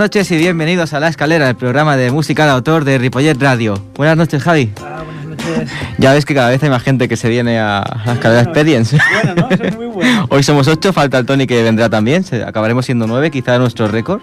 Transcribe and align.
Buenas 0.00 0.16
noches 0.16 0.30
y 0.30 0.38
bienvenidos 0.38 0.94
a 0.94 0.98
La 0.98 1.08
Escalera, 1.08 1.46
el 1.50 1.56
programa 1.56 1.94
de 1.94 2.10
música 2.10 2.46
de 2.46 2.52
autor 2.52 2.84
de 2.84 2.96
Ripollet 2.96 3.34
Radio. 3.38 3.74
Buenas 3.96 4.16
noches, 4.16 4.42
Javi. 4.42 4.72
Ah, 4.82 5.02
buenas 5.04 5.26
noches. 5.26 5.70
Ya 5.98 6.14
ves 6.14 6.24
que 6.24 6.34
cada 6.34 6.48
vez 6.48 6.62
hay 6.62 6.70
más 6.70 6.82
gente 6.82 7.06
que 7.06 7.18
se 7.18 7.28
viene 7.28 7.60
a 7.60 7.84
La 8.06 8.14
Escalera 8.14 8.40
Experience. 8.40 8.96
Bueno, 9.12 9.42
¿no? 9.42 9.50
Eso 9.50 9.62
es 9.62 9.76
muy 9.76 9.86
bueno. 9.88 10.26
Hoy 10.30 10.42
somos 10.42 10.68
ocho, 10.68 10.94
falta 10.94 11.18
el 11.18 11.26
Tony 11.26 11.46
que 11.46 11.62
vendrá 11.62 11.90
también. 11.90 12.24
Acabaremos 12.46 12.86
siendo 12.86 13.06
nueve, 13.06 13.30
quizá 13.30 13.58
nuestro 13.58 13.88
récord. 13.88 14.22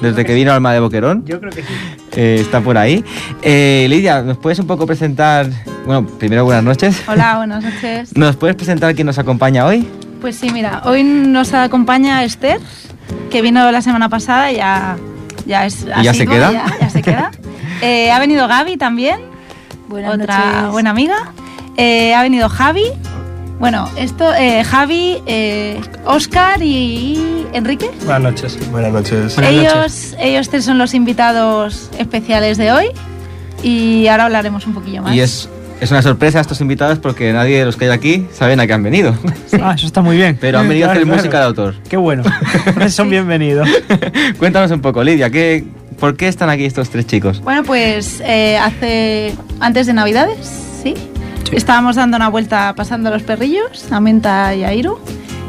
Desde 0.00 0.24
que 0.24 0.34
vino 0.34 0.52
Alma 0.52 0.72
de 0.72 0.78
Boquerón. 0.78 1.24
Yo 1.26 1.40
creo 1.40 1.50
que 1.50 1.62
sí. 1.62 1.68
Eh, 2.14 2.38
está 2.40 2.60
por 2.60 2.78
ahí. 2.78 3.04
Eh, 3.42 3.88
Lidia, 3.90 4.22
¿nos 4.22 4.36
puedes 4.36 4.60
un 4.60 4.68
poco 4.68 4.86
presentar? 4.86 5.48
Bueno, 5.84 6.06
primero 6.06 6.44
buenas 6.44 6.62
noches. 6.62 7.02
Hola, 7.08 7.36
buenas 7.38 7.64
noches. 7.64 8.16
¿Nos 8.16 8.36
puedes 8.36 8.54
presentar 8.54 8.94
quién 8.94 9.08
nos 9.08 9.18
acompaña 9.18 9.66
hoy? 9.66 9.84
Pues 10.20 10.36
sí, 10.36 10.50
mira, 10.50 10.82
hoy 10.84 11.02
nos 11.02 11.54
acompaña 11.54 12.22
Esther, 12.22 12.60
que 13.30 13.42
vino 13.42 13.70
la 13.70 13.82
semana 13.82 14.08
pasada 14.08 14.50
y 14.52 14.56
ya, 14.56 14.96
ya 15.46 15.66
es 15.66 15.84
¿Y 16.00 16.02
ya 16.02 16.14
se 16.14 16.26
queda? 16.26 16.52
Ya, 16.52 16.66
ya 16.80 16.90
se 16.90 17.02
queda. 17.02 17.30
Eh, 17.80 18.10
ha 18.10 18.18
venido 18.18 18.48
Gaby 18.48 18.76
también, 18.76 19.20
Buenas 19.86 20.14
otra 20.14 20.36
noches. 20.52 20.72
buena 20.72 20.90
amiga. 20.90 21.32
Eh, 21.76 22.12
ha 22.12 22.22
venido 22.24 22.48
Javi. 22.48 22.86
Bueno, 23.60 23.88
esto, 23.96 24.34
eh, 24.34 24.64
Javi, 24.64 25.22
eh, 25.26 25.80
Oscar 26.04 26.60
y 26.60 27.46
Enrique. 27.52 27.88
Buenas 28.04 28.20
noches. 28.22 28.70
Buenas 28.72 28.92
noches. 28.92 29.36
Buenas 29.36 29.52
ellos, 29.52 29.74
noches. 29.74 30.16
ellos 30.18 30.48
tres 30.48 30.64
son 30.64 30.78
los 30.78 30.92
invitados 30.92 31.88
especiales 31.98 32.58
de 32.58 32.72
hoy 32.72 32.86
y 33.62 34.08
ahora 34.08 34.24
hablaremos 34.24 34.66
un 34.66 34.74
poquillo 34.74 35.02
más. 35.02 35.14
Y 35.14 35.20
es, 35.20 35.48
es 35.80 35.90
una 35.90 36.02
sorpresa 36.02 36.38
a 36.38 36.40
estos 36.40 36.60
invitados 36.60 36.98
porque 36.98 37.32
nadie 37.32 37.58
de 37.58 37.64
los 37.64 37.76
que 37.76 37.86
hay 37.86 37.90
aquí 37.90 38.26
saben 38.32 38.60
a 38.60 38.66
qué 38.66 38.72
han 38.72 38.82
venido. 38.82 39.14
Ah, 39.62 39.74
eso 39.76 39.86
está 39.86 40.02
muy 40.02 40.16
bien. 40.16 40.36
Pero 40.40 40.58
han 40.58 40.68
venido 40.68 40.88
a 40.88 40.92
hacer 40.92 41.04
claro. 41.04 41.16
música 41.16 41.38
de 41.38 41.44
autor. 41.44 41.74
Qué 41.88 41.96
bueno. 41.96 42.22
Son 42.88 43.08
bienvenidos. 43.08 43.68
Cuéntanos 44.38 44.70
un 44.70 44.80
poco, 44.80 45.02
Lidia, 45.02 45.30
¿qué, 45.30 45.64
¿por 45.98 46.16
qué 46.16 46.28
están 46.28 46.50
aquí 46.50 46.64
estos 46.64 46.90
tres 46.90 47.06
chicos? 47.06 47.40
Bueno, 47.40 47.62
pues 47.64 48.20
eh, 48.24 48.58
hace 48.58 49.34
antes 49.60 49.86
de 49.86 49.94
Navidades, 49.94 50.46
¿sí? 50.82 50.94
Estábamos 51.52 51.96
dando 51.96 52.16
una 52.16 52.28
vuelta 52.28 52.74
pasando 52.76 53.10
los 53.10 53.22
perrillos, 53.22 53.90
a 53.90 54.00
Menta 54.00 54.54
y 54.54 54.64
a 54.64 54.74
Iru. 54.74 54.98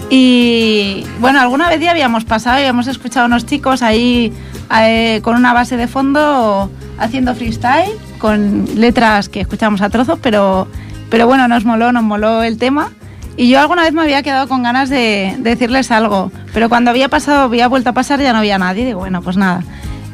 Y 0.09 1.05
bueno, 1.19 1.39
alguna 1.39 1.69
vez 1.69 1.81
ya 1.81 1.91
habíamos 1.91 2.25
pasado 2.25 2.57
y 2.57 2.61
habíamos 2.61 2.87
escuchado 2.87 3.25
a 3.25 3.27
unos 3.27 3.45
chicos 3.45 3.81
ahí 3.81 4.33
eh, 4.81 5.19
con 5.23 5.35
una 5.35 5.53
base 5.53 5.77
de 5.77 5.87
fondo 5.87 6.71
haciendo 6.97 7.35
freestyle, 7.35 7.91
con 8.19 8.65
letras 8.75 9.29
que 9.29 9.41
escuchamos 9.41 9.81
a 9.81 9.89
trozos, 9.89 10.19
pero, 10.21 10.67
pero 11.09 11.25
bueno, 11.25 11.47
nos 11.47 11.65
moló, 11.65 11.91
nos 11.91 12.03
moló 12.03 12.43
el 12.43 12.57
tema. 12.57 12.91
Y 13.37 13.49
yo 13.49 13.59
alguna 13.59 13.83
vez 13.83 13.93
me 13.93 14.01
había 14.01 14.21
quedado 14.21 14.47
con 14.47 14.63
ganas 14.63 14.89
de, 14.89 15.35
de 15.39 15.49
decirles 15.51 15.91
algo, 15.91 16.31
pero 16.53 16.67
cuando 16.67 16.91
había 16.91 17.07
pasado, 17.07 17.43
había 17.43 17.67
vuelto 17.67 17.89
a 17.91 17.93
pasar, 17.93 18.19
ya 18.19 18.33
no 18.33 18.39
había 18.39 18.57
nadie. 18.57 18.85
Digo, 18.85 18.99
bueno, 18.99 19.21
pues 19.21 19.37
nada. 19.37 19.63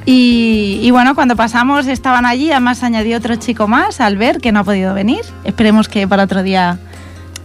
Y, 0.06 0.80
y 0.84 0.92
bueno, 0.92 1.16
cuando 1.16 1.36
pasamos 1.36 1.88
estaban 1.88 2.28
allí, 2.28 2.52
además 2.52 2.84
añadió 2.84 3.18
otro 3.18 3.36
chico 3.38 3.68
más, 3.68 4.00
Albert, 4.00 4.40
que 4.40 4.52
no 4.52 4.60
ha 4.60 4.64
podido 4.64 4.94
venir. 4.94 5.22
Esperemos 5.44 5.90
que 5.90 6.08
para 6.08 6.24
otro 6.24 6.44
día 6.44 6.78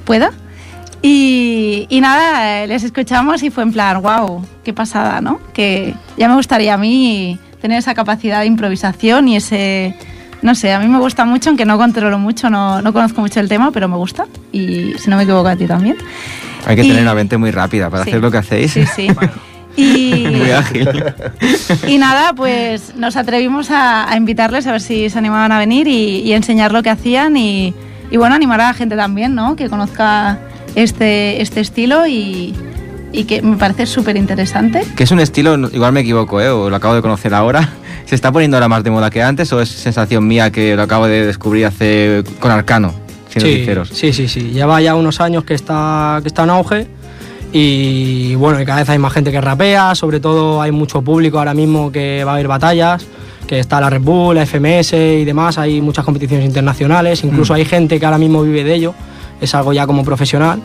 pueda. 0.05 0.33
Y, 1.01 1.87
y 1.89 2.03
nada, 2.03 2.63
eh, 2.63 2.67
les 2.67 2.83
escuchamos 2.85 3.43
y 3.43 3.49
fue 3.49 3.63
en 3.63 3.73
plan, 3.73 4.03
wow, 4.03 4.45
qué 4.63 4.75
pasada, 4.75 5.23
¿no? 5.23 5.41
Que 5.55 5.95
ya 6.19 6.29
me 6.29 6.35
gustaría 6.35 6.75
a 6.75 6.77
mí 6.77 7.39
tener 7.63 7.79
esa 7.79 7.95
capacidad 7.95 8.41
de 8.41 8.47
improvisación 8.47 9.29
y 9.29 9.37
ese, 9.37 9.97
no 10.43 10.55
sé, 10.55 10.73
a 10.73 10.79
mí 10.81 10.87
me 10.89 10.99
gusta 10.99 11.25
mucho, 11.25 11.51
aunque 11.51 11.65
no 11.65 11.77
controlo 11.79 12.19
mucho, 12.19 12.49
no, 12.51 12.81
no 12.83 12.93
conozco 12.93 13.21
mucho 13.21 13.41
el 13.41 13.49
tema, 13.49 13.71
pero 13.71 13.89
me 13.89 13.97
gusta. 13.97 14.27
Y 14.53 14.95
si 14.99 15.09
no 15.11 15.17
me 15.17 15.23
equivoco 15.25 15.49
a 15.49 15.57
ti 15.57 15.67
también. 15.67 15.97
Hay 16.67 16.77
que 16.77 16.83
Y- 16.85 16.89
tener 16.89 17.03
una 17.03 17.15
mente 17.15 17.37
muy 17.37 17.51
rápida 17.51 17.89
para 17.91 18.05
Sí. 18.05 18.11
hacer 18.11 18.23
lo 18.23 18.31
que 18.31 18.39
hacéis. 18.39 18.73
Sí, 18.73 18.85
sí. 18.95 19.09
Y, 19.77 20.27
muy 20.37 20.51
ágil. 20.51 20.89
y 21.87 21.99
nada, 21.99 22.33
pues 22.35 22.95
nos 22.97 23.17
atrevimos 23.17 23.71
a, 23.71 24.11
a 24.11 24.17
invitarles 24.17 24.67
a 24.67 24.73
ver 24.73 24.81
si 24.81 25.09
se 25.11 25.19
animaban 25.19 25.53
a 25.53 25.59
venir 25.59 25.87
y, 25.89 26.19
y 26.23 26.33
enseñar 26.33 26.73
lo 26.73 26.83
que 26.83 26.91
hacían 26.91 27.37
y, 27.37 27.73
y 28.11 28.17
bueno, 28.17 28.35
animar 28.35 28.61
a 28.61 28.69
la 28.69 28.75
gente 28.75 28.97
también, 28.97 29.35
¿no? 29.35 29.57
Que 29.57 29.69
conozca 29.71 30.39
este, 30.75 31.41
este 31.41 31.61
estilo 31.61 32.07
y, 32.07 32.55
y 33.13 33.25
que 33.25 33.43
me 33.43 33.57
parece 33.57 33.87
súper 33.87 34.17
interesante. 34.17 34.83
Que 34.97 35.05
es 35.05 35.11
un 35.11 35.21
estilo, 35.21 35.57
igual 35.73 35.93
me 35.93 36.01
equivoco, 36.01 36.41
¿eh? 36.41 36.49
o 36.49 36.71
lo 36.71 36.77
acabo 36.77 36.95
de 36.95 37.03
conocer 37.03 37.35
ahora. 37.35 37.69
¿Se 38.07 38.15
está 38.15 38.33
poniendo 38.33 38.57
ahora 38.57 38.69
más 38.69 38.83
de 38.83 38.91
moda 38.91 39.11
que 39.11 39.23
antes 39.23 39.53
o 39.53 39.61
es 39.61 39.69
sensación 39.69 40.27
mía 40.27 40.51
que 40.51 40.75
lo 40.77 40.83
acabo 40.83 41.07
de 41.07 41.27
descubrir 41.27 41.67
hace 41.67 42.25
con 42.41 42.51
Arcano, 42.51 42.93
siendo 43.29 43.49
sí, 43.49 43.57
sinceros? 43.59 43.89
sí, 43.93 44.13
sí, 44.13 44.27
sí. 44.29 44.51
Lleva 44.51 44.81
ya 44.81 44.95
unos 44.97 45.21
años 45.21 45.45
que 45.45 45.55
está, 45.55 46.19
que 46.23 46.29
está 46.29 46.43
en 46.45 46.51
auge 46.51 46.87
y 47.53 48.35
bueno, 48.37 48.61
y 48.61 48.65
cada 48.65 48.81
vez 48.81 48.89
hay 48.91 48.99
más 48.99 49.13
gente 49.13 49.31
que 49.33 49.41
rapea, 49.41 49.95
sobre 49.95 50.21
todo 50.21 50.63
hay 50.63 50.73
mucho 50.73 51.03
público 51.03 51.39
ahora 51.39 51.55
mismo 51.55 51.91
que 51.91 52.23
va 52.25 52.33
a 52.33 52.35
haber 52.35 52.49
batallas, 52.49 53.05
que 53.47 53.59
está 53.59 53.81
la 53.81 53.91
Red 53.91 54.03
Bull, 54.03 54.37
la 54.37 54.47
FMS 54.47 54.93
y 54.93 55.25
demás, 55.25 55.59
hay 55.59 55.81
muchas 55.81 56.05
competiciones 56.05 56.47
internacionales, 56.47 57.25
incluso 57.25 57.53
Mm. 57.53 57.57
hay 57.57 57.65
gente 57.65 57.99
que 57.99 58.07
ahora 58.07 58.19
mismo 58.19 58.43
vive 58.43 58.63
de 58.63 58.75
ello, 58.75 58.95
es 59.41 59.55
algo 59.55 59.73
ya 59.73 59.87
como 59.87 60.05
profesional 60.05 60.61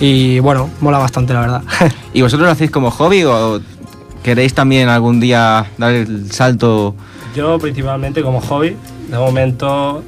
y 0.00 0.40
bueno, 0.40 0.70
mola 0.80 0.98
bastante 0.98 1.34
la 1.34 1.40
verdad. 1.40 1.62
¿Y 2.14 2.22
vosotros 2.22 2.46
lo 2.46 2.52
hacéis 2.52 2.70
como 2.70 2.90
hobby 2.90 3.24
o 3.24 3.60
queréis 4.22 4.54
también 4.54 4.88
algún 4.88 5.20
día 5.20 5.66
dar 5.78 5.92
el 5.92 6.32
salto? 6.32 6.94
Yo 7.36 7.58
principalmente 7.58 8.22
como 8.22 8.40
hobby, 8.40 8.76
de 9.08 9.18
momento 9.18 10.02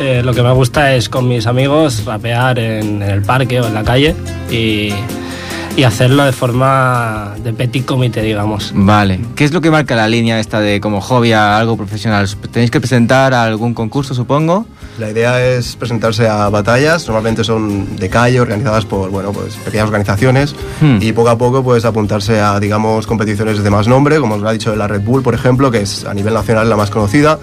eh, 0.00 0.22
lo 0.24 0.32
que 0.32 0.42
me 0.42 0.52
gusta 0.52 0.94
es 0.94 1.08
con 1.08 1.28
mis 1.28 1.46
amigos 1.46 2.04
rapear 2.04 2.58
en, 2.58 3.02
en 3.02 3.10
el 3.10 3.22
parque 3.22 3.60
o 3.60 3.66
en 3.66 3.74
la 3.74 3.84
calle 3.84 4.14
y, 4.50 4.92
y 5.76 5.84
hacerlo 5.84 6.24
de 6.24 6.32
forma 6.32 7.34
de 7.42 7.52
petit 7.52 7.84
comité, 7.84 8.22
digamos. 8.22 8.72
Vale. 8.74 9.20
¿Qué 9.34 9.44
es 9.44 9.52
lo 9.52 9.60
que 9.60 9.70
marca 9.70 9.96
la 9.96 10.06
línea 10.08 10.38
esta 10.38 10.60
de 10.60 10.80
como 10.80 11.00
hobby 11.00 11.32
a 11.32 11.58
algo 11.58 11.76
profesional? 11.76 12.28
¿Tenéis 12.50 12.70
que 12.70 12.80
presentar 12.80 13.34
a 13.34 13.44
algún 13.44 13.74
concurso, 13.74 14.14
supongo? 14.14 14.66
La 14.98 15.10
idea 15.10 15.42
es 15.44 15.74
presentarse 15.76 16.28
a 16.28 16.48
batallas, 16.50 17.06
normalmente 17.06 17.44
son 17.44 17.96
de 17.96 18.10
calle, 18.10 18.40
organizadas 18.40 18.84
por 18.84 19.10
bueno, 19.10 19.32
pues, 19.32 19.54
pequeñas 19.56 19.86
organizaciones, 19.86 20.54
Hmm. 20.80 20.98
y 21.00 21.12
poco 21.12 21.30
a 21.30 21.38
poco 21.38 21.62
pues, 21.64 21.84
apuntarse 21.86 22.40
a 22.40 22.60
digamos, 22.60 23.06
competiciones 23.06 23.62
de 23.62 23.70
más 23.70 23.88
nombre, 23.88 24.20
como 24.20 24.34
os 24.34 24.42
lo 24.42 24.48
ha 24.48 24.52
dicho 24.52 24.76
la 24.76 24.86
Red 24.88 25.00
Bull, 25.00 25.22
por 25.22 25.34
ejemplo, 25.34 25.70
que 25.70 25.80
es 25.80 26.04
a 26.04 26.12
nivel 26.12 26.34
nacional 26.34 26.68
la 26.68 26.76
más 26.76 26.90
conocida, 26.90 27.38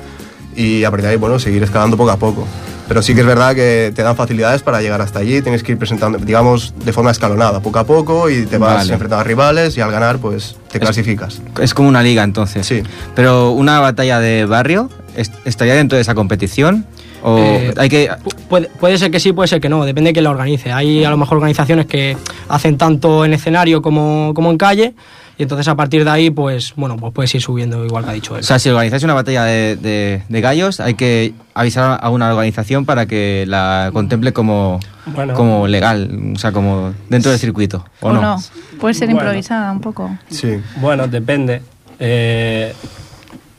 y 0.55 0.83
a 0.83 0.91
partir 0.91 1.05
de 1.07 1.11
ahí 1.13 1.17
bueno, 1.17 1.39
seguir 1.39 1.63
escalando 1.63 1.97
poco 1.97 2.11
a 2.11 2.17
poco. 2.17 2.45
Pero 2.88 3.01
sí 3.03 3.13
que 3.13 3.21
es 3.21 3.27
verdad 3.27 3.53
que 3.55 3.91
te 3.95 4.01
dan 4.03 4.15
facilidades 4.15 4.61
para 4.63 4.81
llegar 4.81 4.99
hasta 5.01 5.19
allí, 5.19 5.41
tienes 5.41 5.61
que 5.63 5.71
ir 5.73 5.77
presentando, 5.77 6.17
digamos, 6.19 6.73
de 6.83 6.91
forma 6.93 7.11
escalonada, 7.11 7.61
poco 7.61 7.79
a 7.79 7.83
poco, 7.83 8.29
y 8.29 8.45
te 8.45 8.57
vas 8.59 8.77
Vale. 8.77 8.93
enfrentando 8.93 9.21
a 9.21 9.23
rivales, 9.23 9.75
y 9.77 9.81
al 9.81 9.91
ganar, 9.91 10.17
pues 10.19 10.55
te 10.71 10.79
clasificas. 10.79 11.41
Es 11.59 11.73
como 11.73 11.88
una 11.89 12.01
liga 12.03 12.23
entonces. 12.23 12.65
Sí. 12.65 12.81
Pero 13.15 13.51
una 13.51 13.79
batalla 13.79 14.19
de 14.19 14.45
barrio, 14.45 14.89
¿est- 15.15 15.33
¿estaría 15.45 15.73
dentro 15.75 15.95
de 15.97 16.01
esa 16.01 16.15
competición? 16.15 16.85
¿O 17.24 17.38
Eh, 17.38 17.74
hay 17.78 17.90
que...? 17.90 18.09
Pu- 18.09 18.35
Puede, 18.50 18.68
puede 18.80 18.97
ser 18.97 19.12
que 19.12 19.19
sí, 19.19 19.31
puede 19.31 19.47
ser 19.47 19.62
que 19.62 19.69
no, 19.69 19.85
depende 19.85 20.09
de 20.09 20.13
quién 20.13 20.24
la 20.24 20.31
organice. 20.31 20.72
Hay 20.72 21.03
a 21.06 21.09
lo 21.12 21.18
mejor 21.18 21.38
organizaciones 21.38 21.85
que 21.85 22.18
hacen 22.47 22.78
tanto 22.78 23.24
en 23.25 23.34
escenario 23.34 23.81
como, 23.81 24.31
como 24.34 24.50
en 24.50 24.57
calle, 24.57 24.96
y 25.38 25.44
entonces 25.44 25.68
a 25.68 25.75
partir 25.75 26.03
de 26.03 26.09
ahí, 26.09 26.30
pues 26.31 26.74
bueno, 26.75 26.97
pues 26.97 27.13
puedes 27.13 27.34
ir 27.35 27.41
subiendo, 27.41 27.85
igual 27.85 28.03
que 28.06 28.09
ha 28.09 28.13
dicho 28.13 28.34
él. 28.35 28.40
O 28.41 28.44
sea, 28.44 28.57
si 28.57 28.69
organizáis 28.69 29.03
una 29.03 29.13
batalla 29.13 29.44
de, 29.44 29.75
de- 29.75 30.24
de 30.28 30.41
gallos, 30.41 30.80
hay 30.80 30.96
que 30.96 31.34
avisar 31.53 32.00
a 32.02 32.09
una 32.09 32.30
organización 32.34 32.85
para 32.85 33.06
que 33.06 33.46
la 33.47 33.91
contemple 33.94 34.34
como, 34.34 34.80
Bueno. 35.06 35.36
como 35.36 35.68
legal, 35.68 36.31
o 36.36 36.40
sea, 36.40 36.51
como 36.51 36.94
dentro 37.09 37.30
del 37.30 37.40
circuito, 37.40 37.86
¿o, 38.01 38.09
¿O 38.09 38.13
no? 38.13 38.22
no? 38.22 38.38
Puede 38.80 38.96
ser 38.96 39.07
Bueno. 39.09 39.22
improvisada 39.22 39.72
un 39.72 39.81
poco. 39.81 40.09
Sí. 40.30 40.56
Bueno, 40.81 41.07
depende. 41.07 41.62
Eh, 42.00 42.74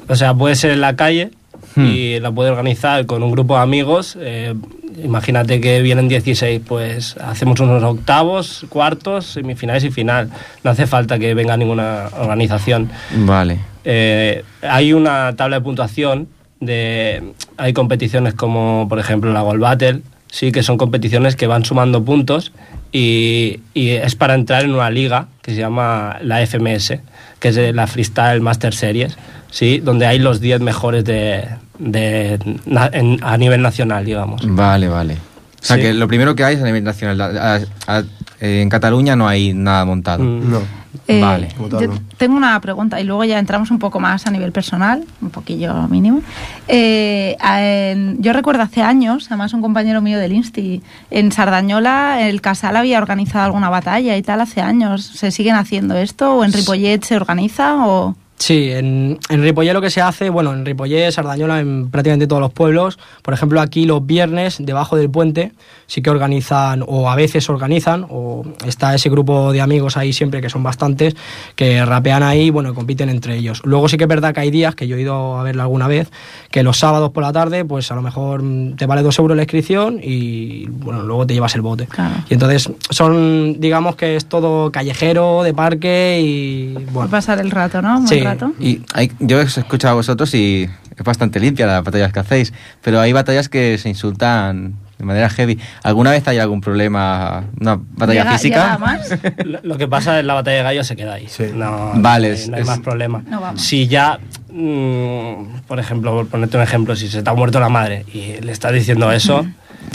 o 0.09 0.17
sea, 0.17 0.35
puede 0.35 0.57
ser 0.57 0.73
en 0.73 0.81
la 0.81 0.97
calle 0.97 1.31
Hmm. 1.77 1.87
y 1.87 2.21
la 2.21 2.33
puede 2.33 2.51
organizar 2.51 3.07
con 3.07 3.23
un 3.23 3.31
grupo 3.31 3.57
de 3.57 3.63
amigos. 3.63 4.17
eh, 4.21 4.55
imagínate 5.03 5.61
que 5.61 5.81
vienen 5.83 6.09
16, 6.09 6.63
pues 6.67 7.17
hacemos 7.19 7.61
unos 7.61 7.83
octavos, 7.83 8.67
cuartos, 8.69 9.27
semifinales 9.27 9.85
y 9.85 9.91
final. 9.91 10.31
No 10.65 10.71
hace 10.71 10.87
falta 10.87 11.19
que 11.19 11.35
venga 11.35 11.57
ninguna 11.57 12.09
organización. 12.19 12.91
Vale. 13.15 13.61
Eh, 13.85 14.45
hay 14.63 14.93
una 14.93 15.35
tabla 15.37 15.57
de 15.57 15.63
puntuación 15.63 16.29
de 16.61 17.23
hay 17.57 17.73
competiciones 17.73 18.35
como 18.35 18.87
por 18.89 18.99
ejemplo 18.99 19.33
la 19.33 19.41
Gold 19.41 19.63
Battle 19.63 20.03
sí 20.31 20.53
que 20.53 20.63
son 20.63 20.77
competiciones 20.77 21.35
que 21.35 21.47
van 21.47 21.65
sumando 21.65 22.05
puntos 22.05 22.53
y, 22.93 23.61
y 23.73 23.91
es 23.91 24.15
para 24.15 24.35
entrar 24.35 24.65
en 24.65 24.75
una 24.75 24.91
liga 24.91 25.29
que 25.41 25.53
se 25.53 25.59
llama 25.59 26.19
la 26.21 26.47
FMS 26.47 26.99
que 27.39 27.49
es 27.49 27.75
la 27.75 27.87
Freestyle 27.87 28.43
Master 28.43 28.75
Series 28.75 29.17
sí 29.51 29.79
donde 29.79 30.07
hay 30.07 30.19
los 30.19 30.41
10 30.41 30.61
mejores 30.61 31.05
de, 31.05 31.45
de- 31.79 32.39
na- 32.67 32.91
en- 32.93 33.19
a 33.23 33.37
nivel 33.37 33.63
nacional 33.63 34.05
digamos 34.05 34.43
Vale, 34.47 34.89
vale. 34.89 35.15
O 35.15 35.63
sea, 35.65 35.77
Sí. 35.77 35.83
que 35.83 35.93
lo 35.95 36.09
primero 36.09 36.35
que 36.35 36.43
hay 36.45 36.55
es 36.57 36.63
a 36.63 36.65
nivel 36.65 36.83
nacional. 36.85 37.21
A- 37.21 37.57
a- 37.87 37.97
a- 37.99 38.03
en 38.41 38.71
Cataluña 38.71 39.15
no 39.15 39.29
hay 39.29 39.53
nada 39.53 39.85
montado. 39.85 40.25
Mm. 40.25 40.51
No. 40.51 40.61
Eh, 41.07 41.21
Vale. 41.21 41.49
Yo 41.81 41.91
tengo 42.17 42.37
una 42.37 42.59
pregunta 42.61 42.99
y 43.01 43.05
luego 43.05 43.25
ya 43.25 43.39
entramos 43.39 43.71
un 43.71 43.79
poco 43.79 44.01
más 44.01 44.27
a 44.27 44.31
nivel 44.31 44.53
personal, 44.53 45.05
un 45.21 45.31
poquillo 45.31 45.87
mínimo. 45.89 46.23
Eh, 46.67 47.37
en- 47.43 48.17
yo 48.23 48.33
recuerdo 48.33 48.63
hace 48.63 48.81
años, 48.83 49.27
además 49.29 49.53
un 49.53 49.61
compañero 49.61 50.01
mío 50.01 50.19
del 50.19 50.33
Insti, 50.33 50.83
en 51.11 51.31
Sardañola, 51.33 52.27
el 52.29 52.41
Casal 52.41 52.77
había 52.77 52.99
organizado 52.99 53.45
alguna 53.45 53.69
batalla 53.69 54.17
y 54.17 54.23
tal 54.23 54.41
hace 54.41 54.63
años. 54.63 55.05
¿Se 55.05 55.31
siguen 55.31 55.57
haciendo 55.57 55.97
esto 55.97 56.37
o 56.37 56.45
en 56.45 56.53
Ripollet 56.53 57.03
se 57.05 57.17
organiza 57.17 57.87
o...? 57.87 58.17
Sí, 58.41 58.71
en, 58.73 59.19
en 59.29 59.43
Ripollé 59.43 59.75
lo 59.75 59.83
que 59.83 59.91
se 59.91 60.01
hace, 60.01 60.31
bueno, 60.31 60.55
en 60.55 60.65
Ripollé, 60.65 61.13
Sardañola, 61.13 61.61
en 61.61 61.91
prácticamente 61.91 62.27
todos 62.27 62.41
los 62.41 62.51
pueblos, 62.51 62.99
por 63.21 63.35
ejemplo, 63.35 63.61
aquí 63.61 63.85
los 63.85 64.07
viernes, 64.07 64.57
debajo 64.59 64.97
del 64.97 65.11
puente, 65.11 65.53
sí 65.87 66.01
que 66.01 66.09
organizan, 66.09 66.83
o 66.87 67.11
a 67.11 67.17
veces 67.17 67.51
organizan, 67.51 68.07
o 68.09 68.45
está 68.65 68.95
ese 68.95 69.11
grupo 69.11 69.53
de 69.53 69.61
amigos 69.61 69.99
ahí 69.99 70.15
siempre, 70.15 70.41
que 70.41 70.49
son 70.49 70.63
bastantes, 70.63 71.17
que 71.55 71.85
rapean 71.85 72.23
ahí, 72.23 72.49
bueno, 72.49 72.73
compiten 72.73 73.11
entre 73.11 73.37
ellos. 73.37 73.61
Luego 73.63 73.91
sí 73.91 73.99
que 73.99 74.05
es 74.05 74.09
verdad 74.09 74.33
que 74.33 74.41
hay 74.41 74.51
días, 74.51 74.75
que 74.75 74.89
yo 74.89 74.97
he 74.97 75.03
ido 75.03 75.39
a 75.39 75.43
verlo 75.43 75.61
alguna 75.61 75.87
vez, 75.87 76.11
que 76.51 76.63
los 76.63 76.79
sábados 76.79 77.11
por 77.11 77.23
la 77.23 77.35
tarde, 77.35 77.67
pues 77.67 77.93
a 77.93 77.95
lo 77.95 78.01
mejor 78.01 78.43
te 78.75 78.87
vale 78.87 79.03
dos 79.03 79.19
euros 79.19 79.37
la 79.37 79.43
inscripción 79.43 80.01
y, 80.03 80.65
bueno, 80.67 81.03
luego 81.03 81.27
te 81.27 81.35
llevas 81.35 81.55
el 81.57 81.61
bote. 81.61 81.85
Claro. 81.89 82.15
Y 82.31 82.33
entonces 82.33 82.73
son, 82.89 83.61
digamos 83.61 83.97
que 83.97 84.17
es 84.17 84.25
todo 84.25 84.73
callejero, 84.73 85.43
de 85.43 85.53
parque 85.53 86.23
y, 86.25 86.73
Por 86.73 86.93
bueno, 86.93 87.11
pasar 87.11 87.39
el 87.39 87.51
rato, 87.51 87.83
¿no? 87.83 88.07
Sí. 88.07 88.30
Rato. 88.33 88.53
Y 88.61 88.83
hay- 88.95 89.13
yo 89.21 89.39
os 89.41 89.57
he 89.57 89.61
escuchado 89.61 89.93
a 89.93 89.97
vosotros 89.97 90.33
y 90.35 90.69
es 90.97 91.05
bastante 91.05 91.41
limpia 91.41 91.67
las 91.67 91.83
batallas 91.85 92.13
que 92.13 92.21
hacéis, 92.21 92.53
pero 92.83 93.01
hay 93.01 93.13
batallas 93.13 93.49
que 93.49 93.79
se 93.79 93.89
insultan 93.89 94.75
de 94.99 95.05
manera 95.07 95.31
heavy. 95.31 95.59
¿Alguna 95.83 96.11
vez 96.11 96.29
hay 96.29 96.39
algún 96.39 96.61
problema, 96.61 97.45
una 97.59 97.79
batalla 97.93 98.23
Llega- 98.25 98.33
física? 98.33 98.57
llega 98.57 98.75
a 98.75 98.79
más. 98.79 99.09
Lo, 99.63 99.79
que 99.79 99.89
pasa 99.89 100.21
en 100.21 100.27
la 100.27 100.35
batalla 100.35 100.59
de 100.59 100.63
gallos 100.63 100.87
se 100.87 100.95
queda 100.97 101.15
ahí. 101.15 101.27
Sí. 101.27 101.45
No, 101.55 101.93
Vale, 101.97 102.29
no 102.29 102.35
hay, 102.35 102.41
es- 102.41 102.49
no 102.51 102.57
hay 102.57 102.63
es- 102.63 102.67
más 102.69 102.81
problema. 102.81 103.23
No 103.27 103.41
vamos. 103.41 103.63
Si 103.63 103.87
ya, 103.89 104.19
mm, 104.53 105.61
por 105.67 105.79
ejemplo, 105.81 106.13
por 106.13 106.27
ponerte 106.29 106.57
un 106.59 106.63
ejemplo, 106.63 106.95
si 106.97 107.09
se 107.09 107.23
te 107.23 107.31
ha 107.31 107.35
muerto 107.35 107.61
la 107.61 107.69
madre 107.71 108.05
y 108.13 108.41
le 108.43 108.53
estás 108.53 108.73
diciendo 108.73 109.11
eso, 109.11 109.47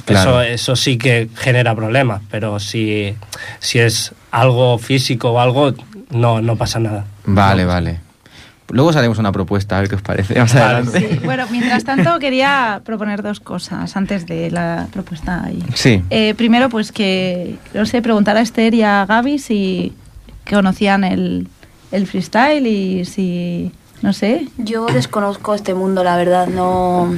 Claro. 0.06 0.42
eso, 0.42 0.54
eso 0.54 0.76
sí 0.76 0.98
que 0.98 1.30
genera 1.36 1.76
problemas. 1.76 2.22
Pero 2.32 2.60
si, 2.60 3.16
si 3.60 3.78
es 3.80 4.12
algo 4.32 4.78
físico 4.80 5.32
o 5.32 5.40
algo, 5.40 5.74
no, 6.10 6.42
no 6.42 6.56
pasa 6.56 6.80
nada. 6.80 7.06
Vale, 7.26 7.64
No. 7.64 7.68
vale. 7.70 8.00
Luego 8.70 8.90
os 8.90 8.96
haremos 8.96 9.20
una 9.20 9.32
propuesta, 9.32 9.78
a 9.78 9.82
ver 9.82 9.90
qué 9.90 9.96
os 9.96 10.02
parece. 10.02 10.40
Más 10.40 10.56
adelante. 10.56 11.00
Sí, 11.00 11.20
Bueno, 11.24 11.46
mientras 11.52 11.84
tanto 11.84 12.18
quería 12.20 12.82
proponer 12.84 13.22
dos 13.22 13.40
cosas 13.40 13.96
antes 13.96 14.26
de 14.26 14.50
la 14.52 14.88
propuesta 14.92 15.44
ahí. 15.44 15.64
Sí. 15.76 16.02
Eh, 16.10 16.34
primero, 16.36 16.70
pues 16.70 16.92
que, 16.92 17.58
no 17.74 17.86
sé, 17.86 18.02
preguntar 18.02 18.38
a 18.38 18.42
Esther 18.42 18.74
y 18.74 18.82
a 18.84 19.06
Gaby 19.06 19.38
si 19.40 19.94
conocían 20.50 21.04
el, 21.04 21.48
el 21.92 22.08
freestyle 22.08 22.66
y 22.66 23.06
si, 23.06 23.72
no 24.02 24.14
sé, 24.14 24.48
Yo 24.58 24.88
desconozco 24.88 25.54
este 25.54 25.74
mundo, 25.74 26.04
la 26.04 26.18
verdad. 26.18 26.48
No, 26.48 27.14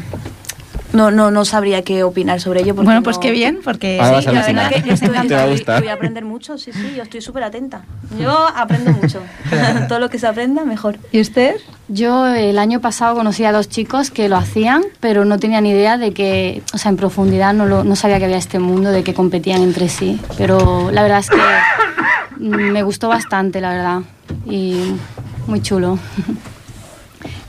no, 0.93 1.11
no, 1.11 1.31
no 1.31 1.45
sabría 1.45 1.81
qué 1.83 2.03
opinar 2.03 2.39
sobre 2.41 2.61
ello. 2.61 2.73
porque 2.75 2.85
Bueno, 2.85 3.03
pues 3.03 3.17
no- 3.17 3.21
qué 3.21 3.31
bien, 3.31 3.59
porque 3.63 3.97
Sí, 4.01 4.05
a 4.27 4.31
la 4.31 4.41
verdad 4.47 4.69
que 4.71 4.81
yo 4.83 4.93
estoy 4.93 5.09
Te 5.09 5.13
va 5.13 5.19
a 5.19 5.23
encantada 5.23 5.47
y- 5.47 5.51
gustar. 5.51 5.77
y 5.79 5.81
voy 5.81 5.89
a 5.89 5.93
aprender 5.93 6.25
mucho, 6.25 6.57
sí, 6.57 6.71
sí, 6.73 6.93
yo 6.95 7.03
estoy 7.03 7.21
súper 7.21 7.43
atenta. 7.43 7.83
Yo 8.19 8.31
aprendo 8.55 8.91
mucho. 8.93 9.21
Todo 9.89 9.99
lo 9.99 10.09
que 10.09 10.17
se 10.19 10.27
aprenda, 10.27 10.63
mejor. 10.65 10.97
¿Y 11.11 11.19
Esther? 11.19 11.55
Yo 11.89 12.27
el 12.27 12.57
año 12.59 12.81
pasado 12.81 13.15
conocí 13.15 13.43
a 13.45 13.51
dos 13.51 13.69
chicos 13.69 14.11
que 14.11 14.27
lo 14.29 14.35
hacían, 14.37 14.83
pero 14.99 15.23
no 15.25 15.39
tenía 15.39 15.61
ni 15.61 15.69
idea 15.71 15.97
de 15.97 16.13
que, 16.13 16.61
o 16.73 16.77
sea, 16.77 16.89
en 16.89 16.97
profundidad 16.97 17.53
no, 17.53 17.65
lo- 17.65 17.83
no 17.83 17.95
sabía 17.95 18.17
que 18.19 18.25
había 18.25 18.37
este 18.37 18.59
mundo, 18.59 18.91
de 18.91 19.03
que 19.03 19.13
competían 19.13 19.61
entre 19.61 19.89
sí. 19.89 20.19
Pero 20.37 20.89
la 20.91 21.01
verdad 21.03 21.19
es 21.19 21.29
que 21.29 21.37
me 22.39 22.83
gustó 22.83 23.07
bastante, 23.07 23.61
la 23.61 23.69
verdad, 23.71 23.99
y 24.49 24.93
muy 25.47 25.61
chulo. 25.61 25.97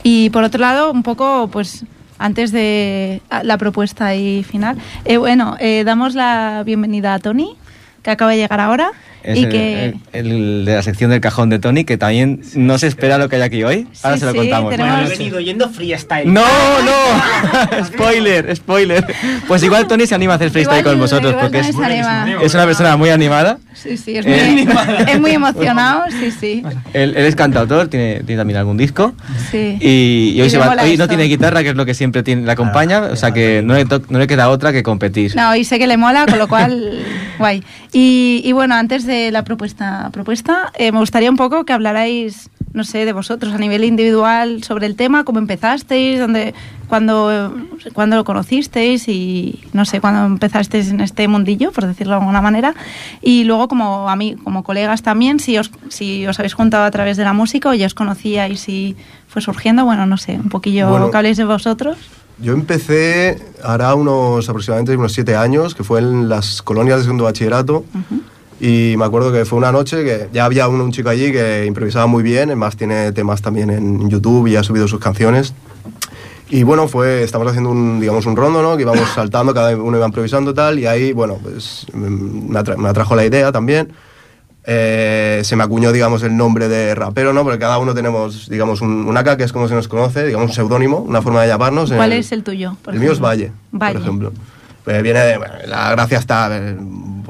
Y 0.03 0.29
por 0.29 0.43
otro 0.43 0.59
lado, 0.61 0.91
un 0.91 1.03
poco, 1.03 1.49
pues 1.51 1.83
antes 2.19 2.51
de 2.51 3.21
ah, 3.29 3.43
la 3.43 3.57
propuesta 3.57 4.05
ahí 4.07 4.43
final, 4.43 4.77
eh, 5.05 5.17
bueno, 5.17 5.55
eh, 5.59 5.83
damos 5.85 6.13
la 6.13 6.61
bienvenida 6.65 7.15
a 7.15 7.19
Tony, 7.19 7.55
que 8.03 8.11
acaba 8.11 8.31
de 8.31 8.37
llegar 8.37 8.59
ahora. 8.59 8.91
Es 9.21 9.37
y 9.37 9.43
el, 9.43 9.49
que... 9.49 9.85
el- 9.85 10.27
el 10.31 10.65
de 10.65 10.75
la 10.75 10.81
sección 10.81 11.11
del 11.11 11.19
cajón 11.19 11.49
de 11.49 11.59
Tony, 11.59 11.83
que 11.83 11.97
también 11.97 12.41
no 12.55 12.77
se 12.77 12.87
espera 12.87 13.17
lo 13.17 13.27
que 13.27 13.35
hay 13.35 13.41
aquí 13.41 13.63
hoy. 13.63 13.85
Ahora 14.01 14.15
Sí, 14.15 14.19
se 14.21 14.25
lo 14.27 14.31
sí, 14.31 14.37
contamos. 14.37 14.71
tenemos- 14.71 14.93
Bueno, 14.95 15.07
he 15.07 15.17
venido 15.17 15.39
yendo 15.41 15.69
freestyle. 15.69 16.31
No, 16.33 16.41
no. 16.41 17.83
spoiler, 17.85 18.55
spoiler. 18.55 19.05
Pues 19.47 19.61
igual 19.63 19.87
Tony 19.87 20.07
se 20.07 20.15
anima 20.15 20.33
a 20.33 20.35
hacer 20.37 20.51
freestyle 20.51 20.79
Igual- 20.79 20.93
con 20.93 20.99
vosotros 21.01 21.35
porque 21.39 21.59
es, 21.59 21.69
es 21.69 22.53
una 22.53 22.65
persona 22.65 22.95
muy 22.95 23.09
animada. 23.09 23.57
Sí, 23.73 23.97
sí, 23.97 24.17
es 24.17 24.25
Eh, 24.25 24.65
muy, 24.65 24.67
es 25.11 25.19
muy 25.19 25.31
emocionado, 25.31 26.03
sí, 26.17 26.31
sí. 26.31 26.63
Él, 26.93 27.13
él 27.15 27.25
es 27.25 27.35
cantautor, 27.35 27.87
tiene, 27.89 28.21
tiene 28.25 28.39
también 28.39 28.57
algún 28.57 28.77
disco. 28.77 29.13
sí. 29.51 29.77
Y, 29.81 30.33
y 30.35 30.41
hoy, 30.41 30.47
Y 30.47 30.49
se 30.49 30.57
va- 30.57 30.75
hoy 30.81 30.95
no 30.97 31.07
tiene 31.09 31.23
guitarra, 31.25 31.61
que 31.63 31.69
es 31.69 31.75
lo 31.75 31.85
que 31.85 31.93
siempre 31.93 32.23
tiene, 32.23 32.43
la 32.45 32.53
acompaña. 32.53 33.01
O 33.11 33.15
sea 33.17 33.31
que 33.31 33.61
no 33.63 33.73
le, 33.73 33.85
to- 33.85 34.01
no 34.09 34.17
le 34.19 34.27
queda 34.27 34.49
otra 34.49 34.71
que 34.71 34.81
competir. 34.83 35.35
No, 35.35 35.55
y 35.55 35.63
sé 35.65 35.77
que 35.77 35.87
le 35.87 35.97
mola, 35.97 36.25
con 36.25 36.39
lo 36.39 36.47
cual, 36.47 36.99
guay. 37.39 37.63
Y, 37.91 38.41
y 38.45 38.51
bueno, 38.51 38.75
antes 38.75 39.05
de 39.05 39.31
la 39.31 39.43
propuesta, 39.43 40.09
propuesta 40.11 40.71
eh, 40.77 40.91
me 40.91 40.99
gustaría 40.99 41.29
un 41.31 41.37
poco 41.37 41.65
que 41.65 41.73
hablarais, 41.73 42.49
no 42.73 42.83
sé, 42.83 43.05
de 43.05 43.13
vosotros 43.13 43.53
a 43.53 43.57
nivel 43.57 43.83
individual 43.83 44.63
sobre 44.63 44.85
el 44.85 44.95
tema, 44.95 45.23
cómo 45.23 45.39
empezasteis, 45.39 46.19
dónde, 46.19 46.53
cuándo, 46.87 47.55
cuándo 47.93 48.15
lo 48.15 48.23
conocisteis 48.23 49.07
y, 49.07 49.59
no 49.73 49.85
sé, 49.85 49.99
cuándo 50.01 50.25
empezasteis 50.25 50.89
en 50.89 51.01
este 51.01 51.27
mundillo, 51.27 51.71
por 51.71 51.87
decirlo 51.87 52.13
de 52.13 52.19
alguna 52.19 52.41
manera. 52.41 52.75
Y 53.21 53.43
luego, 53.45 53.67
como 53.67 54.07
a 54.09 54.15
mí, 54.15 54.35
como 54.43 54.63
colegas 54.63 55.01
también, 55.01 55.39
si 55.39 55.57
os, 55.57 55.71
si 55.89 56.27
os 56.27 56.37
habéis 56.39 56.53
juntado 56.53 56.83
a 56.83 56.91
través 56.91 57.17
de 57.17 57.23
la 57.23 57.33
música 57.33 57.69
o 57.69 57.73
ya 57.73 57.87
os 57.87 57.95
conocíais 57.95 58.69
y 58.69 58.95
fue 59.27 59.41
surgiendo, 59.41 59.85
bueno, 59.85 60.05
no 60.05 60.17
sé, 60.17 60.33
un 60.33 60.49
poquillo 60.49 60.89
Bueno. 60.89 61.09
que 61.09 61.17
habléis 61.17 61.37
de 61.37 61.45
vosotros. 61.45 61.97
Yo 62.41 62.53
empecé 62.53 63.37
hará 63.63 63.93
unos 63.95 64.47
aproximadamente 64.47 64.95
unos 64.95 65.11
siete 65.13 65.35
años, 65.35 65.75
que 65.75 65.83
fue 65.83 65.99
en 65.99 66.29
las 66.29 66.61
colonias 66.61 66.97
de 66.99 67.03
segundo 67.03 67.25
bachillerato. 67.25 67.83
Y 68.61 68.95
me 68.97 69.05
acuerdo 69.05 69.31
que 69.31 69.45
fue 69.45 69.57
una 69.57 69.71
noche 69.71 70.03
que 70.03 70.29
ya 70.33 70.45
había 70.45 70.67
un, 70.67 70.81
un 70.81 70.91
chico 70.91 71.09
allí 71.09 71.31
que 71.31 71.65
improvisaba 71.65 72.07
muy 72.07 72.23
bien, 72.23 72.49
además 72.49 72.75
tiene 72.75 73.11
temas 73.13 73.41
también 73.41 73.69
en 73.69 74.09
YouTube 74.09 74.47
y 74.47 74.55
ha 74.55 74.63
subido 74.63 74.87
sus 74.87 74.99
canciones. 74.99 75.53
Y 76.49 76.63
bueno, 76.63 76.87
fue, 76.87 77.23
estamos 77.23 77.47
haciendo 77.47 77.69
un, 77.69 77.99
digamos, 77.99 78.25
un 78.25 78.35
rondo, 78.35 78.61
¿no? 78.61 78.75
Que 78.75 78.81
íbamos 78.83 79.07
saltando, 79.15 79.53
cada 79.53 79.75
uno 79.77 79.97
iba 79.97 80.05
improvisando 80.05 80.53
tal, 80.53 80.79
y 80.79 80.87
ahí, 80.87 81.13
bueno, 81.13 81.37
pues 81.41 81.85
mm, 81.93 82.51
me, 82.51 82.59
atra- 82.59 82.75
me 82.75 82.89
atrajo 82.89 83.15
la 83.15 83.25
idea 83.25 83.51
también. 83.51 83.91
Eh, 84.65 85.41
se 85.45 85.55
me 85.55 85.63
acuñó, 85.63 85.91
digamos, 85.91 86.21
el 86.23 86.35
nombre 86.35 86.67
de 86.67 86.93
rapero, 86.93 87.33
¿no? 87.33 87.43
Porque 87.43 87.59
cada 87.59 87.77
uno 87.79 87.93
tenemos, 87.95 88.49
digamos, 88.49 88.81
un, 88.81 89.07
un 89.07 89.17
AK, 89.17 89.37
que 89.37 89.43
es 89.43 89.53
como 89.53 89.67
se 89.67 89.73
nos 89.73 89.87
conoce, 89.87 90.25
digamos, 90.25 90.49
un 90.49 90.53
seudónimo, 90.55 90.97
una 90.97 91.21
forma 91.21 91.41
de 91.41 91.47
llamarnos. 91.47 91.91
¿Cuál 91.91 92.11
El- 92.13 92.19
es 92.19 92.31
el 92.31 92.43
tuyo? 92.43 92.75
por 92.83 92.93
el 92.93 92.99
mío 92.99 93.09
es 93.11 93.17
ejemplo? 93.19 93.27
Valle, 93.29 93.51
Valle. 93.71 93.93
por 93.93 94.01
ejemplo. 94.01 94.33
Pues 94.83 95.01
viene 95.03 95.19
de, 95.21 95.37
bueno, 95.37 95.53
la 95.65 95.91
gracia 95.91 96.17
está, 96.19 96.49
eh, 96.51 96.77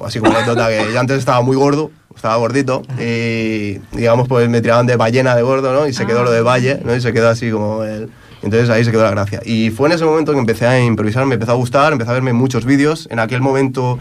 así 0.05 0.19
como 0.19 0.35
anécdota, 0.35 0.67
que 0.69 0.91
yo 0.93 0.99
antes 0.99 1.17
estaba 1.17 1.41
muy 1.41 1.55
gordo, 1.55 1.91
estaba 2.15 2.35
gordito, 2.37 2.81
y 2.99 3.79
digamos, 3.95 4.27
pues 4.27 4.49
me 4.49 4.61
tiraban 4.61 4.85
de 4.87 4.95
ballena 4.97 5.35
de 5.35 5.41
gordo, 5.41 5.71
¿no? 5.73 5.87
Y 5.87 5.93
se 5.93 6.05
quedó 6.05 6.21
Ah. 6.21 6.23
lo 6.25 6.31
de 6.31 6.41
Valle, 6.41 6.81
¿no? 6.83 6.95
Y 6.95 7.01
se 7.01 7.13
quedó 7.13 7.29
así 7.29 7.51
como 7.51 7.83
el... 7.83 8.09
Entonces 8.41 8.69
ahí 8.69 8.85
se 8.85 8.91
quedó 8.91 9.03
la 9.03 9.11
gracia. 9.11 9.41
Y 9.43 9.69
fue 9.69 9.89
en 9.89 9.95
ese 9.95 10.05
momento 10.05 10.31
que 10.31 10.39
empecé 10.39 10.65
a 10.65 10.79
improvisar, 10.81 11.25
me 11.25 11.33
empezó 11.35 11.51
a 11.51 11.55
gustar, 11.55 11.91
empecé 11.91 12.11
a 12.11 12.13
verme 12.13 12.31
muchos 12.31 12.63
vídeos. 12.63 13.07
En 13.11 13.19
aquel 13.19 13.41
momento 13.41 13.99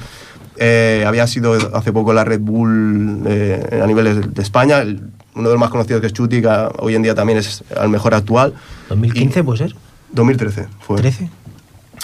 eh, 0.58 1.04
había 1.06 1.26
sido 1.26 1.54
hace 1.74 1.92
poco 1.92 2.12
la 2.12 2.24
Red 2.24 2.40
Bull 2.40 3.22
eh, 3.26 3.80
a 3.82 3.86
nivel 3.86 4.04
de, 4.04 4.28
de 4.28 4.42
España, 4.42 4.78
el- 4.78 5.00
uno 5.34 5.48
de 5.48 5.54
los 5.54 5.60
más 5.60 5.70
conocidos 5.70 6.00
que 6.00 6.08
es 6.08 6.12
Chuti, 6.12 6.40
que 6.42 6.48
hoy 6.78 6.96
en 6.96 7.02
día 7.02 7.14
también 7.14 7.38
es 7.38 7.62
el 7.80 7.88
mejor 7.88 8.12
actual. 8.14 8.54
2015 8.88 9.44
puede 9.44 9.58
ser. 9.58 9.76
2013 10.12 10.66
fue. 10.80 10.96
13. 10.96 11.28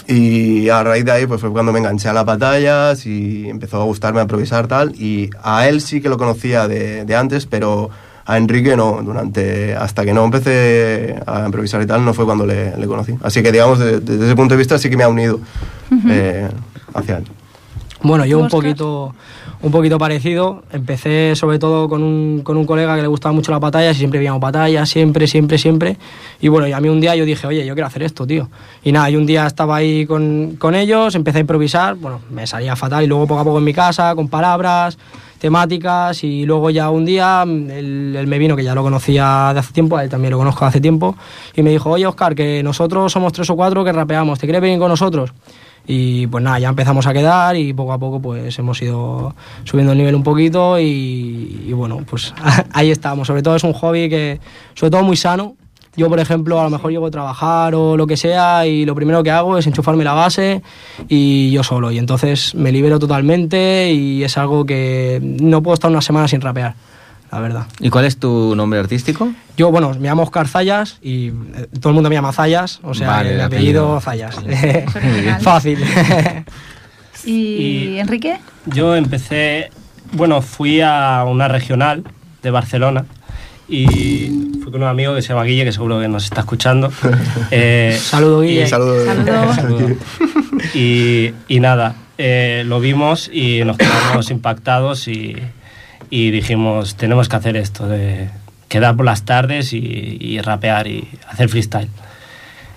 Y 0.07 0.69
a 0.69 0.83
raíz 0.83 1.03
de 1.03 1.11
ahí 1.11 1.25
pues 1.25 1.41
fue 1.41 1.51
cuando 1.51 1.73
me 1.73 1.79
enganché 1.79 2.07
a 2.09 2.13
las 2.13 2.25
batallas 2.25 3.05
y 3.05 3.49
empezó 3.49 3.81
a 3.81 3.85
gustarme 3.85 4.19
a 4.19 4.23
improvisar 4.23 4.67
tal. 4.67 4.93
Y 4.95 5.29
a 5.43 5.67
él 5.67 5.81
sí 5.81 5.99
que 6.01 6.09
lo 6.09 6.17
conocía 6.17 6.67
de, 6.67 7.05
de 7.05 7.15
antes, 7.15 7.45
pero 7.45 7.89
a 8.25 8.37
Enrique 8.37 8.77
no. 8.77 9.01
Durante, 9.03 9.75
hasta 9.75 10.05
que 10.05 10.13
no 10.13 10.23
empecé 10.23 11.15
a 11.25 11.45
improvisar 11.45 11.81
y 11.81 11.87
tal, 11.87 12.05
no 12.05 12.13
fue 12.13 12.25
cuando 12.25 12.45
le, 12.45 12.77
le 12.77 12.87
conocí. 12.87 13.15
Así 13.23 13.41
que 13.41 13.51
digamos, 13.51 13.79
de- 13.79 13.99
desde 13.99 14.25
ese 14.27 14.35
punto 14.35 14.53
de 14.53 14.59
vista 14.59 14.77
sí 14.77 14.89
que 14.89 14.97
me 14.97 15.03
ha 15.03 15.09
unido 15.09 15.39
eh, 16.07 16.47
hacia 16.93 17.17
él. 17.17 17.25
Bueno, 18.05 18.23
yo 18.25 18.37
¿Tú, 18.37 18.43
un 18.43 18.49
poquito, 18.49 19.15
un 19.63 19.71
poquito 19.71 19.97
parecido. 19.97 20.61
Empecé 20.71 21.35
sobre 21.35 21.57
todo 21.57 21.89
con 21.89 22.03
un, 22.03 22.41
con 22.43 22.55
un 22.55 22.65
colega 22.65 22.95
que 22.95 23.01
le 23.01 23.07
gustaba 23.07 23.33
mucho 23.33 23.51
las 23.51 23.59
batallas 23.59 23.95
y 23.95 23.99
siempre 23.99 24.19
veíamos 24.19 24.39
batallas, 24.39 24.87
siempre, 24.87 25.25
siempre, 25.25 25.57
siempre. 25.57 25.97
Y 26.39 26.47
bueno, 26.47 26.67
y 26.67 26.71
a 26.71 26.79
mí 26.79 26.87
un 26.87 27.01
día 27.01 27.15
yo 27.15 27.25
dije, 27.25 27.47
oye, 27.47 27.65
yo 27.65 27.73
quiero 27.73 27.87
hacer 27.87 28.03
esto, 28.03 28.27
tío. 28.27 28.47
Y 28.83 28.91
nada, 28.91 29.09
y 29.09 29.15
un 29.15 29.25
día 29.25 29.47
estaba 29.47 29.77
ahí 29.77 30.05
con, 30.05 30.55
con 30.59 30.75
ellos, 30.75 31.15
empecé 31.15 31.39
a 31.39 31.41
improvisar, 31.41 31.95
bueno, 31.95 32.21
me 32.29 32.45
salía 32.45 32.75
fatal 32.75 33.03
y 33.03 33.07
luego 33.07 33.25
poco 33.25 33.41
a 33.41 33.43
poco 33.43 33.57
en 33.57 33.63
mi 33.63 33.73
casa, 33.73 34.13
con 34.13 34.27
palabras, 34.27 34.99
temáticas 35.39 36.23
y 36.23 36.45
luego 36.45 36.69
ya 36.69 36.91
un 36.91 37.05
día 37.05 37.43
él, 37.43 38.15
él 38.15 38.27
me 38.27 38.37
vino, 38.37 38.55
que 38.55 38.63
ya 38.63 38.75
lo 38.75 38.83
conocía 38.83 39.49
de 39.51 39.61
hace 39.61 39.73
tiempo, 39.73 39.97
a 39.97 40.03
él 40.03 40.11
también 40.11 40.29
lo 40.31 40.37
conozco 40.37 40.63
de 40.65 40.69
hace 40.69 40.81
tiempo, 40.81 41.15
y 41.55 41.63
me 41.63 41.71
dijo, 41.71 41.89
oye 41.89 42.05
Oscar, 42.05 42.35
que 42.35 42.61
nosotros 42.61 43.11
somos 43.11 43.33
tres 43.33 43.49
o 43.49 43.55
cuatro 43.55 43.83
que 43.83 43.91
rapeamos, 43.91 44.37
¿te 44.37 44.45
quieres 44.45 44.61
venir 44.61 44.77
con 44.77 44.89
nosotros? 44.89 45.33
Y 45.87 46.27
pues 46.27 46.43
nada, 46.43 46.59
ya 46.59 46.69
empezamos 46.69 47.05
a 47.05 47.13
quedar 47.13 47.55
y 47.55 47.73
poco 47.73 47.93
a 47.93 47.99
poco 47.99 48.19
pues 48.19 48.57
hemos 48.57 48.81
ido 48.81 49.35
subiendo 49.63 49.91
el 49.91 49.97
nivel 49.97 50.15
un 50.15 50.23
poquito 50.23 50.79
y, 50.79 51.71
bueno, 51.73 51.99
pues 52.09 52.33
ahí 52.73 52.91
estamos. 52.91 53.27
Sobre 53.27 53.43
todo 53.43 53.55
es 53.55 53.63
un 53.63 53.73
hobby 53.73 54.09
que, 54.09 54.39
sobre 54.73 54.91
todo 54.91 55.03
muy 55.03 55.17
sano. 55.17 55.55
Yo, 55.97 56.09
por 56.09 56.19
ejemplo, 56.19 56.59
a 56.59 56.65
lo 56.65 56.69
mejor 56.69 56.91
llego 56.91 57.05
a 57.05 57.11
trabajar 57.11 57.73
o 57.73 57.95
lo 57.95 58.05
que 58.05 58.17
sea 58.17 58.67
y 58.67 58.83
lo 58.83 58.95
primero 58.95 59.23
que 59.23 59.31
hago 59.31 59.57
es 59.57 59.65
enchufarme 59.65 60.03
la 60.03 60.13
base 60.13 60.61
y 61.07 61.51
yo 61.51 61.63
solo. 61.63 61.89
Y 61.89 61.99
entonces 61.99 62.53
me 62.53 62.73
libero 62.73 62.99
totalmente 62.99 63.93
y 63.93 64.21
es 64.21 64.37
algo 64.37 64.65
que 64.65 65.21
no 65.21 65.63
puedo 65.63 65.75
estar 65.75 65.89
una 65.89 66.01
semana 66.01 66.27
sin 66.27 66.41
rapear. 66.41 66.75
La 67.35 67.41
verdad. 67.41 67.67
¿Y 67.79 67.89
cuál 67.89 68.05
es 68.05 68.17
tu 68.17 68.55
nombre 68.55 68.79
artístico? 68.79 69.31
Yo, 69.57 69.71
bueno, 69.71 69.91
me 69.99 70.07
llamo 70.07 70.23
Oscar 70.23 70.47
Zayas 70.47 70.97
y 71.01 71.27
eh, 71.27 71.67
todo 71.79 71.89
el 71.89 71.93
mundo 71.95 72.09
me 72.09 72.15
llama 72.15 72.31
Zayas, 72.33 72.79
o 72.83 72.93
sea, 72.93 73.07
Vale, 73.07 73.29
el 73.29 73.35
el 73.35 73.41
apellido, 73.41 73.97
apellido. 73.97 74.31
Zayas. 74.41 75.41
Fácil. 75.43 75.79
¿Y, 77.25 77.31
Y- 77.31 77.99
Enrique? 77.99 78.37
Yo 78.65 78.95
empecé, 78.95 79.69
bueno, 80.13 80.41
fui 80.41 80.81
a 80.81 81.23
una 81.27 81.47
regional 81.47 82.03
de 82.41 82.51
Barcelona 82.51 83.05
y 83.67 84.57
fui 84.61 84.71
con 84.71 84.81
un 84.83 84.87
amigo 84.87 85.15
que 85.15 85.21
se 85.21 85.29
llama 85.29 85.43
Guille, 85.43 85.65
que 85.65 85.71
seguro 85.71 85.99
que 85.99 86.07
nos 86.07 86.23
está 86.25 86.41
escuchando. 86.41 86.91
Eh, 87.51 87.97
Saludo, 88.01 88.41
Guille. 88.41 88.67
Saludo. 88.67 89.03
Y, 90.73 91.31
y 91.47 91.59
nada, 91.59 91.95
eh, 92.17 92.63
lo 92.65 92.79
vimos 92.79 93.29
y 93.31 93.63
nos 93.65 93.77
quedamos 93.77 94.29
impactados 94.31 95.07
y, 95.07 95.35
y 96.09 96.31
dijimos, 96.31 96.95
tenemos 96.95 97.29
que 97.29 97.35
hacer 97.35 97.57
esto, 97.57 97.87
de 97.87 98.29
quedar 98.67 98.95
por 98.95 99.05
las 99.05 99.23
tardes 99.23 99.73
y, 99.73 100.17
y 100.19 100.39
rapear 100.41 100.87
y 100.87 101.07
hacer 101.27 101.49
freestyle. 101.49 101.89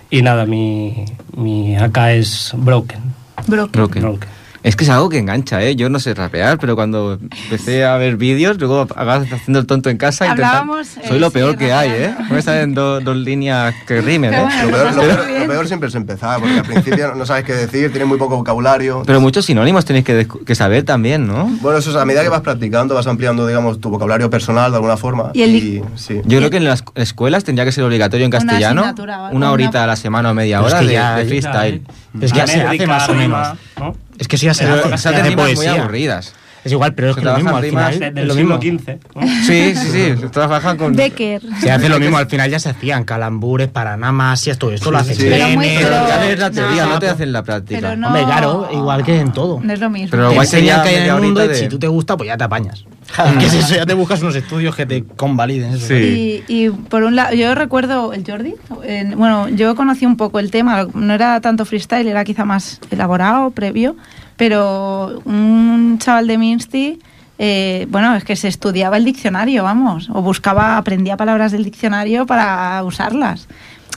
Y 0.09 0.21
nada, 0.21 0.45
mi, 0.45 1.05
mi 1.35 1.75
AK 1.75 1.97
es 2.11 2.53
Broken. 2.55 3.01
Broken. 3.47 3.71
Broken. 3.71 4.01
Broken. 4.01 4.38
Es 4.61 4.75
que 4.75 4.83
es 4.83 4.89
algo 4.89 5.07
que 5.07 5.17
engancha, 5.17 5.63
¿eh? 5.63 5.75
Yo 5.77 5.89
no 5.89 5.99
sé 5.99 6.13
rapear, 6.13 6.57
pero 6.59 6.75
cuando 6.75 7.17
empecé 7.43 7.85
a 7.85 7.95
ver 7.95 8.17
vídeos, 8.17 8.57
luego 8.59 8.81
acabas 8.81 9.31
haciendo 9.31 9.59
el 9.59 9.65
tonto 9.65 9.89
en 9.89 9.97
casa. 9.97 10.29
Hablábamos, 10.29 10.97
eh, 10.97 11.01
Soy 11.07 11.17
lo 11.19 11.27
sí, 11.27 11.33
peor 11.35 11.55
que 11.57 11.71
hay, 11.71 11.89
¿eh? 11.91 12.15
No 12.27 12.35
me 12.35 12.41
salen 12.41 12.73
do- 12.73 12.99
dos 12.99 13.15
líneas 13.15 13.73
que 13.87 14.01
rimen, 14.01 14.31
Pero 14.31 14.43
¿eh? 14.49 14.51
Lo 14.65 14.71
peor, 14.71 14.93
lo 14.95 15.01
peor- 15.03 15.39
lo 15.39 15.47
peor 15.47 15.67
siempre 15.67 15.87
es 15.87 15.95
empezar, 15.95 16.41
porque 16.41 16.57
al 16.59 16.65
principio 16.65 17.15
no 17.15 17.25
sabes 17.25 17.45
qué 17.45 17.53
decir, 17.53 17.89
tienes 17.91 18.07
muy 18.07 18.17
poco 18.17 18.35
vocabulario. 18.35 19.03
Pero 19.05 19.21
muchos 19.21 19.45
sinónimos 19.45 19.85
tenéis 19.85 20.03
que, 20.03 20.27
que 20.45 20.55
saber 20.55 20.83
también, 20.83 21.25
¿no? 21.25 21.45
Bueno, 21.61 21.77
eso 21.79 21.91
es 21.91 21.95
a 21.95 22.03
medida 22.03 22.21
que 22.23 22.29
vas 22.29 22.41
practicando, 22.41 22.95
vas 22.95 23.07
ampliando, 23.07 23.47
digamos, 23.47 23.79
tu 23.79 23.89
vocabulario 23.89 24.29
personal 24.29 24.71
de 24.71 24.75
alguna 24.75 24.97
forma. 24.97 25.31
Y 25.33 25.41
el- 25.43 25.83
sí. 25.95 26.19
Yo 26.25 26.37
creo 26.39 26.49
que 26.49 26.57
en 26.57 26.65
las 26.65 26.83
escuelas 26.95 27.45
tendría 27.45 27.63
que 27.63 27.71
ser 27.71 27.85
obligatorio 27.85 28.25
en 28.25 28.29
Una 28.35 28.39
castellano, 28.45 28.93
una 28.97 29.29
una- 29.31 29.51
horita 29.53 29.85
a 29.85 29.87
la 29.87 29.95
semana 29.95 30.31
o 30.31 30.33
media 30.33 30.57
Pero 30.57 30.67
es 30.67 30.73
hora 30.73 30.81
que 30.81 30.87
de, 30.87 30.93
ya- 30.93 31.15
de 31.15 31.23
ya, 31.23 31.29
freestyle. 31.29 31.81
Es 32.19 32.33
que 32.33 32.37
ya 32.39 32.47
se 32.47 32.61
hace 32.61 32.87
más 32.87 33.07
o 33.07 33.13
menos. 33.13 33.47
¿no? 33.79 33.95
Es 34.19 34.27
que 34.27 34.35
eso 34.35 34.45
ya 34.45 34.53
se 34.53 34.63
Pero 34.65 34.75
hace, 34.75 34.87
se 34.89 34.93
hacen 34.93 35.13
hace 35.15 35.23
rimas 35.29 35.45
muy 35.47 35.55
poesía. 35.55 35.81
aburridas. 35.81 36.33
Es 36.61 36.73
igual, 36.73 36.93
pero 36.93 37.11
es 37.11 37.15
Se 37.15 37.21
que 37.21 37.25
lo 37.25 37.35
mismo 37.35 37.55
al 37.55 37.69
trabajan 37.69 37.93
final. 37.93 38.13
del 38.15 38.27
lo 38.27 38.33
siglo 38.33 38.57
mismo. 38.59 38.79
XV. 38.79 38.97
¿no? 39.15 39.21
Sí, 39.47 39.73
sí, 39.77 39.91
sí. 39.93 40.27
Trabajan 40.31 40.75
con... 40.75 40.93
Becker. 40.93 41.41
Se 41.61 41.71
hace 41.71 41.87
lo 41.87 41.99
mismo, 42.01 42.17
al 42.17 42.27
final 42.27 42.51
ya 42.51 42.59
se 42.59 42.67
hacían 42.69 43.05
calambures, 43.05 43.69
paranamasias, 43.69 44.57
todo 44.59 44.71
esto 44.73 44.91
lo 44.91 44.97
hace 44.97 45.15
sí. 45.15 45.23
Pero 45.29 45.47
muy- 45.51 45.69
pero- 45.77 46.07
Ya 46.07 46.17
ves 46.17 46.37
la 46.39 46.51
teoría, 46.51 46.83
No. 46.85 46.89
no, 46.95 46.99
te 46.99 47.07
hacen 47.07 47.31
la 47.31 47.43
práctica. 47.43 47.79
Pero 47.79 47.95
no- 47.95 48.07
Hombre, 48.07 48.23
claro, 48.25 48.69
igual 48.73 49.03
que 49.05 49.19
en 49.21 49.31
todo. 49.31 49.61
No 49.63 49.71
es 49.71 49.79
lo 49.79 49.89
mismo. 49.89 50.09
Pero 50.11 50.29
Te 50.29 50.35
guay 50.35 50.47
sería 50.47 50.83
que 50.83 50.89
hay 50.89 50.95
en 50.95 51.03
el 51.15 51.21
mundo 51.21 51.45
y 51.45 51.47
de- 51.47 51.55
si 51.55 51.69
tú 51.69 51.79
te 51.79 51.87
gusta, 51.87 52.17
pues 52.17 52.27
ya 52.27 52.35
te 52.37 52.43
apañas. 52.43 52.83
¿Qué 53.39 53.45
es 53.45 53.53
eso? 53.53 53.75
Ya 53.75 53.85
te 53.85 53.93
buscas 53.93 54.21
unos 54.21 54.35
estudios 54.35 54.75
que 54.75 54.85
te 54.85 55.03
convaliden 55.03 55.73
eso. 55.73 55.87
Sí. 55.87 56.43
Y, 56.47 56.65
y 56.65 56.69
por 56.69 57.03
un 57.03 57.15
lado, 57.15 57.33
yo 57.35 57.55
recuerdo 57.55 58.13
el 58.13 58.23
Jordi. 58.25 58.55
en- 58.83 59.17
bueno, 59.17 59.49
yo 59.49 59.75
conocí 59.75 60.05
un 60.05 60.15
poco 60.17 60.39
el 60.39 60.51
tema, 60.51 60.87
no 60.93 61.13
era 61.13 61.41
tanto 61.41 61.65
freestyle, 61.65 62.07
era 62.07 62.23
quizá 62.23 62.45
más 62.45 62.79
elaborado, 62.91 63.51
previo, 63.51 63.95
pero 64.37 65.21
un 65.25 65.97
chaval 65.99 66.27
de 66.27 66.37
Minsti, 66.37 66.99
eh, 67.39 67.87
bueno, 67.89 68.15
es 68.15 68.23
que 68.23 68.35
se 68.35 68.47
estudiaba 68.47 68.97
el 68.97 69.05
diccionario, 69.05 69.63
vamos, 69.63 70.09
o 70.13 70.21
buscaba, 70.21 70.77
aprendía 70.77 71.17
palabras 71.17 71.51
del 71.51 71.63
diccionario 71.63 72.25
para 72.25 72.83
usarlas. 72.83 73.47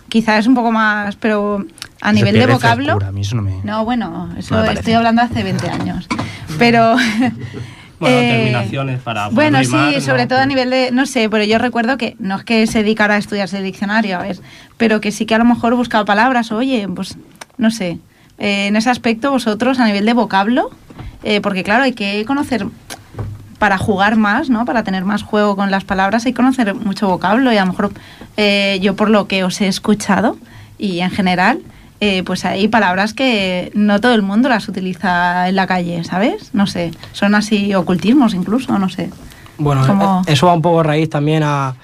Quizá 0.08 0.36
es 0.38 0.46
un 0.46 0.54
poco 0.54 0.70
más, 0.72 1.16
pero 1.16 1.64
a 2.00 2.12
nivel 2.12 2.34
de 2.34 2.46
vocablo. 2.46 2.84
frescura, 2.84 3.08
a 3.08 3.12
mí 3.12 3.22
eso 3.22 3.34
no 3.36 3.42
me... 3.42 3.60
No, 3.64 3.84
bueno, 3.84 4.28
eso 4.36 4.54
No 4.54 4.60
me 4.60 4.66
parece. 4.66 4.80
estoy 4.80 4.94
hablando 4.94 5.22
hace 5.22 5.42
20 5.42 5.68
años. 5.70 6.06
Pero. 6.58 6.96
Bueno, 8.02 8.18
eh, 8.18 8.28
terminaciones 8.30 9.00
para 9.00 9.24
poder 9.30 9.34
Bueno, 9.34 9.58
rimar, 9.60 9.94
sí, 9.94 10.00
sobre 10.00 10.22
¿no? 10.22 10.28
todo 10.28 10.38
a 10.40 10.46
nivel 10.46 10.70
de. 10.70 10.90
No 10.92 11.06
sé, 11.06 11.28
pero 11.30 11.44
yo 11.44 11.58
recuerdo 11.58 11.96
que 11.96 12.16
no 12.18 12.36
es 12.36 12.44
que 12.44 12.66
se 12.66 12.78
dedicara 12.82 13.14
a 13.14 13.18
estudiarse 13.18 13.58
el 13.58 13.64
diccionario, 13.64 14.18
a 14.18 14.22
ver, 14.22 14.38
pero 14.76 15.00
que 15.00 15.10
sí 15.12 15.26
que 15.26 15.34
a 15.34 15.38
lo 15.38 15.44
mejor 15.44 15.74
buscaba 15.74 16.04
palabras, 16.04 16.52
oye, 16.52 16.86
pues 16.94 17.16
no 17.58 17.70
sé. 17.70 17.98
eh, 18.38 18.66
en 18.66 18.76
ese 18.76 18.90
aspecto, 18.90 19.30
vosotros, 19.30 19.78
a 19.78 19.86
nivel 19.86 20.04
de 20.06 20.12
vocablo, 20.14 20.70
eh, 21.22 21.40
porque 21.40 21.62
claro, 21.64 21.84
hay 21.84 21.92
que 21.92 22.24
conocer. 22.26 22.66
Para 23.58 23.78
jugar 23.78 24.16
más, 24.16 24.50
¿no? 24.50 24.64
Para 24.64 24.82
tener 24.82 25.04
más 25.04 25.22
juego 25.22 25.54
con 25.54 25.70
las 25.70 25.84
palabras, 25.84 26.26
hay 26.26 26.32
que 26.32 26.36
conocer 26.36 26.74
mucho 26.74 27.06
vocablo 27.06 27.52
y 27.52 27.58
a 27.58 27.64
lo 27.64 27.70
mejor 27.70 27.92
eh, 28.36 28.80
yo 28.82 28.96
por 28.96 29.08
lo 29.08 29.28
que 29.28 29.44
os 29.44 29.60
he 29.60 29.68
escuchado 29.68 30.36
y 30.78 30.98
en 30.98 31.12
general, 31.12 31.60
eh, 32.04 32.24
pues 32.24 32.44
hay 32.44 32.66
palabras 32.66 33.14
que 33.14 33.70
no 33.74 34.00
todo 34.00 34.12
el 34.14 34.22
mundo 34.22 34.48
las 34.48 34.66
utiliza 34.68 35.48
en 35.48 35.54
la 35.54 35.68
calle, 35.68 36.02
¿sabes? 36.02 36.50
No 36.52 36.66
sé, 36.66 36.90
son 37.12 37.36
así 37.36 37.74
ocultismos 37.76 38.34
incluso, 38.34 38.76
no 38.76 38.88
sé. 38.88 39.08
Bueno, 39.56 39.86
Como- 39.86 40.22
eh, 40.26 40.32
eso 40.32 40.48
va 40.48 40.54
un 40.54 40.62
poco 40.62 40.82
raíz 40.82 41.08
también 41.08 41.44
a... 41.44 41.76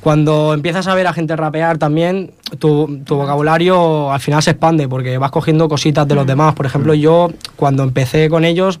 Cuando 0.00 0.54
empiezas 0.54 0.86
a 0.86 0.94
ver 0.94 1.06
a 1.06 1.12
gente 1.12 1.36
rapear 1.36 1.76
también, 1.76 2.30
tu, 2.58 3.00
tu 3.04 3.16
vocabulario 3.16 4.10
al 4.12 4.20
final 4.20 4.42
se 4.42 4.52
expande 4.52 4.88
porque 4.88 5.18
vas 5.18 5.30
cogiendo 5.30 5.68
cositas 5.68 6.08
de 6.08 6.14
los 6.14 6.26
demás. 6.26 6.54
Por 6.54 6.64
ejemplo, 6.66 6.94
yo 6.94 7.30
cuando 7.56 7.82
empecé 7.82 8.28
con 8.30 8.44
ellos, 8.44 8.80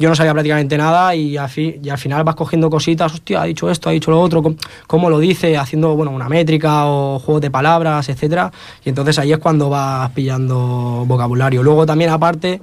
yo 0.00 0.08
no 0.08 0.14
sabía 0.14 0.32
prácticamente 0.32 0.78
nada 0.78 1.14
y 1.14 1.36
al, 1.36 1.50
y 1.56 1.88
al 1.90 1.98
final 1.98 2.24
vas 2.24 2.34
cogiendo 2.34 2.70
cositas, 2.70 3.12
hostia, 3.12 3.42
ha 3.42 3.44
dicho 3.44 3.70
esto, 3.70 3.90
ha 3.90 3.92
dicho 3.92 4.10
lo 4.10 4.18
otro, 4.18 4.42
cómo, 4.42 4.56
cómo 4.86 5.10
lo 5.10 5.18
dice, 5.18 5.58
haciendo 5.58 5.94
bueno, 5.94 6.10
una 6.10 6.26
métrica 6.26 6.86
o 6.86 7.18
juegos 7.18 7.42
de 7.42 7.50
palabras, 7.50 8.08
etcétera 8.08 8.50
Y 8.82 8.88
entonces 8.88 9.18
ahí 9.18 9.30
es 9.30 9.38
cuando 9.38 9.68
vas 9.68 10.10
pillando 10.12 11.04
vocabulario. 11.06 11.62
Luego 11.62 11.84
también 11.84 12.10
aparte, 12.10 12.62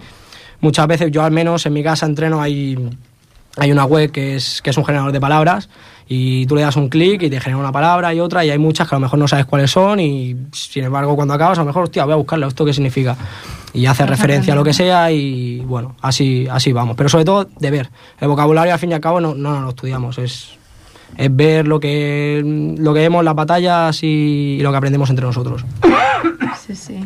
muchas 0.61 0.87
veces 0.87 1.11
yo 1.11 1.21
al 1.21 1.31
menos 1.31 1.63
en 1.67 1.73
mi 1.73 1.83
casa 1.83 2.07
entreno 2.07 2.41
hay 2.41 2.75
hay 3.57 3.71
una 3.71 3.85
web 3.85 4.11
que 4.11 4.35
es, 4.35 4.61
que 4.61 4.69
es 4.69 4.77
un 4.77 4.85
generador 4.85 5.11
de 5.11 5.19
palabras 5.19 5.69
y 6.07 6.45
tú 6.45 6.55
le 6.55 6.61
das 6.61 6.75
un 6.75 6.89
clic 6.89 7.21
y 7.23 7.29
te 7.29 7.39
genera 7.39 7.57
una 7.57 7.71
palabra 7.71 8.13
y 8.13 8.19
otra 8.19 8.45
y 8.45 8.49
hay 8.49 8.57
muchas 8.57 8.87
que 8.87 8.95
a 8.95 8.97
lo 8.97 9.01
mejor 9.01 9.19
no 9.19 9.27
sabes 9.27 9.45
cuáles 9.45 9.71
son 9.71 9.99
y 9.99 10.35
sin 10.53 10.85
embargo 10.85 11.15
cuando 11.15 11.33
acabas 11.33 11.57
a 11.57 11.61
lo 11.61 11.65
mejor, 11.65 11.83
hostia, 11.83 12.05
voy 12.05 12.13
a 12.13 12.17
buscarlo, 12.17 12.47
¿esto 12.47 12.63
qué 12.63 12.73
significa? 12.73 13.17
Y 13.73 13.85
hace 13.85 14.05
referencia 14.05 14.53
a 14.53 14.55
lo 14.55 14.63
que 14.63 14.73
sea 14.73 15.11
y 15.11 15.59
bueno, 15.59 15.95
así, 16.01 16.47
así 16.49 16.71
vamos. 16.71 16.95
Pero 16.95 17.09
sobre 17.09 17.25
todo 17.25 17.47
de 17.59 17.71
ver. 17.71 17.89
El 18.19 18.27
vocabulario 18.27 18.73
al 18.73 18.79
fin 18.79 18.91
y 18.91 18.93
al 18.93 19.01
cabo 19.01 19.19
no, 19.19 19.35
no, 19.35 19.53
no 19.53 19.61
lo 19.61 19.69
estudiamos, 19.69 20.17
es, 20.17 20.57
es 21.15 21.35
ver 21.35 21.67
lo 21.67 21.79
que, 21.79 22.41
lo 22.77 22.93
que 22.93 23.01
vemos 23.01 23.19
en 23.19 23.25
las 23.25 23.35
batallas 23.35 23.99
y, 24.03 24.59
lo 24.61 24.71
que 24.71 24.77
aprendemos 24.77 25.09
entre 25.09 25.25
nosotros. 25.25 25.65
Sí, 26.65 26.75
sí. 26.75 26.99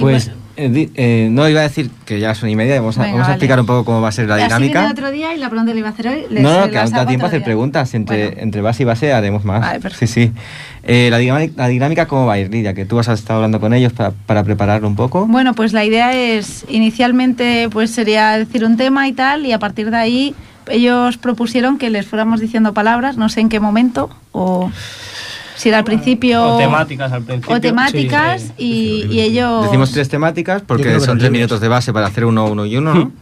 Pues, 0.00 0.30
eh, 0.56 0.90
eh, 0.94 1.28
no 1.30 1.48
iba 1.48 1.60
a 1.60 1.62
decir 1.62 1.90
que 2.04 2.20
ya 2.20 2.34
son 2.34 2.48
y 2.50 2.56
media, 2.56 2.74
vamos 2.80 2.98
a, 2.98 3.02
Venga, 3.02 3.12
vamos 3.12 3.24
a 3.24 3.28
vale. 3.28 3.34
explicar 3.36 3.60
un 3.60 3.66
poco 3.66 3.84
cómo 3.84 4.00
va 4.02 4.08
a 4.08 4.12
ser 4.12 4.28
la 4.28 4.34
Así 4.34 4.44
viene 4.46 4.66
dinámica. 4.66 4.90
otro 4.90 5.10
día 5.10 5.34
y 5.34 5.38
la 5.38 5.48
pregunta 5.48 5.70
que 5.70 5.74
le 5.74 5.78
iba 5.80 5.88
a 5.88 5.92
hacer 5.92 6.08
hoy. 6.08 6.24
No, 6.30 6.40
no, 6.42 6.64
se 6.64 6.70
que 6.70 6.78
aún 6.78 6.90
da 6.92 7.06
tiempo 7.06 7.24
a 7.24 7.26
otro 7.26 7.26
hacer 7.28 7.38
día. 7.40 7.44
preguntas. 7.46 7.94
Entre, 7.94 8.26
Bueno. 8.26 8.42
entre 8.42 8.60
base 8.60 8.82
y 8.82 8.86
base 8.86 9.12
haremos 9.12 9.44
más. 9.44 9.60
Vale, 9.60 9.76
sí, 9.76 9.82
perfecto. 9.82 10.06
sí. 10.14 10.32
Eh, 10.82 11.08
la, 11.10 11.18
dinámica, 11.18 11.52
la 11.56 11.68
dinámica, 11.68 12.06
¿cómo 12.06 12.26
va 12.26 12.34
a 12.34 12.38
ir, 12.38 12.50
Lidia? 12.50 12.74
Que 12.74 12.84
tú 12.84 12.98
has 12.98 13.08
estado 13.08 13.38
hablando 13.38 13.60
con 13.60 13.72
ellos 13.72 13.92
para, 13.92 14.10
para 14.10 14.44
prepararlo 14.44 14.86
un 14.88 14.96
poco. 14.96 15.26
Bueno, 15.26 15.54
pues 15.54 15.72
la 15.72 15.84
idea 15.84 16.12
es, 16.14 16.64
inicialmente, 16.68 17.68
pues 17.70 17.90
sería 17.90 18.36
decir 18.36 18.64
un 18.64 18.76
tema 18.76 19.08
y 19.08 19.12
tal, 19.12 19.46
y 19.46 19.52
a 19.52 19.58
partir 19.58 19.90
de 19.90 19.96
ahí 19.96 20.34
ellos 20.68 21.16
propusieron 21.16 21.78
que 21.78 21.88
les 21.90 22.06
fuéramos 22.06 22.38
diciendo 22.40 22.74
palabras, 22.74 23.16
no 23.16 23.28
sé 23.30 23.40
en 23.40 23.48
qué 23.48 23.60
momento, 23.60 24.10
o 24.32 24.70
si 25.60 25.68
era 25.68 25.78
al 25.78 25.84
principio... 25.84 26.54
O 26.54 26.58
temáticas 26.58 27.12
al 27.12 27.22
principio. 27.22 27.54
o 27.54 27.60
temáticas, 27.60 28.52
y, 28.56 29.06
y 29.10 29.20
ellos... 29.20 29.64
Decimos 29.64 29.92
tres 29.92 30.08
temáticas 30.08 30.62
porque 30.62 30.98
son 31.00 31.18
tres 31.18 31.30
minutos 31.30 31.60
de 31.60 31.68
base 31.68 31.92
para 31.92 32.06
hacer 32.06 32.24
uno, 32.24 32.46
uno 32.46 32.64
y 32.64 32.78
uno, 32.78 32.94
¿no? 32.94 33.12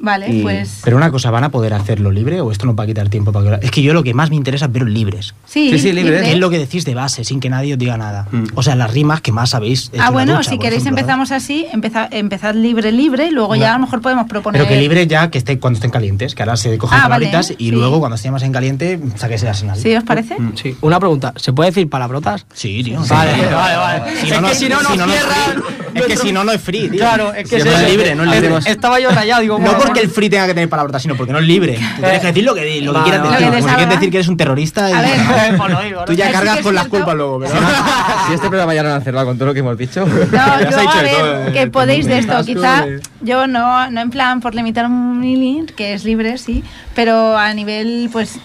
Vale, 0.00 0.28
Y- 0.30 0.42
pues... 0.42 0.80
Pero 0.84 0.96
una 0.96 1.10
cosa, 1.10 1.30
¿van 1.30 1.44
a 1.44 1.50
poder 1.50 1.72
hacerlo 1.74 2.10
libre 2.10 2.40
o 2.40 2.50
esto 2.52 2.66
no 2.66 2.74
va 2.74 2.84
a 2.84 2.86
quitar 2.86 3.08
tiempo 3.08 3.32
para 3.32 3.44
que 3.44 3.50
lo- 3.50 3.62
Es 3.62 3.70
que 3.70 3.82
yo 3.82 3.94
lo 3.94 4.02
que 4.02 4.12
más 4.14 4.30
me 4.30 4.36
interesa 4.36 4.66
es 4.66 4.72
veros 4.72 4.88
libres. 4.90 5.34
Sí, 5.46 5.70
Sí, 5.70 5.78
sí, 5.78 5.92
libre. 5.92 6.16
libre. 6.16 6.32
Es 6.32 6.38
lo 6.38 6.50
que 6.50 6.58
decís 6.58 6.84
de 6.84 6.94
base, 6.94 7.24
sin 7.24 7.40
que 7.40 7.48
nadie 7.48 7.72
os 7.74 7.78
diga 7.78 7.96
nada. 7.96 8.28
Mm. 8.30 8.44
O 8.54 8.62
sea, 8.62 8.74
las 8.76 8.92
rimas 8.92 9.20
que 9.20 9.32
más 9.32 9.50
sabéis. 9.50 9.90
Ah, 9.98 10.10
bueno, 10.10 10.36
ducha, 10.36 10.50
si 10.50 10.58
queréis 10.58 10.82
ejemplo, 10.82 10.96
¿no? 10.96 11.00
empezamos 11.00 11.32
así, 11.32 11.66
empezad, 11.72 12.12
empezad 12.12 12.54
libre, 12.54 12.92
libre, 12.92 13.26
y 13.26 13.30
luego 13.30 13.54
ya 13.56 13.70
a 13.74 13.78
lo 13.78 13.84
mejor 13.86 14.00
podemos 14.02 14.26
proponer... 14.28 14.60
Pero 14.62 14.68
que 14.74 14.80
libre 14.80 15.06
ya 15.06 15.30
que 15.30 15.38
esté 15.38 15.58
cuando 15.58 15.78
estén 15.78 15.90
calientes, 15.90 16.34
que 16.34 16.42
ahora 16.42 16.56
se 16.56 16.76
cogen 16.78 16.98
Ah, 16.98 17.08
vale, 17.08 17.26
palabritas 17.26 17.50
y 17.58 17.64
sí. 17.66 17.70
luego 17.70 17.98
cuando 17.98 18.16
estemos 18.16 18.42
en 18.42 18.52
caliente 18.52 19.00
saquéis 19.16 19.42
el 19.42 19.48
arsenal. 19.48 19.78
¿Sí 19.78 19.94
os 19.94 20.04
parece? 20.04 20.36
Sí, 20.54 20.76
una 20.82 20.98
pregunta, 21.00 21.32
¿se 21.36 21.52
puede 21.52 21.70
decir 21.70 21.88
palabrotas? 21.88 22.46
Sí, 22.52 22.82
tío. 22.84 23.00
Vale, 23.08 23.34
Sí. 23.34 23.40
vale, 23.52 23.76
vale. 23.76 24.16
Si 24.20 24.26
Es 24.26 24.32
no, 24.40 24.40
no 24.48 24.54
si 24.54 24.68
no 24.68 24.80
nos 24.82 24.92
cierran. 24.92 25.85
Es 25.96 26.06
que 26.06 26.16
si 26.16 26.32
no, 26.32 26.44
no 26.44 26.52
es 26.52 26.60
free, 26.60 26.88
tío. 26.88 27.00
Claro, 27.00 27.32
es 27.32 27.48
que 27.48 27.56
Si 27.56 27.56
es 27.56 27.64
no 27.64 27.72
es 27.72 27.90
libre, 27.90 28.14
no 28.14 28.24
es 28.24 28.30
libre. 28.42 28.58
Estaba 28.66 29.00
yo 29.00 29.10
rayado, 29.10 29.42
digo, 29.42 29.58
No 29.58 29.78
porque 29.78 30.00
el 30.00 30.10
free 30.10 30.28
tenga 30.30 30.46
que 30.46 30.54
tener 30.54 30.68
palabras, 30.68 31.02
sino 31.02 31.16
porque 31.16 31.32
no 31.32 31.38
es 31.38 31.46
libre. 31.46 31.74
Tú 31.74 32.02
tienes 32.02 32.20
que 32.20 32.26
decir 32.28 32.44
lo 32.44 32.54
que, 32.54 32.80
lo 32.82 32.92
que 32.92 33.02
quieras 33.02 33.22
decir. 33.22 33.36
Lo 33.36 33.44
que 33.44 33.50
te 33.50 33.60
Porque 33.60 33.74
quieres 33.76 33.88
decir 33.88 34.10
que 34.10 34.16
eres 34.18 34.28
un 34.28 34.36
terrorista 34.36 34.90
y 34.90 34.92
A 34.94 35.00
ver. 35.00 35.56
Pues 35.56 35.70
lo 35.70 35.82
digo, 35.82 36.04
tú 36.04 36.12
ya 36.12 36.30
cargas 36.30 36.60
con 36.60 36.74
las 36.74 36.86
culpas 36.88 37.14
luego. 37.14 37.40
Pero... 37.40 37.52
si 38.28 38.34
este 38.34 38.48
programa 38.48 38.74
ya 38.74 38.82
lo 38.82 38.92
han 38.94 39.02
cerrado 39.02 39.26
con 39.26 39.36
todo 39.36 39.46
lo 39.48 39.54
que 39.54 39.60
hemos 39.60 39.76
dicho. 39.76 40.06
No, 40.36 40.60
yo, 40.60 40.66
dicho 40.66 40.90
a 40.90 41.02
ver, 41.02 41.16
todo, 41.16 41.52
que 41.52 41.62
eh, 41.62 41.66
podéis 41.68 42.06
de 42.06 42.18
esto, 42.18 42.44
quizá 42.44 42.84
de- 42.84 43.00
yo 43.22 43.46
no, 43.46 43.90
no 43.90 44.00
en 44.00 44.10
plan 44.10 44.40
por 44.40 44.54
limitar 44.54 44.86
un 44.86 45.20
mili, 45.20 45.64
que 45.76 45.94
es 45.94 46.04
libre, 46.04 46.36
sí, 46.38 46.62
pero 46.94 47.36
a 47.36 47.52
nivel, 47.54 48.08
pues... 48.12 48.38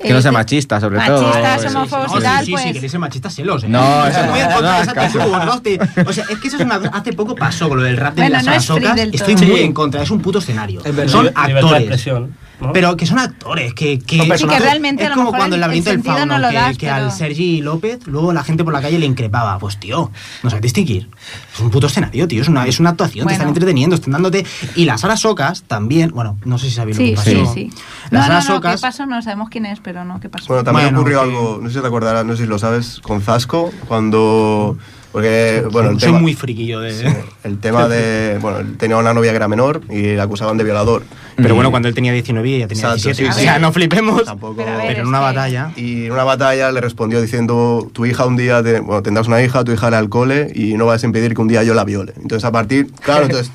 Que 0.00 0.12
no 0.12 0.22
sea 0.22 0.30
eh, 0.30 0.34
machista, 0.34 0.80
sobre 0.80 1.00
todo. 1.00 1.22
Machistas, 1.28 1.62
Sí, 1.62 1.68
sí, 1.68 1.74
homófobos 1.76 2.12
No, 2.12 2.18
y 2.18 2.22
tal, 2.22 2.38
sí, 2.40 2.44
sí, 2.46 2.50
pues... 2.52 2.62
sí, 2.64 2.72
queréis 2.72 2.90
ser 2.92 3.00
machistas 3.00 3.34
celos. 3.34 3.64
¿eh? 3.64 3.68
No, 3.68 4.06
eso 4.06 4.22
muy 4.30 4.40
en 4.40 4.48
no, 4.48 4.54
contra 4.54 4.72
no 4.72 4.80
de 4.80 4.86
¿no? 5.46 5.62
Te- 5.62 5.78
O 6.06 6.12
sea, 6.12 6.24
es 6.30 6.38
que 6.38 6.48
eso 6.48 6.56
es 6.56 6.62
una. 6.64 6.76
Hace 6.92 7.12
poco 7.12 7.34
pasó 7.34 7.68
con 7.68 7.78
lo 7.78 7.84
del 7.84 7.96
rap 7.96 8.14
de 8.14 8.22
Bueno, 8.22 8.36
las 8.36 8.44
no 8.46 8.52
es 8.52 8.58
Estoy 9.14 9.34
todo. 9.34 9.46
muy 9.46 9.60
en 9.60 9.72
contra, 9.72 10.02
es 10.02 10.10
un 10.10 10.20
puto 10.20 10.38
escenario. 10.38 10.80
Es 10.84 10.94
verdad. 10.94 11.12
Son 11.12 11.30
actores. 11.34 12.08
¿No? 12.60 12.72
Pero 12.72 12.96
que 12.96 13.06
son 13.06 13.18
actores, 13.18 13.72
que, 13.74 13.98
que, 13.98 14.20
Sí, 14.36 14.46
que 14.46 14.58
realmente 14.58 15.02
a 15.04 15.06
es 15.06 15.10
lo 15.10 15.14
como 15.16 15.26
mejor 15.32 15.38
cuando 15.38 15.56
el 15.56 15.60
el- 15.62 15.64
el 15.64 15.68
laberinto 15.84 15.90
del 15.90 16.02
fauno, 16.02 16.26
no 16.26 16.38
lo 16.38 16.48
que, 16.48 16.54
das, 16.54 16.78
que 16.78 16.86
pero- 16.86 17.04
al 17.04 17.12
Sergi 17.12 17.60
López, 17.62 18.06
luego 18.06 18.32
la 18.32 18.42
gente 18.44 18.64
por 18.64 18.72
la 18.72 18.80
calle 18.80 18.98
le 18.98 19.06
increpaba. 19.06 19.58
Pues 19.58 19.78
tío, 19.78 20.10
no 20.42 20.50
sabes 20.50 20.62
distinguir. 20.62 21.08
Es 21.54 21.60
un 21.60 21.70
puto 21.70 21.86
escenario, 21.86 22.26
tío. 22.28 22.42
Es 22.42 22.48
una, 22.48 22.66
es 22.66 22.80
una 22.80 22.90
actuación, 22.90 23.18
te 23.20 23.24
Bueno. 23.24 23.32
están 23.34 23.48
entreteniendo, 23.48 23.94
están 23.96 24.12
dándote. 24.12 24.44
Y 24.74 24.84
las 24.84 25.00
Sara 25.02 25.16
Socas 25.16 25.62
también, 25.64 26.10
bueno, 26.10 26.36
no 26.44 26.58
sé 26.58 26.66
si 26.68 26.74
sabéis 26.74 26.96
Sí, 26.96 27.14
lo 27.14 27.22
que 27.22 27.30
sí, 27.30 27.36
pasó. 27.36 27.54
sí. 27.54 27.70
Las 28.10 28.28
No, 28.28 28.34
no, 28.34 28.34
no, 28.34 28.40
¿qué 28.40 28.46
Socas. 28.46 28.80
pasó? 28.80 29.06
No 29.06 29.22
sabemos 29.22 29.48
quién 29.50 29.66
es, 29.66 29.80
pero 29.80 30.04
no, 30.04 30.18
¿qué 30.20 30.28
pasó? 30.28 30.46
Bueno, 30.48 30.64
también 30.64 30.86
Bueno, 30.86 31.00
ocurrió 31.00 31.18
que- 31.22 31.24
algo, 31.28 31.58
no 31.62 31.68
sé 31.68 31.74
si 31.76 31.80
te 31.80 31.86
acordarás, 31.86 32.24
no 32.24 32.36
sé 32.36 32.42
si 32.42 32.48
lo 32.48 32.58
sabes, 32.58 33.00
con 33.02 33.20
Zasco, 33.22 33.70
cuando... 33.86 34.76
Porque, 35.12 35.64
bueno, 35.72 35.90
el 35.90 35.98
soy 36.00 36.08
tema, 36.08 36.18
muy 36.20 36.34
friquillo 36.34 36.80
de. 36.80 36.92
sí, 36.92 37.04
el 37.44 37.58
tema 37.58 37.88
de... 37.88 38.38
Bueno, 38.42 38.58
él 38.58 38.76
tenía 38.76 38.96
una 38.98 39.14
novia 39.14 39.30
que 39.30 39.36
era 39.36 39.48
menor 39.48 39.80
y 39.88 40.02
le 40.02 40.20
acusaban 40.20 40.56
de 40.58 40.64
violador. 40.64 41.02
Pero 41.36 41.48
Y- 41.50 41.52
bueno, 41.52 41.70
cuando 41.70 41.88
él 41.88 41.94
tenía 41.94 42.12
19 42.12 42.46
y 42.48 42.54
ella 42.56 42.68
tenía 42.68 42.82
Exacto, 42.84 43.08
17. 43.08 43.32
sí, 43.32 43.38
o 43.38 43.42
sea, 43.42 43.54
sí. 43.56 43.60
no 43.62 43.72
flipemos. 43.72 44.24
Tampoco... 44.24 44.56
Pero 44.56 44.76
ver, 44.76 44.86
Pero 44.88 45.00
en 45.00 45.06
una 45.08 45.18
que- 45.18 45.24
batalla. 45.24 45.72
Y 45.76 46.06
en 46.06 46.12
una 46.12 46.24
batalla 46.24 46.70
le 46.72 46.80
respondió 46.80 47.22
diciendo, 47.22 47.88
tu 47.92 48.04
hija 48.06 48.26
un 48.26 48.36
día, 48.36 48.62
te- 48.62 48.80
bueno, 48.80 49.02
tendrás 49.02 49.26
una 49.28 49.42
hija, 49.42 49.64
tu 49.64 49.72
hija 49.72 49.88
irá 49.88 49.98
al 49.98 50.08
cole 50.10 50.52
y 50.54 50.74
no 50.74 50.84
vas 50.86 51.02
a 51.02 51.06
impedir 51.06 51.34
que 51.34 51.40
un 51.40 51.48
día 51.48 51.62
yo 51.62 51.72
la 51.74 51.84
viole. 51.84 52.12
Entonces 52.16 52.44
a 52.44 52.52
partir, 52.52 52.92
claro, 53.02 53.24
entonces 53.26 53.50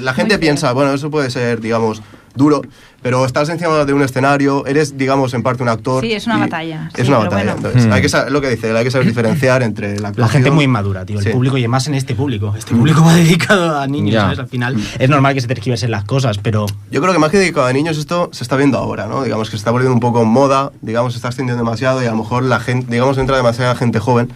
la 0.00 0.12
gente 0.14 0.38
piensa, 0.38 0.72
bueno, 0.72 0.92
eso 0.92 1.10
puede 1.10 1.30
ser, 1.30 1.60
digamos, 1.60 2.02
duro, 2.34 2.62
pero 3.02 3.24
estás 3.24 3.48
encima 3.48 3.84
de 3.84 3.92
un 3.92 4.02
escenario, 4.02 4.66
eres, 4.66 4.98
digamos, 4.98 5.32
en 5.34 5.42
parte 5.42 5.62
un 5.62 5.68
actor. 5.68 6.02
Sí, 6.04 6.12
es 6.12 6.26
una 6.26 6.38
batalla, 6.38 6.90
Es 6.96 7.06
sí, 7.06 7.08
una 7.12 7.18
batalla. 7.18 7.54
bueno. 7.54 7.56
Entonces, 7.68 7.86
Mm. 7.86 7.92
hay 7.92 8.02
que 8.02 8.08
saber, 8.08 8.32
lo 8.32 8.40
que 8.40 8.50
dice, 8.50 8.76
hay 8.76 8.84
que 8.84 8.90
saber 8.90 9.06
diferenciar 9.06 9.62
entre 9.62 9.98
la 10.00 10.12
La 10.16 10.28
gente 10.28 10.50
muy 10.50 10.64
inmadura, 10.64 11.04
tío. 11.06 11.18
El 11.18 11.24
Sí. 11.24 11.30
público, 11.30 11.56
y 11.58 11.68
más 11.68 11.86
en 11.86 11.94
este 11.94 12.14
público. 12.14 12.54
Este 12.58 12.74
público 12.74 13.02
va 13.06 13.14
dedicado 13.14 13.78
a 13.78 13.86
niños, 13.86 14.14
Ya. 14.14 14.20
¿sabes? 14.22 14.38
Al 14.40 14.48
final 14.48 14.76
es 14.98 15.08
normal 15.10 15.34
que 15.34 15.40
se 15.40 15.46
tergiversen 15.46 15.90
las 15.90 16.04
cosas, 16.04 16.38
pero 16.38 16.66
Yo 16.90 17.00
creo 17.00 17.12
que 17.12 17.18
más 17.18 17.30
que 17.30 17.38
dedicado 17.38 17.66
a 17.66 17.72
niños 17.72 17.98
esto 17.98 18.30
se 18.32 18.42
está 18.42 18.56
viendo 18.56 18.78
ahora, 18.78 19.06
¿no? 19.06 19.22
Digamos 19.22 19.48
que 19.48 19.52
se 19.52 19.58
está 19.58 19.70
volviendo 19.70 19.94
un 19.94 20.00
poco 20.00 20.22
en 20.22 20.28
moda, 20.28 20.72
digamos, 20.80 21.12
se 21.12 21.18
está 21.18 21.28
extendiendo 21.28 21.62
demasiado 21.62 22.02
y 22.02 22.06
a 22.06 22.10
lo 22.10 22.16
mejor 22.16 22.42
la 22.42 22.58
gente, 22.60 22.90
digamos, 22.92 23.16
entra 23.18 23.36
demasiada 23.36 23.74
gente 23.76 23.98
joven. 24.00 24.30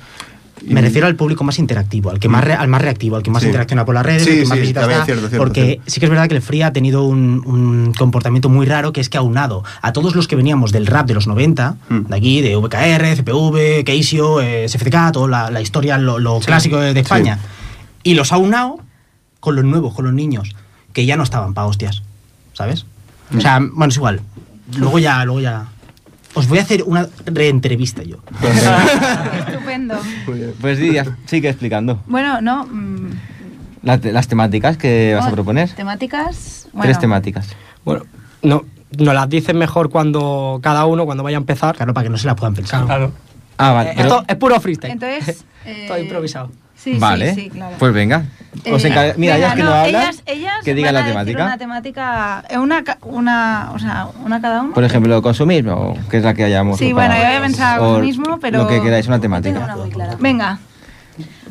Y- 0.66 0.72
me 0.74 0.80
refiero 0.80 1.06
al 1.06 1.16
público 1.16 1.44
más 1.44 1.58
interactivo, 1.58 2.10
al 2.10 2.18
que 2.18 2.28
más 2.28 2.44
re- 2.44 2.54
al 2.54 2.68
más 2.68 2.82
reactivo, 2.82 3.16
al 3.16 3.22
que 3.22 3.30
más 3.30 3.42
Sí. 3.42 3.48
interacciona 3.48 3.84
por 3.84 3.94
las 3.94 4.04
redes, 4.06 4.24
Sí, 4.24 4.30
al 4.30 4.36
que 4.36 4.44
más 4.46 4.56
sí, 4.56 4.60
visitas 4.60 4.86
da, 4.88 4.98
es 4.98 5.04
cierto, 5.04 5.28
cierto, 5.28 5.38
porque 5.38 5.64
cierto. 5.64 5.82
sí 5.86 6.00
que 6.00 6.06
es 6.06 6.10
verdad 6.10 6.28
que 6.28 6.34
el 6.36 6.42
Free 6.42 6.62
ha 6.62 6.72
tenido 6.72 7.02
un, 7.04 7.42
un 7.46 7.92
comportamiento 7.98 8.48
muy 8.48 8.66
raro 8.66 8.92
que 8.92 9.00
es 9.00 9.08
que 9.08 9.16
ha 9.18 9.20
aunado 9.20 9.64
a 9.82 9.92
todos 9.92 10.14
los 10.14 10.28
que 10.28 10.36
veníamos 10.36 10.72
del 10.72 10.86
rap 10.86 11.06
de 11.06 11.14
los 11.14 11.26
90, 11.26 11.76
Mm. 11.88 12.00
de 12.08 12.16
aquí, 12.16 12.40
de 12.40 12.56
VKR, 12.56 13.16
CPV, 13.16 13.84
Keisio, 13.84 14.40
eh, 14.40 14.66
toda 15.12 15.28
la, 15.28 15.50
la 15.50 15.60
historia, 15.60 15.98
lo, 15.98 16.18
lo 16.18 16.38
clásico 16.40 16.78
de, 16.78 16.94
de 16.94 17.00
España, 17.00 17.38
y 18.02 18.14
los 18.14 18.32
ha 18.32 18.36
aunado 18.36 18.78
con 19.40 19.56
los 19.56 19.64
nuevos, 19.64 19.94
con 19.94 20.04
los 20.04 20.14
niños, 20.14 20.54
que 20.92 21.06
ya 21.06 21.16
no 21.16 21.22
estaban 21.22 21.54
pa' 21.54 21.64
hostias, 21.66 22.02
¿sabes? 22.52 22.86
O 23.36 23.40
sea, 23.40 23.58
bueno, 23.60 23.90
es 23.90 23.96
igual. 23.96 24.20
Luego 24.76 24.98
ya, 24.98 25.24
luego 25.24 25.40
ya... 25.40 25.66
Os 26.34 26.48
voy 26.48 26.58
a 26.58 26.62
hacer 26.62 26.82
una 26.84 27.08
reentrevista 27.26 28.02
yo. 28.02 28.16
Estupendo. 29.46 29.96
Pues 30.60 30.78
sí, 30.78 30.96
sigue 31.26 31.48
explicando. 31.48 32.00
Bueno, 32.06 32.40
no. 32.40 32.64
mm, 32.66 33.10
La 33.82 33.98
te- 33.98 34.12
las 34.12 34.28
temáticas 34.28 34.76
que 34.76 35.14
vas 35.14 35.26
a 35.26 35.30
proponer. 35.30 35.70
Temáticas. 35.70 36.68
Bueno, 36.72 36.84
Tres 36.84 36.98
temáticas. 37.00 37.48
Bueno, 37.84 38.04
no, 38.42 38.64
nos 38.98 39.14
las 39.14 39.28
dicen 39.28 39.58
mejor 39.58 39.90
cuando 39.90 40.60
cada 40.62 40.86
uno, 40.86 41.04
cuando 41.04 41.22
vaya 41.22 41.36
a 41.36 41.40
empezar. 41.40 41.76
Claro, 41.76 41.92
para 41.92 42.04
que 42.04 42.10
no 42.10 42.16
se 42.18 42.26
la 42.26 42.36
puedan 42.36 42.54
pensar. 42.54 42.84
Claro. 42.86 43.12
Ah, 43.58 43.72
vale. 43.72 43.90
Eh, 43.90 43.94
pero- 43.96 44.08
Esto 44.20 44.24
es 44.28 44.36
puro 44.36 44.60
freestyle. 44.60 44.92
Entonces. 44.92 45.44
eh, 45.66 45.84
Todo 45.88 45.98
improvisado. 45.98 46.50
Sí, 46.82 46.94
vale. 46.98 47.34
sí, 47.34 47.42
sí, 47.42 47.50
claro. 47.50 47.76
Pues 47.78 47.92
venga. 47.92 48.24
Os 48.70 48.84
Eh, 48.84 48.88
encarga- 48.88 49.14
Mira, 49.16 49.34
venga, 49.34 49.36
ellas 49.36 49.54
que 49.54 49.62
no, 49.62 49.68
hablan, 49.72 49.88
ellas, 50.02 50.22
ellas 50.26 50.54
que 50.64 50.74
digan 50.74 50.94
la 50.94 51.04
temática. 51.06 51.44
Una 51.44 51.58
temática. 51.58 52.44
eh, 52.50 52.58
Una, 52.58 52.82
ca- 52.84 52.98
una, 53.02 53.70
o 53.72 53.78
sea, 53.78 54.08
una 54.24 54.40
cada 54.40 54.62
uno. 54.62 54.74
Por 54.74 54.84
ejemplo, 54.84 55.22
consumismo, 55.22 55.96
que 56.10 56.18
es 56.18 56.22
la 56.24 56.34
que 56.34 56.44
hayamos. 56.44 56.78
Sí, 56.78 56.92
bueno, 56.92 57.14
yo 57.16 57.24
había 57.26 57.40
pensado 57.40 57.84
consumismo, 57.84 58.38
pero- 58.40 58.58
Lo 58.62 58.68
que 58.68 58.82
queráis, 58.82 59.06
una 59.06 59.20
temática. 59.20 59.58
una 59.60 59.76
muy 59.76 59.90
clara. 59.90 60.16
Venga. 60.18 60.58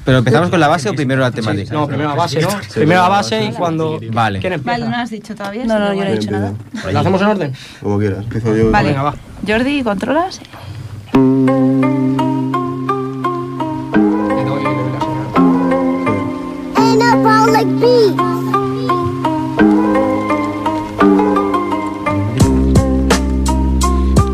Pero 0.04 0.18
empezamos 0.18 0.50
con 0.50 0.60
la 0.60 0.68
base 0.68 0.90
o 0.90 0.94
primero 0.94 1.22
la 1.22 1.32
temática. 1.32 1.74
No, 1.74 1.88
primero 1.88 2.10
la 2.10 2.16
base, 2.16 2.42
¿no? 2.42 2.50
Primero 2.74 3.02
la 3.04 3.08
base 3.10 3.46
y 3.46 3.52
cuando. 3.52 4.00
Vale. 4.12 4.40
¿Quién 4.40 4.54
empieza? 4.54 4.80
Vale, 4.80 4.90
no 4.90 4.98
has 4.98 5.10
dicho 5.12 5.36
todavía. 5.36 5.64
No, 5.66 5.78
no, 5.80 5.94
yo 5.94 6.04
no 6.04 6.10
he 6.10 6.18
dicho 6.18 6.32
nada. 6.32 6.54
¿La 6.92 7.00
hacemos 7.02 7.22
en 7.22 7.28
orden? 7.28 7.54
Como 7.82 8.00
quieras, 8.00 8.24
empiezo 8.24 8.56
yo. 8.56 8.72
Vale. 8.72 8.90
Venga, 8.90 9.04
va. 9.04 9.16
Jordi, 9.48 9.84
¿controlas? 9.84 10.42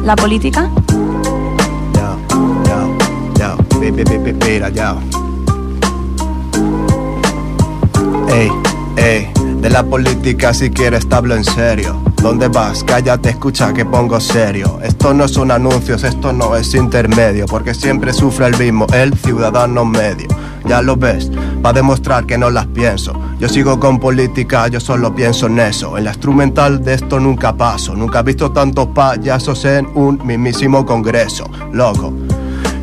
La 0.06 0.16
política. 0.16 0.70
Ey, 8.30 8.50
ey, 8.96 9.30
de 9.60 9.70
la 9.70 9.84
política 9.84 10.54
si 10.54 10.70
quieres 10.70 11.10
te 11.10 11.16
hablo 11.16 11.36
en 11.36 11.44
serio. 11.44 12.02
¿Dónde 12.22 12.48
vas? 12.48 12.86
Cállate, 12.86 13.32
escucha 13.32 13.74
que 13.74 13.84
pongo 13.84 14.22
serio. 14.22 14.80
Esto 14.82 15.14
no 15.14 15.28
son 15.28 15.52
anuncios, 15.52 16.06
esto 16.06 16.32
no 16.32 16.56
es 16.56 16.74
intermedio, 16.76 17.46
porque 17.46 17.74
siempre 17.74 18.14
sufre 18.14 18.48
el 18.48 18.58
mismo, 18.58 18.88
el 18.94 19.14
ciudadano 19.18 19.84
medio. 19.84 20.30
Ya 20.68 20.82
lo 20.82 20.98
ves, 20.98 21.32
para 21.62 21.74
demostrar 21.74 22.26
que 22.26 22.38
no 22.38 22.50
las 22.50 22.68
pienso. 22.68 23.14
Yo 23.40 23.48
sigo 23.48 23.80
con 23.80 24.00
política, 24.00 24.68
yo 24.68 24.80
solo 24.80 25.14
pienso 25.16 25.48
en 25.48 25.60
eso. 25.60 25.98
En 25.98 26.04
la 26.04 26.12
instrumental 26.12 26.84
de 26.84 26.96
esto 26.96 27.20
nunca 27.20 27.56
paso. 27.56 27.96
Nunca 27.96 28.20
he 28.20 28.24
visto 28.24 28.52
tantos 28.52 28.88
payasos 28.88 29.64
en 29.66 29.88
un 29.96 30.20
mismísimo 30.26 30.86
congreso. 30.86 31.50
Loco, 31.72 32.14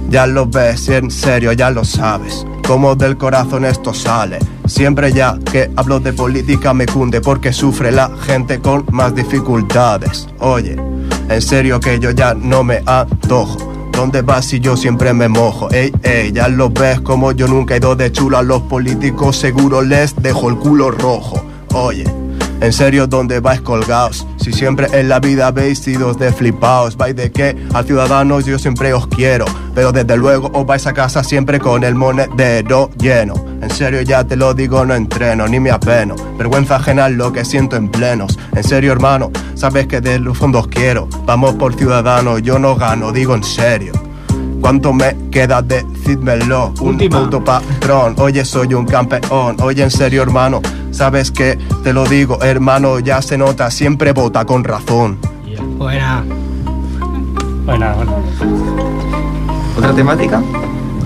ya 0.08 0.26
lo 0.26 0.46
ves, 0.46 0.88
en 0.88 1.10
serio 1.10 1.52
ya 1.52 1.70
lo 1.70 1.84
sabes. 1.84 2.46
Como 2.66 2.94
del 2.94 3.16
corazón 3.18 3.64
esto 3.64 3.92
sale. 3.92 4.38
Siempre 4.66 5.12
ya 5.12 5.38
que 5.52 5.70
hablo 5.76 6.00
de 6.00 6.12
política 6.12 6.72
me 6.72 6.86
cunde 6.86 7.20
porque 7.20 7.52
sufre 7.52 7.92
la 7.92 8.10
gente 8.26 8.60
con 8.60 8.86
más 8.90 9.14
dificultades. 9.14 10.28
Oye, 10.38 10.76
en 11.28 11.42
serio 11.42 11.80
que 11.80 11.98
yo 11.98 12.12
ya 12.12 12.32
no 12.32 12.64
me 12.64 12.82
antojo. 12.86 13.73
¿Dónde 13.96 14.22
vas 14.22 14.46
si 14.46 14.60
yo 14.60 14.76
siempre 14.76 15.12
me 15.14 15.28
mojo? 15.28 15.70
Ey, 15.70 15.92
ey, 16.02 16.32
ya 16.32 16.48
lo 16.48 16.70
ves 16.70 17.00
como 17.00 17.32
yo 17.32 17.46
nunca 17.46 17.74
he 17.74 17.78
ido 17.78 17.94
de 17.94 18.10
chulo 18.10 18.38
a 18.38 18.42
los 18.42 18.62
políticos, 18.62 19.36
seguro 19.36 19.82
les 19.82 20.14
dejo 20.16 20.50
el 20.50 20.56
culo 20.56 20.90
rojo. 20.90 21.42
Oye, 21.72 22.04
en 22.60 22.72
serio, 22.72 23.06
¿dónde 23.06 23.40
vais 23.40 23.60
colgados? 23.60 24.26
Si 24.36 24.52
siempre 24.52 24.88
en 24.92 25.08
la 25.08 25.20
vida 25.20 25.46
habéis 25.46 25.78
sido 25.78 26.12
de 26.12 26.32
flipaos, 26.32 26.96
vais 26.96 27.14
de 27.14 27.30
qué? 27.30 27.56
Al 27.72 27.84
ciudadanos 27.86 28.44
yo 28.44 28.58
siempre 28.58 28.92
os 28.92 29.06
quiero, 29.06 29.44
pero 29.74 29.92
desde 29.92 30.16
luego 30.16 30.50
os 30.52 30.66
vais 30.66 30.86
a 30.86 30.92
casa 30.92 31.22
siempre 31.22 31.60
con 31.60 31.84
el 31.84 31.94
monedero 31.94 32.90
lleno. 32.98 33.53
En 33.74 33.78
serio, 33.78 34.02
ya 34.02 34.22
te 34.22 34.36
lo 34.36 34.54
digo, 34.54 34.84
no 34.84 34.94
entreno 34.94 35.48
ni 35.48 35.58
me 35.58 35.72
apeno. 35.72 36.14
Vergüenza 36.38 36.76
ajena 36.76 37.08
es 37.08 37.16
lo 37.16 37.32
que 37.32 37.44
siento 37.44 37.74
en 37.74 37.88
plenos. 37.88 38.38
En 38.54 38.62
serio, 38.62 38.92
hermano, 38.92 39.32
sabes 39.56 39.88
que 39.88 40.00
de 40.00 40.20
los 40.20 40.38
fondos 40.38 40.68
quiero. 40.68 41.08
Vamos 41.26 41.56
por 41.56 41.74
ciudadanos, 41.74 42.40
yo 42.42 42.60
no 42.60 42.76
gano, 42.76 43.10
digo 43.10 43.34
en 43.34 43.42
serio. 43.42 43.92
¿Cuánto 44.60 44.92
me 44.92 45.16
queda? 45.28 45.60
Decídmelo. 45.60 46.72
Un 46.80 46.90
Última. 46.90 47.18
puto 47.24 47.42
patrón. 47.42 48.14
Oye, 48.18 48.44
soy 48.44 48.74
un 48.74 48.86
campeón. 48.86 49.56
Oye, 49.60 49.82
en 49.82 49.90
serio, 49.90 50.22
hermano. 50.22 50.62
Sabes 50.92 51.32
que 51.32 51.58
te 51.82 51.92
lo 51.92 52.04
digo, 52.04 52.40
hermano. 52.44 53.00
Ya 53.00 53.20
se 53.22 53.36
nota, 53.36 53.72
siempre 53.72 54.12
vota 54.12 54.44
con 54.44 54.62
razón. 54.62 55.18
Buena. 55.78 56.24
Bueno, 57.64 57.92
bueno. 57.96 58.14
¿Otra 59.76 59.92
temática? 59.92 60.40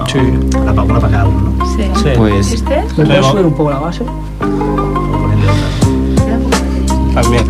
Sí. 0.06 0.18
La 0.64 0.74
pagola 0.74 1.00
para 1.00 1.12
cada 1.12 1.26
uno, 1.26 1.52
¿no? 1.58 1.66
Sí. 1.66 1.82
sí. 1.96 2.10
Pues... 2.16 2.52
¿Este? 2.52 2.84
¿Puedes 2.94 3.26
subir 3.26 3.46
un 3.46 3.54
poco 3.54 3.70
la 3.70 3.78
base? 3.78 4.04
También. 7.14 7.44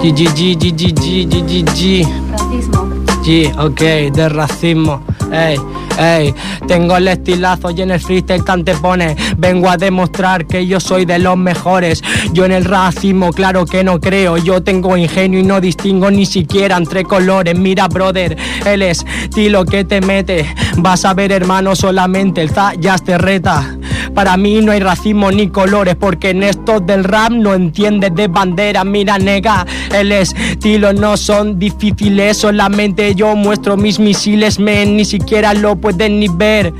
G, 0.00 0.12
G, 0.14 0.28
G, 0.34 0.56
G, 0.56 0.72
G, 0.76 1.26
G, 1.28 1.42
G, 1.42 1.64
G. 1.64 2.06
Racismo. 2.30 2.88
G, 3.24 3.52
ok, 3.58 4.14
de 4.14 4.28
racismo. 4.28 5.00
Ey, 5.32 5.56
ey, 5.98 6.34
tengo 6.66 6.96
el 6.96 7.08
estilazo 7.08 7.70
y 7.70 7.82
en 7.82 7.90
el 7.90 8.00
freestyle 8.00 8.44
que 8.44 8.52
antepone. 8.52 9.16
Vengo 9.36 9.68
a 9.68 9.76
demostrar 9.76 10.46
que 10.46 10.66
yo 10.66 10.80
soy 10.80 11.04
de 11.04 11.18
los 11.18 11.36
mejores. 11.36 12.02
Yo 12.32 12.44
en 12.44 12.52
el 12.52 12.64
racismo, 12.64 13.32
claro 13.32 13.66
que 13.66 13.84
no 13.84 14.00
creo. 14.00 14.36
Yo 14.38 14.62
tengo 14.62 14.96
ingenio 14.96 15.40
y 15.40 15.42
no 15.42 15.60
distingo 15.60 16.10
ni 16.10 16.26
siquiera 16.26 16.76
entre 16.76 17.04
colores. 17.04 17.58
Mira, 17.58 17.88
brother, 17.88 18.36
el 18.64 18.82
estilo 18.82 19.64
que 19.64 19.84
te 19.84 20.00
mete. 20.00 20.46
Vas 20.78 21.04
a 21.04 21.14
ver, 21.14 21.32
hermano, 21.32 21.76
solamente 21.76 22.40
el 22.40 22.50
za 22.50 22.74
ya 22.74 22.96
te 22.96 23.18
reta. 23.18 23.76
Para 24.14 24.36
mí 24.36 24.60
no 24.60 24.72
hay 24.72 24.80
racismo 24.80 25.30
ni 25.30 25.48
colores, 25.48 25.96
porque 25.96 26.30
en 26.30 26.42
estos 26.42 26.84
del 26.86 27.04
rap 27.04 27.30
no 27.30 27.54
entiendes 27.54 28.14
de 28.14 28.28
bandera. 28.28 28.84
Mira, 28.84 29.18
nega, 29.18 29.66
el 29.94 30.12
estilo 30.12 30.92
no 30.92 31.16
son 31.16 31.58
difíciles, 31.58 32.36
solamente 32.36 33.14
yo 33.14 33.34
muestro 33.36 33.76
mis 33.76 33.98
misiles, 33.98 34.58
men, 34.58 34.96
ni 34.96 35.04
siquiera 35.04 35.54
lo 35.54 35.76
pueden 35.76 36.20
ni 36.20 36.28
ver. 36.28 36.72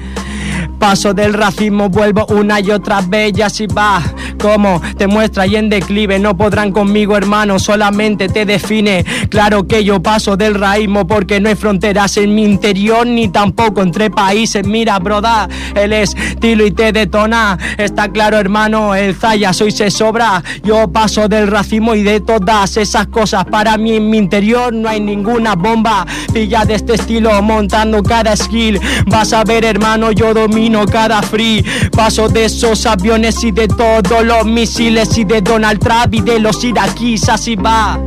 Paso 0.79 1.12
del 1.12 1.35
racismo, 1.35 1.88
vuelvo 1.88 2.27
una 2.27 2.61
y 2.61 2.71
otra 2.71 3.01
vez 3.01 3.37
y 3.37 3.43
así 3.43 3.67
va. 3.67 4.03
como 4.41 4.81
te 4.97 5.07
muestra 5.07 5.47
y 5.47 5.57
en 5.57 5.69
declive. 5.69 6.19
No 6.19 6.37
podrán 6.37 6.73
conmigo, 6.73 7.17
hermano, 7.17 7.59
solamente 7.59 8.29
te 8.29 8.45
define. 8.45 9.05
Claro 9.29 9.67
que 9.67 9.85
yo 9.85 10.01
paso 10.01 10.37
del 10.37 10.55
raísmo 10.55 11.07
porque 11.07 11.41
no 11.41 11.49
hay 11.49 11.57
fronteras 11.57 12.17
en 12.17 12.35
mi 12.35 12.45
interior 12.45 13.07
ni 13.07 13.29
tampoco 13.29 13.83
entre 13.83 14.11
países. 14.11 14.67
Mira, 14.67 14.99
broda, 14.99 15.49
el 15.75 15.93
estilo 15.93 16.64
y 16.64 16.71
te 16.71 16.93
detona. 16.93 17.59
Está 17.77 18.09
claro, 18.09 18.38
hermano, 18.38 18.95
el 18.95 19.14
Zaya 19.14 19.53
soy 19.53 19.73
se 19.73 19.91
sobra. 19.91 20.43
Yo 20.62 20.88
paso 20.88 21.29
del 21.29 21.49
racismo 21.49 21.95
y 21.95 22.03
de 22.03 22.21
todas 22.21 22.77
esas 22.77 23.09
cosas. 23.09 23.45
Para 23.47 23.77
mí 23.77 23.97
en 23.97 24.09
mi 24.09 24.19
interior 24.19 24.73
no 24.73 24.88
hay 24.88 25.01
ninguna 25.01 25.55
bomba. 25.55 26.07
Pilla 26.33 26.64
de 26.64 26.75
este 26.75 26.95
estilo 26.95 27.41
montando 27.43 28.03
cada 28.03 28.37
skill. 28.37 28.81
Vas 29.07 29.33
a 29.33 29.43
ver, 29.45 29.64
hermano, 29.64 30.12
yo 30.12 30.33
domino 30.35 30.67
cada 30.90 31.22
free. 31.22 31.64
Paso 31.90 32.28
de 32.28 32.44
esos 32.46 32.87
aviones 32.87 33.42
y 33.42 33.50
de 33.50 33.68
todos 33.68 34.24
los 34.24 34.44
misiles 34.44 35.16
y 35.18 35.24
de 35.24 35.40
Donald 35.40 35.81
Trump 35.81 36.14
y 36.14 36.20
de 36.20 36.38
los 36.38 36.62
iraquíes. 36.62 37.28
Así 37.28 37.57
va. 37.57 37.98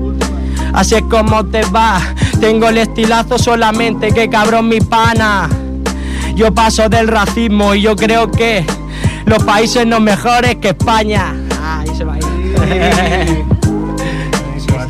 Así 0.74 0.96
es 0.96 1.04
como 1.04 1.46
te 1.46 1.64
va. 1.66 2.00
Tengo 2.40 2.70
el 2.70 2.78
estilazo 2.78 3.38
solamente 3.38 4.12
que 4.12 4.30
cabrón 4.30 4.70
mi 4.70 4.80
pana. 4.80 5.50
Yo 6.36 6.54
paso 6.54 6.88
del 6.90 7.08
racismo 7.08 7.76
y 7.76 7.82
yo 7.82 7.96
creo 7.96 8.32
que 8.32 8.66
los 9.26 9.44
países 9.44 9.86
no 9.86 10.00
mejores 10.00 10.56
que 10.58 10.70
España. 10.70 11.36
Ah. 11.62 11.84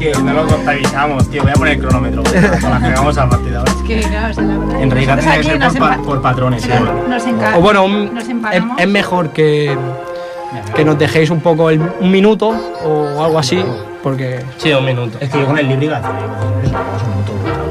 Que 0.01 0.11
no 0.23 0.33
lo 0.33 0.47
contabilizamos, 0.47 1.29
tío. 1.29 1.43
Voy 1.43 1.51
a 1.51 1.53
poner 1.53 1.73
el 1.75 1.79
cronómetro 1.81 2.23
para 2.23 2.79
que 2.79 2.93
vamos 2.93 3.17
a 3.19 3.29
partir 3.29 3.51
de 3.51 3.57
ahora. 3.57 3.71
Es 3.71 3.81
que, 3.83 3.99
claro, 4.01 4.31
o 4.31 4.33
sea, 4.33 4.43
la 4.43 4.57
verdad. 4.57 4.81
En 4.81 4.89
realidad 4.91 5.19
tiene 5.19 5.37
que 5.37 5.43
ser 5.43 5.59
por, 5.59 5.79
pa- 5.89 5.97
por 5.97 6.21
patrones. 6.21 6.65
Claro, 6.65 6.85
seguro. 7.19 7.43
nos 7.43 7.55
O 7.55 7.61
bueno, 7.61 7.85
un- 7.85 8.13
nos 8.15 8.23
es, 8.23 8.63
es 8.77 8.87
mejor 8.87 9.29
que, 9.29 9.77
que 10.75 10.83
nos 10.85 10.97
dejéis 10.97 11.29
un 11.29 11.39
poco 11.41 11.69
el- 11.69 11.81
un 11.99 12.09
minuto 12.11 12.49
o 12.83 13.23
algo 13.23 13.37
así, 13.37 13.63
porque 14.01 14.43
Sí, 14.57 14.73
un 14.73 14.85
minuto. 14.85 15.17
Es 15.21 15.29
que 15.29 15.39
yo 15.39 15.45
con 15.45 15.59
el 15.59 15.67
libro 15.67 15.85
iba 15.85 15.97
a 15.97 16.01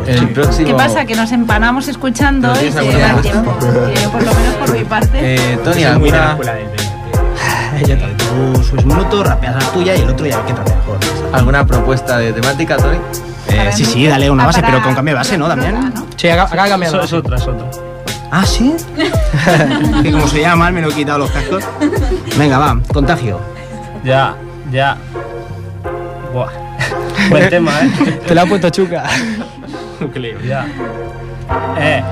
El 0.07 0.29
próximo. 0.29 0.69
¿Qué 0.69 0.75
pasa? 0.75 1.05
Que 1.05 1.17
nos 1.17 1.33
empanamos 1.33 1.89
escuchando 1.89 2.53
¿Pero 2.55 2.67
y 2.67 2.71
tienes 2.71 2.75
se 2.75 2.79
alguna 2.81 3.07
da 3.09 3.13
más? 3.15 3.23
tiempo. 3.23 3.57
Y 3.61 4.01
yo, 4.03 4.11
por 4.13 4.23
lo 4.23 4.35
menos 4.35 4.55
por 4.55 4.73
mi 4.79 4.85
parte. 4.85 5.19
Eh, 5.35 5.59
Tony, 5.65 5.83
¿alguna, 5.85 6.37
Tú 7.75 8.63
subes 8.63 8.85
un 8.85 8.89
minuto, 8.89 9.25
rapeas 9.25 9.55
la 9.57 9.73
tuya 9.73 9.97
y 9.97 10.03
el 10.03 10.11
otro 10.11 10.27
ya 10.27 10.45
que 10.45 10.53
rapea 10.53 10.77
mejor. 10.77 10.99
¿Alguna 11.33 11.67
propuesta 11.67 12.19
de 12.19 12.33
temática, 12.33 12.77
Tony? 12.77 12.99
Eh, 13.49 13.71
sí, 13.73 13.85
sí, 13.85 14.07
dale 14.07 14.31
una 14.31 14.45
Ah, 14.45 14.47
base, 14.47 14.63
pero 14.63 14.83
con 14.83 14.95
cambio 14.95 15.15
de 15.15 15.19
base, 15.19 15.37
¿no? 15.39 15.49
También. 15.49 15.93
sí, 16.17 16.29
acá, 16.29 16.45
acá 16.45 16.65
ha 16.65 16.69
cambiado. 16.69 16.97
Eso 16.97 17.05
es 17.05 17.13
otra, 17.13 17.37
es 17.37 17.47
otra. 17.47 17.67
Ah, 18.31 18.47
sí. 18.47 18.75
que 20.03 20.13
como 20.13 20.29
se 20.29 20.41
llama 20.41 20.57
mal, 20.65 20.73
me 20.73 20.83
lo 20.83 20.91
he 20.91 20.95
quitado 20.95 21.19
los 21.19 21.31
cascos. 21.31 21.65
Venga, 22.39 22.59
va, 22.59 22.79
contagio. 22.93 23.41
Ya, 24.05 24.35
ya. 24.71 24.97
Buah. 26.33 26.49
Buen 27.31 27.51
tema, 27.51 27.73
¿eh? 27.81 28.21
Te 28.27 28.35
la 28.35 28.43
ha 28.43 28.47
puesto 28.47 28.71
chuca. 28.71 29.05
Ya. 30.47 30.67
Eh, 31.79 32.03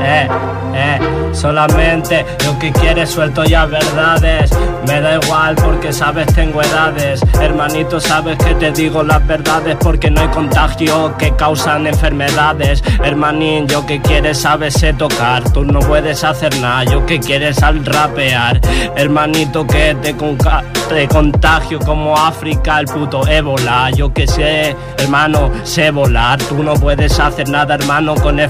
eh, 0.00 0.28
eh, 0.74 0.98
solamente 1.32 2.24
lo 2.46 2.58
que 2.58 2.72
quieres 2.72 3.10
suelto 3.10 3.44
ya 3.44 3.66
verdades. 3.66 4.50
Me 4.86 5.00
da 5.00 5.16
igual 5.16 5.54
porque 5.56 5.92
sabes 5.92 6.26
tengo 6.34 6.62
edades. 6.62 7.20
Hermanito, 7.40 8.00
sabes 8.00 8.38
que 8.38 8.54
te 8.54 8.70
digo 8.70 9.02
las 9.02 9.26
verdades 9.26 9.76
porque 9.80 10.10
no 10.10 10.20
hay 10.20 10.28
contagio 10.28 11.16
que 11.18 11.34
causan 11.36 11.86
enfermedades. 11.86 12.82
Hermanín, 13.02 13.66
yo 13.66 13.84
que 13.84 14.00
quieres 14.00 14.38
sabes 14.38 14.74
sé 14.74 14.92
tocar. 14.92 15.50
Tú 15.52 15.64
no 15.64 15.80
puedes 15.80 16.22
hacer 16.24 16.56
nada, 16.60 16.84
yo 16.84 17.04
que 17.04 17.18
quieres 17.18 17.62
al 17.62 17.84
rapear. 17.84 18.60
Hermanito, 18.96 19.66
que 19.66 19.96
te, 20.00 20.14
te 20.14 21.08
contagio 21.08 21.78
como 21.80 22.16
África, 22.16 22.80
el 22.80 22.86
puto 22.86 23.26
ébola. 23.26 23.90
Yo 23.90 24.12
que 24.12 24.26
sé, 24.26 24.76
hermano, 24.98 25.50
sé 25.64 25.90
volar. 25.90 26.38
Tú 26.38 26.62
no 26.62 26.74
puedes 26.74 27.18
hacer 27.18 27.48
nada, 27.48 27.74
hermano, 27.74 28.14
con 28.14 28.38
el 28.38 28.48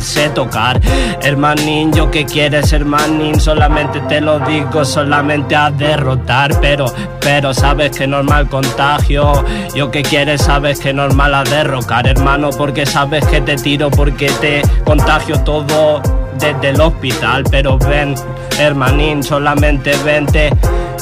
sé 0.00 0.28
tocar. 0.30 0.80
Hermanín, 1.22 1.92
yo 1.92 2.10
que 2.10 2.24
quieres, 2.24 2.72
hermanín, 2.72 3.40
solamente 3.40 4.00
te 4.00 4.20
lo 4.20 4.38
digo, 4.40 4.84
solamente 4.84 5.56
a 5.56 5.70
derrotar. 5.70 6.60
Pero, 6.60 6.86
pero 7.20 7.54
sabes 7.54 7.96
que 7.96 8.06
normal 8.06 8.48
contagio. 8.48 9.44
Yo 9.74 9.90
que 9.90 10.02
quieres, 10.02 10.42
sabes 10.42 10.78
que 10.80 10.92
normal 10.92 11.34
a 11.34 11.44
derrocar, 11.44 12.06
hermano, 12.06 12.50
porque 12.50 12.86
sabes 12.86 13.24
que 13.26 13.40
te 13.40 13.56
tiro, 13.56 13.90
porque 13.90 14.30
te 14.40 14.62
contagio 14.84 15.40
todo 15.40 16.02
desde 16.38 16.70
el 16.70 16.80
hospital. 16.80 17.44
Pero 17.50 17.78
ven, 17.78 18.14
hermanín, 18.58 19.22
solamente 19.22 19.92
vente. 20.04 20.50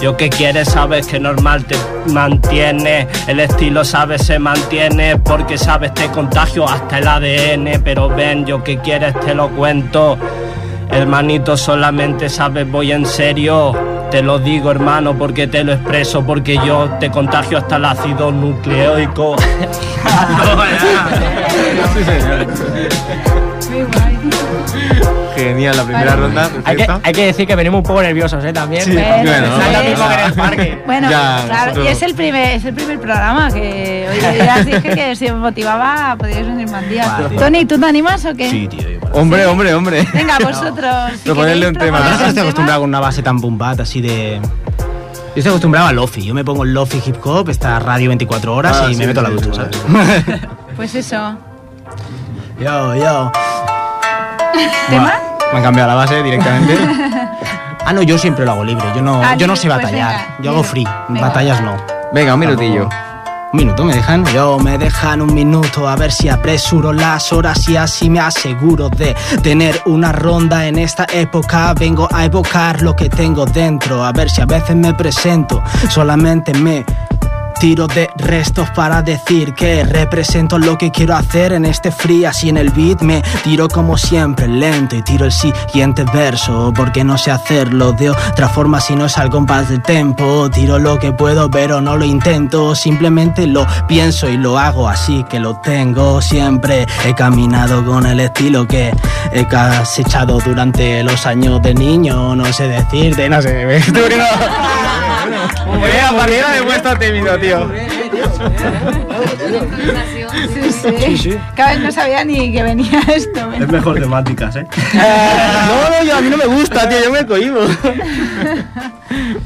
Yo 0.00 0.16
que 0.16 0.30
quieres 0.30 0.68
sabes 0.68 1.06
que 1.06 1.20
normal 1.20 1.64
te 1.64 1.76
mantiene, 2.12 3.06
el 3.26 3.40
estilo 3.40 3.84
sabes 3.84 4.22
se 4.22 4.38
mantiene 4.38 5.16
porque 5.18 5.58
sabes 5.58 5.92
te 5.94 6.08
contagio 6.08 6.66
hasta 6.68 6.98
el 6.98 7.08
ADN, 7.08 7.82
pero 7.84 8.08
ven 8.08 8.46
yo 8.46 8.64
que 8.64 8.78
quieres 8.78 9.18
te 9.20 9.34
lo 9.34 9.50
cuento, 9.50 10.16
hermanito 10.90 11.56
solamente 11.56 12.28
sabes 12.28 12.70
voy 12.70 12.92
en 12.92 13.04
serio, 13.04 13.74
te 14.10 14.22
lo 14.22 14.38
digo 14.38 14.70
hermano 14.70 15.18
porque 15.18 15.46
te 15.46 15.64
lo 15.64 15.72
expreso 15.72 16.24
porque 16.24 16.56
yo 16.66 16.88
te 16.98 17.10
contagio 17.10 17.58
hasta 17.58 17.76
el 17.76 17.84
ácido 17.84 18.30
nucleoico. 18.32 19.36
Genial, 25.36 25.76
la 25.76 25.84
primera 25.84 26.10
Vale. 26.16 26.22
ronda. 26.22 26.50
Hay 26.64 26.76
que, 26.76 26.86
hay 27.02 27.12
que 27.14 27.26
decir 27.26 27.46
que 27.46 27.54
venimos 27.54 27.78
un 27.78 27.84
poco 27.84 28.02
nerviosos, 28.02 28.44
¿eh? 28.44 28.52
También. 28.52 28.84
Sí, 28.84 28.92
Bueno, 28.92 29.16
bueno, 29.22 29.46
sí. 29.46 29.90
no 29.92 29.98
pasa 29.98 30.16
nada. 30.16 30.32
parque. 30.34 30.82
Bueno, 30.84 31.10
Ya, 31.10 31.42
claro, 31.46 31.64
nosotros- 31.70 31.84
y 31.86 31.88
es 31.88 32.02
el 32.02 32.14
primer, 32.14 32.48
es 32.56 32.64
el 32.64 32.74
primer 32.74 33.00
programa 33.00 33.50
que 33.50 34.08
hoy 34.10 34.38
ya 34.38 34.56
os 34.58 34.66
dije 34.66 34.82
que 34.94 35.16
si 35.16 35.28
os 35.28 35.36
motivaba 35.38 36.16
podíais 36.18 36.46
venir 36.46 36.68
más 36.68 36.86
días. 36.88 37.08
Vale. 37.22 37.36
Tony, 37.36 37.64
¿tú 37.64 37.78
te 37.78 37.86
animas 37.86 38.24
o 38.26 38.34
qué? 38.34 38.50
Sí, 38.50 38.68
tío. 38.68 38.80
yo 38.90 39.00
para- 39.00 39.14
Hombre, 39.14 39.46
hombre, 39.46 39.74
hombre. 39.74 40.06
Venga, 40.12 40.38
vosotros. 40.42 40.94
Si 41.14 41.24
Proponerle 41.24 41.68
un 41.68 41.74
tema. 41.76 41.98
Yo 42.00 42.18
no 42.18 42.26
estoy 42.26 42.42
acostumbrado 42.42 42.80
con 42.80 42.90
una 42.90 43.00
base 43.00 43.22
tan 43.22 43.38
boom 43.38 43.56
bap, 43.56 43.80
así 43.80 44.00
de. 44.02 44.40
Yo 44.42 45.36
estoy 45.36 45.50
acostumbrado 45.50 45.86
a 45.86 45.92
Lofi. 45.92 46.22
Yo 46.22 46.34
me 46.34 46.44
pongo 46.44 46.64
el 46.64 46.74
Lofi 46.74 47.00
hip 47.06 47.16
hop, 47.24 47.48
esta 47.48 47.78
radio 47.78 48.08
24 48.08 48.54
horas 48.54 48.78
Ah, 48.82 48.88
y 48.90 48.94
sí, 48.94 49.00
me 49.00 49.06
meto 49.06 49.20
a 49.20 49.22
la 49.22 49.28
sí, 49.30 49.34
ducha, 49.36 49.68
sí, 49.72 49.78
¿sabes? 49.92 50.24
Pues 50.76 50.94
eso. 50.96 51.36
Yo, 52.60 52.94
yo. 52.96 53.32
¿Tema? 54.88 55.14
Me 55.52 55.58
han 55.58 55.62
cambiado 55.64 55.88
la 55.88 55.94
base 55.96 56.22
directamente. 56.22 56.76
ah, 57.84 57.92
no, 57.92 58.02
yo 58.02 58.18
siempre 58.18 58.44
lo 58.44 58.52
hago 58.52 58.64
libre. 58.64 58.84
Yo 58.94 59.02
no, 59.02 59.22
Ah, 59.22 59.34
yo 59.36 59.46
no 59.46 59.56
sé 59.56 59.68
pues 59.68 59.78
batallar. 59.78 60.12
venga, 60.12 60.36
yo 60.40 60.50
hago 60.50 60.62
free. 60.62 60.86
Venga. 61.08 61.20
Batallas 61.28 61.60
no. 61.62 61.76
Venga, 62.12 62.34
un 62.34 62.40
minutillo. 62.40 62.88
Un 63.52 63.58
minuto, 63.58 63.84
¿me 63.84 63.94
dejan? 63.94 64.24
Yo 64.26 64.60
me 64.60 64.78
dejan 64.78 65.20
un 65.20 65.34
minuto 65.34 65.88
a 65.88 65.96
ver 65.96 66.12
si 66.12 66.28
apresuro 66.28 66.92
las 66.92 67.32
horas 67.32 67.68
y 67.68 67.76
así 67.76 68.08
me 68.08 68.20
aseguro 68.20 68.88
de 68.88 69.16
tener 69.42 69.82
una 69.86 70.12
ronda 70.12 70.66
en 70.68 70.78
esta 70.78 71.04
época. 71.12 71.74
Vengo 71.74 72.08
a 72.12 72.24
evocar 72.24 72.80
lo 72.80 72.94
que 72.94 73.08
tengo 73.08 73.44
dentro, 73.46 74.04
a 74.04 74.12
ver 74.12 74.30
si 74.30 74.40
a 74.40 74.46
veces 74.46 74.76
me 74.76 74.94
presento, 74.94 75.60
solamente 75.88 76.54
me 76.54 76.84
tiro 77.60 77.86
de 77.86 78.08
restos 78.16 78.70
para 78.70 79.02
decir 79.02 79.52
que 79.54 79.84
represento 79.84 80.58
lo 80.58 80.78
que 80.78 80.90
quiero 80.90 81.14
hacer 81.14 81.52
en 81.52 81.66
este 81.66 81.92
free, 81.92 82.24
así 82.24 82.48
en 82.48 82.56
el 82.56 82.70
beat 82.70 83.02
me 83.02 83.22
tiro 83.44 83.68
como 83.68 83.98
siempre 83.98 84.48
lento 84.48 84.96
y 84.96 85.02
tiro 85.02 85.26
el 85.26 85.32
siguiente 85.32 86.04
verso 86.12 86.72
porque 86.74 87.04
no 87.04 87.18
sé 87.18 87.30
hacerlo 87.30 87.92
de 87.92 88.08
otra 88.10 88.48
forma 88.48 88.80
si 88.80 88.96
no 88.96 89.04
es 89.06 89.18
al 89.18 89.28
compás 89.28 89.68
de 89.68 89.78
tempo. 89.78 90.48
Tiro 90.50 90.78
lo 90.78 90.98
que 90.98 91.12
puedo 91.12 91.50
pero 91.50 91.82
no 91.82 91.96
lo 91.98 92.06
intento, 92.06 92.74
simplemente 92.74 93.46
lo 93.46 93.66
pienso 93.86 94.28
y 94.30 94.38
lo 94.38 94.58
hago 94.58 94.88
así 94.88 95.22
que 95.28 95.38
lo 95.38 95.56
tengo 95.60 96.22
siempre. 96.22 96.86
He 97.04 97.14
caminado 97.14 97.84
con 97.84 98.06
el 98.06 98.20
estilo 98.20 98.66
que 98.66 98.90
he 99.32 99.44
cosechado 99.46 100.38
durante 100.40 101.02
los 101.02 101.26
años 101.26 101.60
de 101.60 101.74
niño, 101.74 102.34
no 102.34 102.50
sé 102.54 102.68
decirte, 102.68 103.28
no 103.28 103.42
sé. 103.42 103.66
me 103.66 103.76
estoy 103.76 104.02
poniendo- 104.02 104.24
de 106.52 106.62
puesto 106.64 106.96
tímido, 106.96 107.38
tío. 107.38 107.49
Sí, 111.00 111.16
sí. 111.18 111.36
Cada 111.56 111.72
vez 111.72 111.80
no 111.82 111.92
sabía 111.92 112.24
ni 112.24 112.52
que 112.52 112.62
venía 112.62 113.00
esto. 113.14 113.52
Es 113.52 113.68
mejor 113.68 114.00
temáticas, 114.00 114.56
¿eh? 114.56 114.66
No, 114.94 115.90
no, 115.90 116.04
yo, 116.04 116.16
a 116.16 116.20
mí 116.20 116.30
no 116.30 116.36
me 116.36 116.46
gusta, 116.46 116.88
tío, 116.88 116.98
yo 117.04 117.12
me 117.12 117.26
cohibo. 117.26 117.60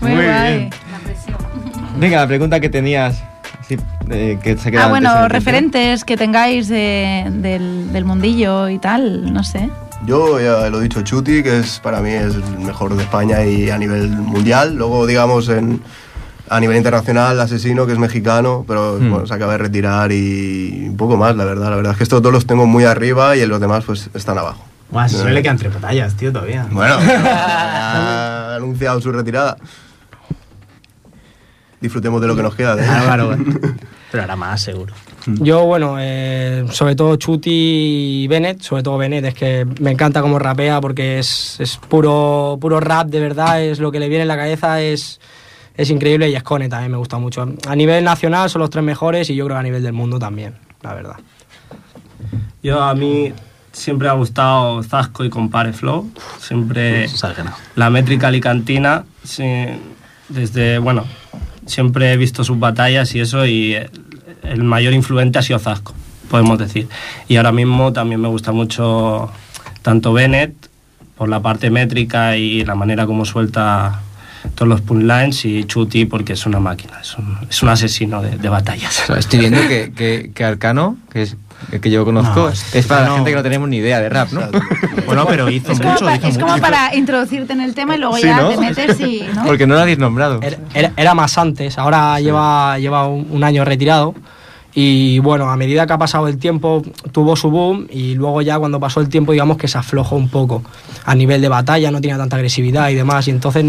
Muy, 0.00 0.10
Muy 0.12 0.24
guay. 0.24 0.56
bien. 0.58 0.70
Venga, 1.96 2.20
la 2.20 2.26
pregunta 2.26 2.60
que 2.60 2.68
tenías. 2.68 3.22
así, 3.60 3.76
eh, 4.10 4.38
que 4.42 4.56
se 4.58 4.70
queda 4.70 4.84
Ah, 4.84 4.88
bueno, 4.88 5.28
referentes 5.28 6.04
que 6.04 6.16
tengáis 6.16 6.68
de- 6.68 7.24
del, 7.30 7.92
del 7.92 8.04
mundillo 8.04 8.68
y 8.68 8.78
tal, 8.78 9.32
no 9.32 9.42
sé. 9.44 9.70
Yo 10.06 10.38
ya 10.40 10.68
lo 10.68 10.80
he 10.80 10.82
dicho, 10.82 11.00
Chuti, 11.02 11.42
que 11.42 11.60
es 11.60 11.80
para 11.80 12.00
mí 12.00 12.10
es 12.10 12.34
el 12.34 12.58
mejor 12.58 12.94
de 12.94 13.02
España 13.02 13.42
y 13.44 13.70
a 13.70 13.78
nivel 13.78 14.10
mundial. 14.10 14.74
Luego, 14.76 15.06
digamos, 15.06 15.48
en, 15.48 15.80
a 16.48 16.60
nivel 16.60 16.76
internacional, 16.76 17.40
Asesino, 17.40 17.86
que 17.86 17.92
es 17.92 17.98
mexicano, 17.98 18.64
pero 18.68 18.98
Hmm. 19.00 19.10
bueno, 19.10 19.26
se 19.26 19.34
acaba 19.34 19.52
de 19.52 19.58
retirar 19.58 20.12
y 20.12 20.86
un 20.88 20.96
poco 20.96 21.16
más, 21.16 21.34
la 21.36 21.44
verdad. 21.44 21.70
La 21.70 21.76
verdad 21.76 21.92
es 21.92 21.98
que 21.98 22.04
estos 22.04 22.20
dos 22.22 22.32
los 22.32 22.46
tengo 22.46 22.66
muy 22.66 22.84
arriba 22.84 23.36
y 23.36 23.44
los 23.46 23.60
demás 23.60 23.84
pues 23.84 24.10
están 24.14 24.36
abajo. 24.38 24.62
Buah, 24.90 25.08
si 25.08 25.16
solo 25.16 25.30
le 25.30 25.42
quedan 25.42 25.56
tres 25.56 25.72
batallas, 25.74 26.14
tío, 26.14 26.30
todavía. 26.32 26.66
Bueno, 26.70 26.96
ha 27.26 28.54
anunciado 28.56 29.00
su 29.00 29.10
retirada. 29.10 29.56
disfrutemos 31.80 32.20
de 32.20 32.26
lo 32.28 32.36
que 32.36 32.42
nos 32.42 32.54
queda. 32.54 32.76
de- 32.76 32.82
Claro, 32.84 33.28
claro. 33.36 33.44
Pero 34.10 34.22
ahora 34.22 34.36
más, 34.36 34.62
seguro. 34.62 34.94
Yo, 35.26 35.64
bueno, 35.66 35.96
eh, 35.98 36.64
sobre 36.70 36.94
todo 36.94 37.16
Chuti 37.16 37.50
y 38.24 38.28
Bennett, 38.28 38.60
sobre 38.62 38.82
todo 38.82 38.96
Bennett, 38.98 39.24
es 39.24 39.34
que 39.34 39.66
me 39.80 39.90
encanta 39.90 40.22
cómo 40.22 40.38
rapea 40.38 40.80
porque 40.80 41.18
es, 41.18 41.56
es 41.58 41.76
puro, 41.78 42.56
puro 42.60 42.78
rap 42.80 43.08
de 43.08 43.20
verdad, 43.20 43.62
es 43.62 43.80
lo 43.80 43.90
que 43.90 43.98
le 44.00 44.08
viene 44.08 44.22
en 44.22 44.28
la 44.28 44.36
cabeza, 44.36 44.80
es, 44.80 45.20
es 45.76 45.90
increíble 45.90 46.28
y 46.30 46.34
Escone 46.34 46.68
también 46.68 46.92
me 46.92 46.98
gusta 46.98 47.18
mucho. 47.18 47.48
A 47.66 47.76
nivel 47.76 48.04
nacional 48.04 48.48
son 48.48 48.60
los 48.60 48.70
tres 48.70 48.84
mejores 48.84 49.28
y 49.30 49.34
yo 49.34 49.44
creo 49.44 49.56
que 49.56 49.60
a 49.60 49.62
nivel 49.62 49.82
del 49.82 49.92
mundo 49.92 50.18
también, 50.18 50.54
la 50.82 50.94
verdad. 50.94 51.16
Yo 52.62 52.82
a 52.82 52.94
mí 52.94 53.32
siempre 53.72 54.06
me 54.06 54.12
ha 54.12 54.16
gustado 54.16 54.82
Zasco 54.82 55.24
y 55.24 55.30
Compare 55.30 55.72
Flow. 55.72 56.10
Siempre 56.38 57.06
la 57.74 57.90
métrica 57.90 58.28
alicantina, 58.28 59.04
sí, 59.24 59.44
desde, 60.28 60.78
bueno, 60.78 61.04
siempre 61.66 62.12
he 62.12 62.16
visto 62.16 62.44
sus 62.44 62.58
batallas 62.58 63.14
y 63.14 63.20
eso 63.20 63.44
y 63.44 63.74
el, 63.74 63.90
el 64.42 64.62
mayor 64.62 64.92
influente 64.92 65.38
ha 65.38 65.42
sido 65.42 65.58
Zasco, 65.58 65.92
podemos 66.30 66.58
decir. 66.58 66.88
Y 67.28 67.36
ahora 67.36 67.52
mismo 67.52 67.92
también 67.92 68.20
me 68.20 68.28
gusta 68.28 68.52
mucho 68.52 69.30
tanto 69.82 70.12
Bennett 70.12 70.54
por 71.16 71.28
la 71.28 71.40
parte 71.40 71.70
métrica 71.70 72.36
y 72.36 72.64
la 72.64 72.74
manera 72.74 73.06
como 73.06 73.24
suelta 73.24 74.00
todos 74.54 74.68
los 74.68 74.80
punchlines 74.80 75.44
y 75.44 75.64
Chuti 75.64 76.04
porque 76.04 76.34
es 76.34 76.46
una 76.46 76.60
máquina, 76.60 76.98
es 77.00 77.16
un, 77.16 77.36
es 77.48 77.62
un 77.62 77.68
asesino 77.68 78.22
de, 78.22 78.36
de 78.36 78.48
batallas. 78.48 79.02
O 79.02 79.06
sea, 79.06 79.16
estoy 79.18 79.38
viendo 79.40 79.60
que, 79.68 79.92
que, 79.94 80.30
que 80.34 80.44
Arcano, 80.44 80.96
que 81.12 81.22
es 81.22 81.36
el 81.72 81.80
que 81.80 81.90
yo 81.90 82.04
conozco, 82.04 82.40
No, 82.40 82.48
es 82.50 82.86
para 82.86 83.02
la 83.02 83.08
no. 83.08 83.14
gente 83.16 83.30
que 83.30 83.36
no 83.36 83.42
tenemos 83.42 83.68
ni 83.68 83.78
idea 83.78 84.00
de 84.00 84.08
rap, 84.10 84.30
¿no? 84.32 84.42
Bueno, 85.06 85.24
pero 85.26 85.48
hizo 85.50 85.72
Es 85.72 85.78
como, 85.78 85.92
mucho, 85.92 86.14
hizo 86.14 86.26
es 86.28 86.34
como 86.38 86.50
mucho. 86.52 86.60
para 86.62 86.94
introducirte 86.94 87.52
en 87.54 87.60
el 87.62 87.74
tema 87.74 87.96
y 87.96 87.98
luego 88.00 88.16
Sí, 88.16 88.22
ya 88.24 88.40
¿no? 88.42 88.48
te 88.50 88.56
metes 88.58 89.00
y. 89.00 89.22
¿no? 89.34 89.44
Porque 89.44 89.66
no 89.66 89.74
lo 89.74 89.80
habéis 89.80 89.98
nombrado. 89.98 90.40
Era, 90.42 90.58
era- 90.74 90.92
era 90.96 91.14
más 91.14 91.38
antes, 91.38 91.78
ahora 91.78 92.20
lleva, 92.20 92.78
lleva 92.78 93.08
un, 93.08 93.26
un 93.30 93.44
año 93.44 93.64
retirado. 93.64 94.14
Y 94.76 95.20
bueno, 95.20 95.48
a 95.50 95.56
medida 95.56 95.86
que 95.86 95.92
ha 95.92 95.98
pasado 95.98 96.26
el 96.26 96.36
tiempo, 96.38 96.82
tuvo 97.12 97.36
su 97.36 97.48
boom 97.50 97.86
y 97.90 98.14
luego 98.14 98.42
ya 98.42 98.58
cuando 98.58 98.80
pasó 98.80 99.00
el 99.00 99.08
tiempo, 99.08 99.30
digamos 99.30 99.56
que 99.56 99.68
se 99.68 99.78
aflojó 99.78 100.16
un 100.16 100.28
poco. 100.28 100.62
A 101.04 101.14
nivel 101.14 101.40
de 101.40 101.48
batalla, 101.48 101.90
no 101.92 102.00
tenía 102.00 102.16
tanta 102.16 102.34
agresividad 102.36 102.88
y 102.88 102.94
demás. 102.96 103.28
Y 103.28 103.30
entonces 103.30 103.64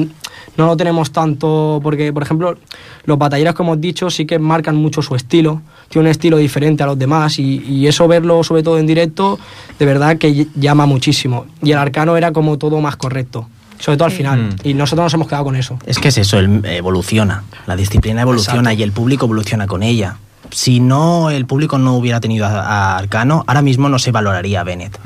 no 0.57 0.65
lo 0.65 0.75
tenemos 0.75 1.11
tanto, 1.11 1.79
porque 1.83 2.11
por 2.11 2.23
ejemplo, 2.23 2.57
los 3.03 3.17
batalleros 3.19 3.53
que 3.53 3.61
hemos 3.61 3.79
dicho 3.79 4.09
sí 4.09 4.25
que 4.25 4.39
marcan 4.39 4.75
mucho 4.77 5.03
su 5.03 5.13
estilo. 5.15 5.61
Tiene 5.89 6.07
un 6.07 6.11
estilo 6.11 6.37
diferente 6.37 6.81
a 6.81 6.87
los 6.87 6.97
demás 6.97 7.37
y, 7.37 7.63
y 7.63 7.85
eso 7.85 8.07
verlo 8.07 8.43
sobre 8.43 8.63
todo 8.63 8.79
en 8.79 8.87
directo, 8.87 9.37
de 9.77 9.85
verdad 9.85 10.17
que 10.17 10.29
ll- 10.33 10.47
llama 10.55 10.87
muchísimo. 10.87 11.45
Y 11.61 11.71
el 11.71 11.77
arcano 11.77 12.17
era 12.17 12.31
como 12.31 12.57
todo 12.57 12.81
más 12.81 12.95
correcto. 12.95 13.47
Sobre 13.77 13.97
todo 13.97 14.05
al 14.07 14.11
final. 14.11 14.39
Mm. 14.63 14.67
Y 14.69 14.73
nosotros 14.73 15.03
nos 15.05 15.13
hemos 15.13 15.27
quedado 15.27 15.43
con 15.43 15.55
eso. 15.55 15.77
Es 15.85 15.99
que 15.99 16.07
es 16.07 16.17
eso, 16.17 16.39
evoluciona. 16.39 17.43
La 17.67 17.75
disciplina 17.75 18.21
evoluciona 18.23 18.59
Exacto. 18.71 18.79
y 18.79 18.83
el 18.83 18.91
público 18.91 19.25
evoluciona 19.25 19.67
con 19.67 19.83
ella. 19.83 20.17
Si 20.51 20.79
no, 20.79 21.29
el 21.29 21.45
público 21.45 21.77
no 21.77 21.95
hubiera 21.95 22.19
tenido 22.19 22.45
a, 22.45 22.97
Arcano, 22.97 23.43
ahora 23.47 23.61
mismo 23.61 23.89
no 23.89 23.99
se 23.99 24.11
valoraría 24.11 24.61
a 24.61 24.63
Bennett. 24.63 24.99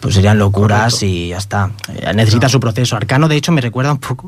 Pues 0.00 0.14
serían 0.14 0.38
locuras 0.38 1.02
y 1.02 1.28
ya 1.28 1.38
está. 1.38 1.70
Eh, 1.94 2.12
Necesita 2.14 2.48
su 2.48 2.60
proceso. 2.60 2.96
Arcano, 2.96 3.28
de 3.28 3.36
hecho, 3.36 3.52
me 3.52 3.60
recuerda 3.60 3.92
un 3.92 3.98
poco. 3.98 4.26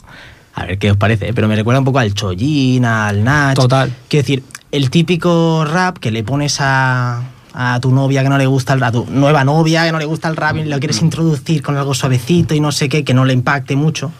A 0.54 0.66
ver 0.66 0.78
qué 0.78 0.90
os 0.90 0.96
parece, 0.96 1.28
¿eh? 1.28 1.32
pero 1.32 1.48
me 1.48 1.56
recuerda 1.56 1.78
un 1.78 1.84
poco 1.84 2.00
al 2.00 2.12
Chollín, 2.12 2.84
al 2.84 3.22
Nach. 3.22 3.54
Total. 3.54 3.92
Quiero 4.08 4.22
decir, 4.22 4.42
el 4.72 4.90
típico 4.90 5.64
rap 5.64 5.98
que 5.98 6.10
le 6.10 6.24
pones 6.24 6.58
a, 6.60 7.22
a 7.54 7.80
tu 7.80 7.92
novia 7.92 8.22
que 8.22 8.28
no 8.28 8.38
le 8.38 8.46
gusta 8.46 8.74
el 8.74 8.82
a 8.82 8.92
tu 8.92 9.06
nueva 9.06 9.44
novia 9.44 9.84
que 9.84 9.92
no 9.92 9.98
le 9.98 10.04
gusta 10.04 10.28
el 10.28 10.36
rap 10.36 10.56
y 10.56 10.64
lo 10.64 10.78
quieres 10.78 11.00
introducir 11.02 11.62
con 11.62 11.76
algo 11.76 11.94
suavecito 11.94 12.54
y 12.54 12.60
no 12.60 12.72
sé 12.72 12.88
qué, 12.88 13.04
que 13.04 13.14
no 13.14 13.24
le 13.24 13.32
impacte 13.32 13.76
mucho. 13.76 14.12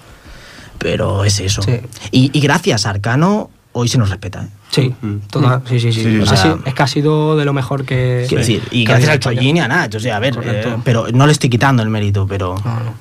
Pero 0.79 1.25
es 1.25 1.41
eso. 1.41 1.63
Sí. 1.63 1.81
Y, 2.11 2.31
y 2.33 2.41
gracias 2.41 2.87
a 2.87 2.91
Arcano, 2.91 3.51
hoy 3.73 3.89
se 3.89 3.99
nos 3.99 4.11
respeta. 4.11 4.43
¿eh? 4.43 4.49
Sí, 4.71 4.95
total, 5.31 5.63
sí, 5.69 5.81
sí, 5.81 5.93
sí. 5.93 6.03
Sí, 6.03 6.19
O 6.21 6.27
sea, 6.27 6.37
sí. 6.37 6.49
sí, 6.49 6.63
es 6.65 6.75
que 6.75 6.83
ha 6.83 6.87
sido 6.87 7.37
de 7.37 7.45
lo 7.45 7.53
mejor 7.53 7.85
que... 7.85 8.25
Quiero 8.29 8.41
decir, 8.41 8.63
y 8.71 8.85
que 8.85 8.93
gracias 8.93 9.11
al 9.11 9.21
Chollín 9.21 9.57
y 9.57 9.61
a 9.61 9.69
Nach. 9.69 9.95
O 9.95 10.01
sea, 10.01 10.17
a 10.17 10.21
ver, 10.21 10.39
eh, 10.43 10.77
pero 10.85 11.07
no 11.13 11.27
le 11.27 11.33
estoy 11.33 11.51
quitando 11.51 11.83
el 11.83 11.91
mérito, 11.91 12.27
pero. 12.27 12.55
No, 12.65 12.75
no. 12.81 12.95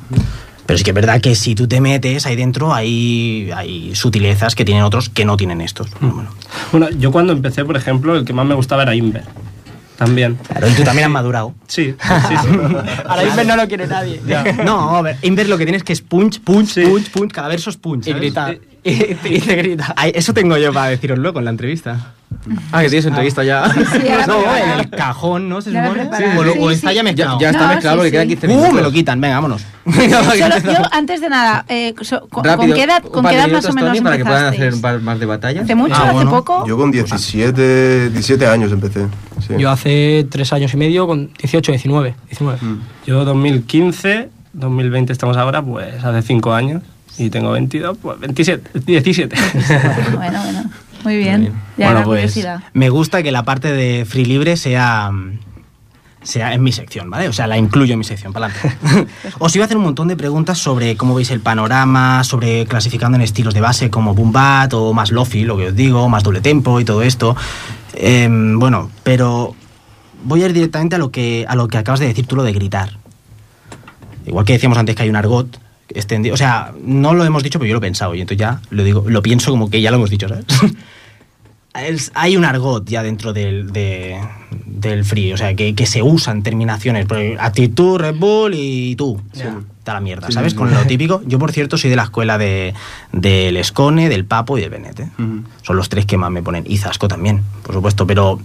Pero 0.65 0.77
sí 0.77 0.83
que 0.83 0.91
es 0.91 0.95
verdad 0.95 1.19
que 1.19 1.33
si 1.33 1.55
tú 1.55 1.67
te 1.67 1.81
metes 1.81 2.27
ahí 2.27 2.35
dentro, 2.35 2.71
hay, 2.73 3.49
hay 3.55 3.95
sutilezas 3.95 4.53
que 4.53 4.63
tienen 4.65 4.83
otros 4.83 5.09
que 5.09 5.25
no 5.25 5.35
tienen 5.35 5.61
estos. 5.61 5.89
Bueno, 5.99 6.29
Bueno, 6.71 6.89
yo 6.91 7.11
cuando 7.11 7.33
empecé, 7.33 7.65
por 7.65 7.75
ejemplo, 7.75 8.15
el 8.15 8.23
que 8.23 8.33
más 8.33 8.45
me 8.45 8.53
gustaba 8.53 8.83
era 8.83 8.93
Inver. 8.93 9.23
También. 9.97 10.35
claro, 10.47 10.69
y 10.69 10.73
tú 10.73 10.83
también 10.83 11.07
has 11.07 11.11
madurado. 11.11 11.55
Sí, 11.67 11.95
sí, 11.99 12.35
sí. 12.41 12.47
Ahora 13.05 13.23
Inver 13.23 13.47
no 13.47 13.55
lo 13.55 13.67
quiere 13.67 13.87
nadie. 13.87 14.21
No, 14.63 14.95
a 14.95 15.01
ver, 15.01 15.17
Inver 15.23 15.49
lo 15.49 15.57
que 15.57 15.65
tienes 15.65 15.83
que 15.83 15.91
es 15.91 16.01
punch, 16.01 16.39
punch, 16.39 16.75
punch, 16.75 17.09
punch, 17.09 17.31
cada 17.31 17.47
verso 17.47 17.71
es 17.71 17.77
punch. 17.77 18.07
Y 18.07 18.31
¿sabes? 18.31 18.59
Y, 18.83 18.91
y 19.25 19.39
te 19.41 19.55
grita. 19.55 19.93
Ay, 19.97 20.11
eso 20.15 20.33
tengo 20.33 20.57
yo 20.57 20.71
para 20.73 20.89
deciroslo 20.89 21.21
luego 21.23 21.39
en 21.39 21.45
la 21.45 21.51
entrevista. 21.51 22.13
Ah, 22.71 22.81
que 22.83 22.89
tienes 22.89 23.05
entrevista 23.07 23.43
ya. 23.43 23.69
Sí, 23.73 24.07
ahora 24.07 24.27
no, 24.27 24.55
en 24.55 24.79
el 24.81 24.89
cajón, 24.91 25.49
¿no? 25.49 25.61
Se 25.61 25.71
Ya 25.71 25.83
supone. 25.85 26.01
preparas. 26.05 26.37
o, 26.37 26.43
lo- 26.43 26.53
o 26.63 26.69
Sí, 26.69 26.75
está 26.75 26.89
sí. 26.89 26.95
ya 26.95 26.99
Ya, 26.99 27.03
mezclado. 27.03 27.39
ya 27.39 27.49
está 27.49 27.61
No, 27.63 27.67
mezclado 27.73 27.95
sí, 27.95 27.97
porque 27.97 28.09
sí. 28.09 28.11
quedan 28.13 28.27
15 28.27 28.45
Uh, 28.45 28.49
minutos. 28.51 28.73
me 28.73 28.81
lo 28.83 28.91
quitan, 28.91 29.19
venga, 29.21 29.35
vámonos. 29.35 29.61
Solo- 29.85 30.35
yo, 30.63 30.81
antes 30.91 31.21
de 31.21 31.29
nada, 31.29 31.65
eh, 31.67 31.93
so- 32.01 32.27
con, 32.29 32.43
Rápido, 32.43 32.67
¿con 32.67 32.75
qué 32.77 32.83
edad, 32.83 33.03
con 33.03 33.25
qué 33.25 33.35
edad 33.35 33.47
más 33.49 33.65
o 33.65 33.73
menos 33.73 33.89
Tony, 33.89 34.01
para 34.01 34.17
que 34.17 34.25
puedan 34.25 34.45
hacer 34.45 34.73
un 34.75 34.81
par 34.81 34.99
más 35.01 35.19
de 35.19 35.25
batallas. 35.25 35.63
¿Hace 35.63 35.75
mucho? 35.75 35.95
Ah, 35.97 36.03
¿Hace 36.03 36.13
bueno. 36.13 36.29
poco? 36.31 36.67
Yo 36.67 36.77
con 36.77 36.91
17, 36.91 38.09
17 38.11 38.47
años 38.47 38.71
empecé. 38.71 39.07
sí. 39.45 39.55
Yo 39.57 39.69
hace 39.71 40.25
tres 40.29 40.53
años 40.53 40.71
y 40.73 40.77
medio 40.77 41.07
con 41.07 41.33
18, 41.33 41.71
19. 41.71 42.15
19. 42.29 42.59
Yo 43.07 43.25
2015, 43.25 44.29
2020 44.53 45.11
estamos 45.11 45.35
ahora, 45.35 45.61
pues 45.63 46.03
hace 46.03 46.21
5 46.21 46.53
años. 46.53 46.83
Y 47.17 47.29
tengo 47.29 47.51
22, 47.51 47.97
pues 47.97 48.19
27, 48.19 48.79
17. 48.85 49.35
Bueno, 50.15 50.41
bueno. 50.43 50.69
Muy 51.03 51.17
bien. 51.17 51.53
Ya 51.77 51.91
bueno, 51.91 52.03
pues 52.03 52.39
me 52.73 52.89
gusta 52.89 53.23
que 53.23 53.31
la 53.31 53.43
parte 53.43 53.71
de 53.71 54.05
Free 54.05 54.25
Libre 54.25 54.57
sea 54.57 55.11
sea 56.21 56.53
en 56.53 56.61
mi 56.61 56.71
sección, 56.71 57.09
¿vale? 57.09 57.27
O 57.29 57.33
sea, 57.33 57.47
la 57.47 57.57
incluyo 57.57 57.93
en 57.93 57.99
mi 57.99 58.05
sección, 58.05 58.33
para 58.33 58.47
adelante. 58.47 58.77
Os 59.39 59.55
iba 59.55 59.63
a 59.63 59.65
hacer 59.65 59.77
un 59.77 59.83
montón 59.83 60.07
de 60.07 60.17
preguntas 60.17 60.57
sobre 60.57 60.97
cómo 60.97 61.15
veis 61.15 61.31
el 61.31 61.39
panorama, 61.39 62.23
sobre 62.23 62.65
clasificando 62.65 63.15
en 63.15 63.21
estilos 63.21 63.53
de 63.53 63.61
base 63.61 63.89
como 63.89 64.13
boom 64.13 64.31
bat 64.31 64.73
o 64.73 64.93
más 64.93 65.11
lofi, 65.11 65.43
lo 65.43 65.57
que 65.57 65.67
os 65.67 65.75
digo, 65.75 66.09
más 66.09 66.23
doble 66.23 66.41
tempo 66.41 66.79
y 66.79 66.85
todo 66.85 67.03
esto. 67.03 67.35
Em, 67.93 68.59
bueno, 68.59 68.91
pero 69.03 69.55
voy 70.23 70.43
a 70.43 70.47
ir 70.47 70.53
directamente 70.53 70.95
a 70.95 70.99
lo 70.99 71.09
que 71.09 71.45
a 71.47 71.55
lo 71.55 71.67
que 71.67 71.77
acabas 71.77 71.99
de 71.99 72.07
decir 72.07 72.27
tú, 72.27 72.35
lo 72.35 72.43
de 72.43 72.53
gritar. 72.53 72.97
Igual 74.25 74.45
que 74.45 74.53
decíamos 74.53 74.77
antes 74.77 74.95
que 74.95 75.03
hay 75.03 75.09
un 75.09 75.15
argot 75.15 75.57
extendido, 75.93 76.33
o 76.33 76.37
sea, 76.37 76.73
no 76.83 77.13
lo 77.13 77.25
hemos 77.25 77.43
dicho, 77.43 77.59
pero 77.59 77.67
yo 77.69 77.73
lo 77.73 77.79
he 77.79 77.81
pensado 77.81 78.15
y 78.15 78.21
entonces 78.21 78.39
ya 78.39 78.61
lo 78.69 78.83
digo, 78.83 79.03
lo 79.07 79.21
pienso 79.21 79.51
como 79.51 79.69
que 79.69 79.81
ya 79.81 79.91
lo 79.91 79.97
hemos 79.97 80.09
dicho, 80.09 80.27
¿sabes? 80.27 80.45
Es- 81.75 82.11
hay 82.15 82.35
un 82.35 82.45
argot 82.45 82.83
ya 82.89 83.03
dentro 83.03 83.31
del, 83.31 83.71
de- 83.71 84.19
del 84.65 85.05
free, 85.05 85.31
o 85.33 85.37
sea, 85.37 85.53
que, 85.53 85.75
que 85.75 85.85
se 85.85 86.01
usan 86.01 86.41
terminaciones. 86.41 87.05
Actitud, 87.39 87.99
Red 87.99 88.15
Bull 88.15 88.53
y 88.55 88.95
tú. 88.95 89.21
Está 89.33 89.93
la 89.93 90.01
mierda, 90.01 90.27
Sí, 90.27 90.33
¿sabes? 90.33 90.51
sí, 90.51 90.55
sí. 90.55 90.57
Con 90.57 90.73
lo 90.73 90.81
típico. 90.85 91.21
Yo, 91.27 91.37
por 91.37 91.51
cierto, 91.51 91.77
soy 91.77 91.91
de 91.91 91.95
la 91.95 92.03
escuela 92.03 92.37
de, 92.39 92.73
del 93.13 93.55
Escone, 93.55 94.09
del 94.09 94.25
Papo 94.25 94.57
y 94.57 94.61
del 94.61 94.71
Benet. 94.71 94.99
¿eh? 94.99 95.07
Son 95.61 95.75
los 95.77 95.89
tres 95.89 96.05
que 96.07 96.17
más 96.17 96.31
me 96.31 96.41
ponen. 96.41 96.63
Y 96.67 96.77
Zasco 96.77 97.07
también, 97.07 97.43
por 97.63 97.75
supuesto. 97.75 98.07
Pero 98.07 98.39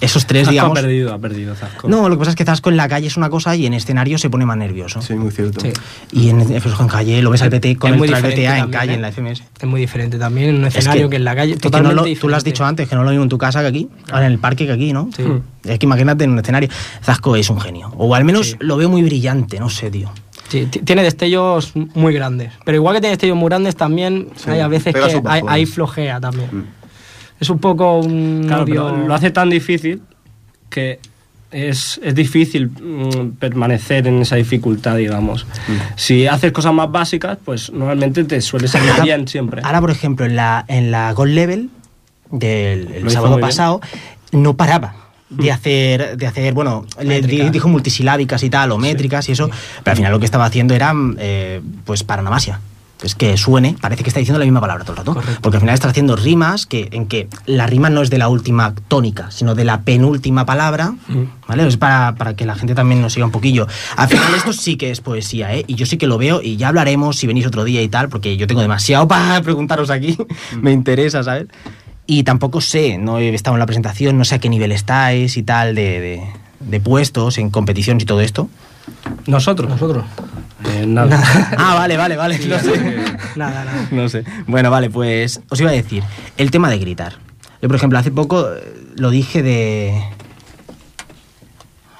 esos 0.00 0.26
tres, 0.26 0.42
Zasco 0.42 0.52
digamos. 0.52 0.78
ha 0.78 0.80
perdido, 0.82 1.12
ha 1.14 1.18
perdido 1.18 1.54
Zasco. 1.54 1.88
No, 1.88 2.08
lo 2.08 2.14
que 2.16 2.18
pasa 2.20 2.30
es 2.30 2.36
que 2.36 2.44
Zasco 2.44 2.70
en 2.70 2.76
la 2.76 2.88
calle 2.88 3.06
es 3.08 3.16
una 3.16 3.28
cosa 3.30 3.54
y 3.56 3.66
en 3.66 3.74
escenario 3.74 4.18
se 4.18 4.30
pone 4.30 4.44
más 4.46 4.56
nervioso. 4.56 5.02
Sí, 5.02 5.14
muy 5.14 5.30
cierto. 5.30 5.60
Sí. 5.60 5.72
Y 6.12 6.28
en, 6.30 6.40
en 6.40 6.88
calle 6.88 7.20
lo 7.22 7.30
ves 7.30 7.42
al 7.42 7.50
PT 7.50 7.76
con 7.76 7.90
Es 7.90 7.92
el 7.94 7.98
muy 7.98 8.08
tras 8.08 8.22
diferente 8.22 8.42
BTA 8.42 8.52
en 8.54 8.60
también, 8.62 8.78
calle, 8.80 8.92
¿eh? 8.92 8.94
en 8.96 9.02
la 9.02 9.12
FMS. 9.12 9.42
Es 9.60 9.66
muy 9.68 9.80
diferente 9.80 10.18
también 10.18 10.50
en 10.50 10.56
un 10.56 10.64
Es 10.66 10.76
escenario 10.76 11.08
que, 11.10 11.16
en 11.16 11.24
la 11.24 11.34
calle. 11.34 11.52
que 11.52 11.56
no 11.56 11.60
Totalmente 11.62 11.94
lo- 11.96 12.02
diferente. 12.02 12.20
tú 12.20 12.28
lo 12.28 12.36
has 12.36 12.44
dicho 12.44 12.64
antes, 12.64 12.88
que 12.88 12.94
no 12.94 13.02
lo 13.04 13.10
mismo 13.10 13.24
en 13.24 13.28
tu 13.28 13.38
casa 13.38 13.60
que 13.60 13.66
aquí, 13.66 13.88
ahora 14.10 14.26
en 14.26 14.32
el 14.32 14.38
parque 14.38 14.66
que 14.66 14.72
aquí, 14.72 14.92
¿no? 14.92 15.08
Sí. 15.16 15.24
Es 15.64 15.78
que 15.78 15.86
imagínate 15.86 16.24
en 16.24 16.30
un 16.30 16.38
escenario. 16.38 16.68
Zasco 17.02 17.34
es 17.36 17.50
un 17.50 17.60
genio. 17.60 17.92
O 17.96 18.14
al 18.14 18.24
menos 18.24 18.50
Sí. 18.50 18.56
lo 18.60 18.76
veo 18.76 18.88
muy 18.88 19.02
brillante, 19.02 19.58
no 19.58 19.68
sé, 19.68 19.90
tío. 19.90 20.10
Sí, 20.48 20.66
ti- 20.70 20.78
tiene 20.80 21.02
destellos 21.02 21.72
muy 21.74 22.14
grandes. 22.14 22.52
Pero 22.64 22.76
igual 22.76 22.94
que 22.94 23.00
tiene 23.02 23.10
destellos 23.12 23.36
muy 23.36 23.48
grandes, 23.48 23.76
también 23.76 24.28
Sí, 24.36 24.48
hay 24.50 24.60
a 24.60 24.68
veces 24.68 24.94
que 24.94 25.20
hay, 25.26 25.42
hay 25.46 25.66
flojea 25.66 26.20
también. 26.20 26.48
Mm. 26.50 26.64
Es 27.40 27.50
un 27.50 27.58
poco 27.58 27.98
un. 28.00 28.44
Claro, 28.46 28.64
odio- 28.64 28.90
pero 28.92 29.06
lo 29.08 29.14
hace 29.14 29.30
tan 29.30 29.48
difícil 29.50 30.02
que 30.70 30.98
es, 31.50 31.98
es 32.02 32.14
difícil 32.14 32.68
mm, 32.68 33.36
permanecer 33.38 34.06
en 34.06 34.20
esa 34.20 34.36
dificultad, 34.36 34.96
digamos. 34.96 35.46
Si 35.96 36.26
haces 36.26 36.52
cosas 36.52 36.74
más 36.74 36.90
básicas, 36.90 37.38
pues 37.44 37.70
normalmente 37.72 38.24
te 38.24 38.40
suele 38.40 38.68
salir 38.68 38.90
Ahora- 38.90 39.04
bien 39.04 39.28
siempre. 39.28 39.62
Ahora, 39.64 39.80
por 39.80 39.90
ejemplo, 39.90 40.26
en 40.26 40.36
la, 40.36 40.64
en 40.68 40.90
la 40.90 41.12
Gold 41.12 41.32
Level 41.34 41.70
del 42.30 42.92
el 42.92 43.10
sábado 43.10 43.36
bien. 43.36 43.46
pasado, 43.48 43.80
no 44.32 44.54
paraba 44.56 44.94
de 45.30 45.52
hacer, 45.52 46.16
de 46.16 46.26
hacer 46.26 46.52
bueno, 46.54 46.86
le 47.02 47.20
dijo 47.22 47.68
multisilábicas 47.68 48.42
y 48.42 48.50
tal, 48.50 48.72
o 48.72 48.78
métricas 48.78 49.28
y 49.28 49.32
eso, 49.32 49.48
pero 49.84 49.92
al 49.92 49.96
final 49.96 50.12
lo 50.12 50.18
que 50.18 50.24
estaba 50.24 50.44
haciendo 50.46 50.74
era, 50.74 50.92
eh, 51.18 51.60
pues, 51.84 52.02
paranomasia. 52.02 52.60
Es 53.02 53.14
que 53.14 53.36
suene, 53.36 53.76
parece 53.80 54.02
que 54.02 54.10
está 54.10 54.18
diciendo 54.18 54.40
la 54.40 54.44
misma 54.44 54.60
palabra 54.60 54.82
todo 54.84 54.92
el 54.94 54.98
rato. 54.98 55.14
Correcto. 55.14 55.38
Porque 55.40 55.56
al 55.56 55.60
final 55.60 55.74
está 55.74 55.88
haciendo 55.88 56.16
rimas 56.16 56.66
que, 56.66 56.88
en 56.90 57.06
que 57.06 57.28
la 57.46 57.66
rima 57.68 57.90
no 57.90 58.02
es 58.02 58.10
de 58.10 58.18
la 58.18 58.28
última 58.28 58.74
tónica, 58.88 59.30
sino 59.30 59.54
de 59.54 59.64
la 59.64 59.82
penúltima 59.82 60.44
palabra. 60.44 60.94
¿Vale? 61.46 61.66
Es 61.68 61.76
para, 61.76 62.16
para 62.16 62.34
que 62.34 62.44
la 62.44 62.56
gente 62.56 62.74
también 62.74 63.00
nos 63.00 63.12
siga 63.12 63.24
un 63.26 63.30
poquillo. 63.32 63.68
Al 63.96 64.08
final 64.08 64.34
esto 64.34 64.52
sí 64.52 64.76
que 64.76 64.90
es 64.90 65.00
poesía, 65.00 65.54
¿eh? 65.54 65.64
Y 65.68 65.76
yo 65.76 65.86
sí 65.86 65.96
que 65.96 66.06
lo 66.08 66.18
veo 66.18 66.42
y 66.42 66.56
ya 66.56 66.68
hablaremos 66.68 67.16
si 67.16 67.26
venís 67.28 67.46
otro 67.46 67.62
día 67.64 67.82
y 67.82 67.88
tal, 67.88 68.08
porque 68.08 68.36
yo 68.36 68.46
tengo 68.48 68.60
demasiado 68.62 69.06
para 69.08 69.40
preguntaros 69.42 69.90
aquí. 69.90 70.18
Me 70.60 70.72
interesa, 70.72 71.22
¿sabes? 71.22 71.46
Y 72.06 72.24
tampoco 72.24 72.60
sé, 72.60 72.98
no 72.98 73.18
he 73.18 73.32
estado 73.34 73.54
en 73.56 73.60
la 73.60 73.66
presentación, 73.66 74.18
no 74.18 74.24
sé 74.24 74.34
a 74.34 74.38
qué 74.40 74.48
nivel 74.48 74.72
estáis 74.72 75.36
y 75.36 75.42
tal 75.44 75.74
de, 75.74 76.00
de- 76.00 76.22
de 76.60 76.80
puestos 76.80 77.38
en 77.38 77.50
competiciones 77.50 78.02
y 78.02 78.06
todo 78.06 78.20
esto. 78.22 78.48
Nosotros. 79.26 79.68
Nosotros. 79.70 80.04
Eh, 80.64 80.86
nada. 80.86 81.22
ah, 81.58 81.74
vale, 81.74 81.96
vale, 81.96 82.16
vale. 82.16 82.38
no 82.38 82.58
sé. 82.58 82.96
Nada, 83.36 83.64
nada. 83.64 83.88
No 83.90 84.08
sé. 84.08 84.24
Bueno, 84.46 84.70
vale, 84.70 84.90
pues 84.90 85.40
os 85.48 85.60
iba 85.60 85.70
a 85.70 85.74
decir, 85.74 86.02
el 86.36 86.50
tema 86.50 86.70
de 86.70 86.78
gritar. 86.78 87.14
Yo, 87.60 87.68
por 87.68 87.76
ejemplo, 87.76 87.98
hace 87.98 88.10
poco 88.10 88.52
eh, 88.52 88.74
lo 88.96 89.10
dije 89.10 89.42
de... 89.42 90.02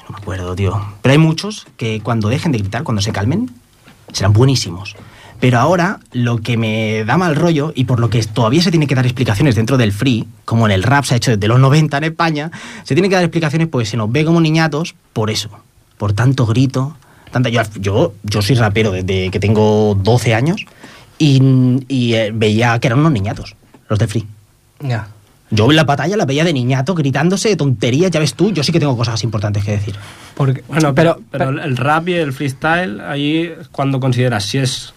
No 0.05 0.11
me 0.11 0.17
acuerdo, 0.17 0.55
tío. 0.55 0.81
Pero 1.03 1.13
hay 1.13 1.19
muchos 1.19 1.67
que 1.77 2.01
cuando 2.01 2.29
dejen 2.29 2.53
de 2.53 2.59
gritar, 2.59 2.83
cuando 2.83 3.03
se 3.03 3.13
calmen, 3.13 3.51
serán 4.13 4.33
buenísimos. 4.33 4.97
Pero 5.41 5.59
ahora 5.61 6.01
lo 6.13 6.39
que 6.39 6.57
me 6.57 7.05
da 7.05 7.17
mal 7.17 7.37
rollo, 7.37 7.73
y 7.75 7.85
por 7.85 8.01
lo 8.01 8.11
que 8.11 8.23
todavía 8.25 8.63
se 8.63 8.71
tiene 8.71 8.87
que 8.87 8.95
dar 8.95 9.07
explicaciones 9.07 9.55
dentro 9.55 9.77
del 9.77 9.93
free, 9.93 10.27
como 10.45 10.67
en 10.67 10.73
el 10.73 10.83
rap 10.83 11.05
se 11.05 11.15
ha 11.15 11.17
hecho 11.17 11.31
desde 11.31 11.47
los 11.47 11.61
90 11.61 11.97
en 11.99 12.05
España, 12.05 12.51
se 12.83 12.95
tiene 12.95 13.09
que 13.09 13.15
dar 13.15 13.25
explicaciones 13.25 13.69
porque 13.69 13.87
se 13.87 13.97
nos 13.97 14.11
ve 14.11 14.25
como 14.25 14.41
niñatos 14.41 14.95
por 15.13 15.31
eso, 15.31 15.51
por 15.97 16.13
tanto 16.13 16.45
grito. 16.47 16.97
Tanta, 17.31 17.49
yo, 17.49 17.63
yo, 17.81 18.15
yo 18.23 18.43
soy 18.43 18.57
rapero 18.57 18.91
desde 18.91 19.31
que 19.31 19.41
tengo 19.41 19.95
12 19.95 20.35
años 20.35 20.65
y, 21.19 21.41
y, 21.89 22.15
eh, 22.15 22.31
veía 22.33 22.79
que 22.79 22.89
eran 22.89 23.01
unos 23.01 23.13
niñatos, 23.13 23.57
los 23.89 23.99
de 23.99 24.07
free. 24.07 24.27
Ya. 24.81 25.09
Yo 25.51 25.71
en 25.71 25.77
la 25.77 25.85
batalla 25.85 26.17
la 26.17 26.27
veía 26.27 26.45
de 26.45 26.53
niñato 26.53 26.95
gritándose 26.95 27.49
de 27.49 27.57
tonterías, 27.57 28.11
ya 28.11 28.21
ves 28.21 28.35
tú, 28.35 28.53
yo 28.53 28.63
sí 28.63 28.71
que 28.71 28.81
tengo 28.81 28.97
cosas 28.97 29.23
importantes 29.25 29.65
que 29.65 29.73
decir. 29.73 29.95
Porque, 30.35 30.63
Bueno, 30.69 30.95
pero, 30.95 31.21
pero 31.31 31.51
el 31.51 31.77
rap 31.77 32.09
y 32.09 32.15
el 32.15 32.33
freestyle, 32.33 33.01
ahí 33.01 33.55
cuando 33.73 33.99
consideras 33.99 34.45
si 34.45 34.59
es 34.59 34.93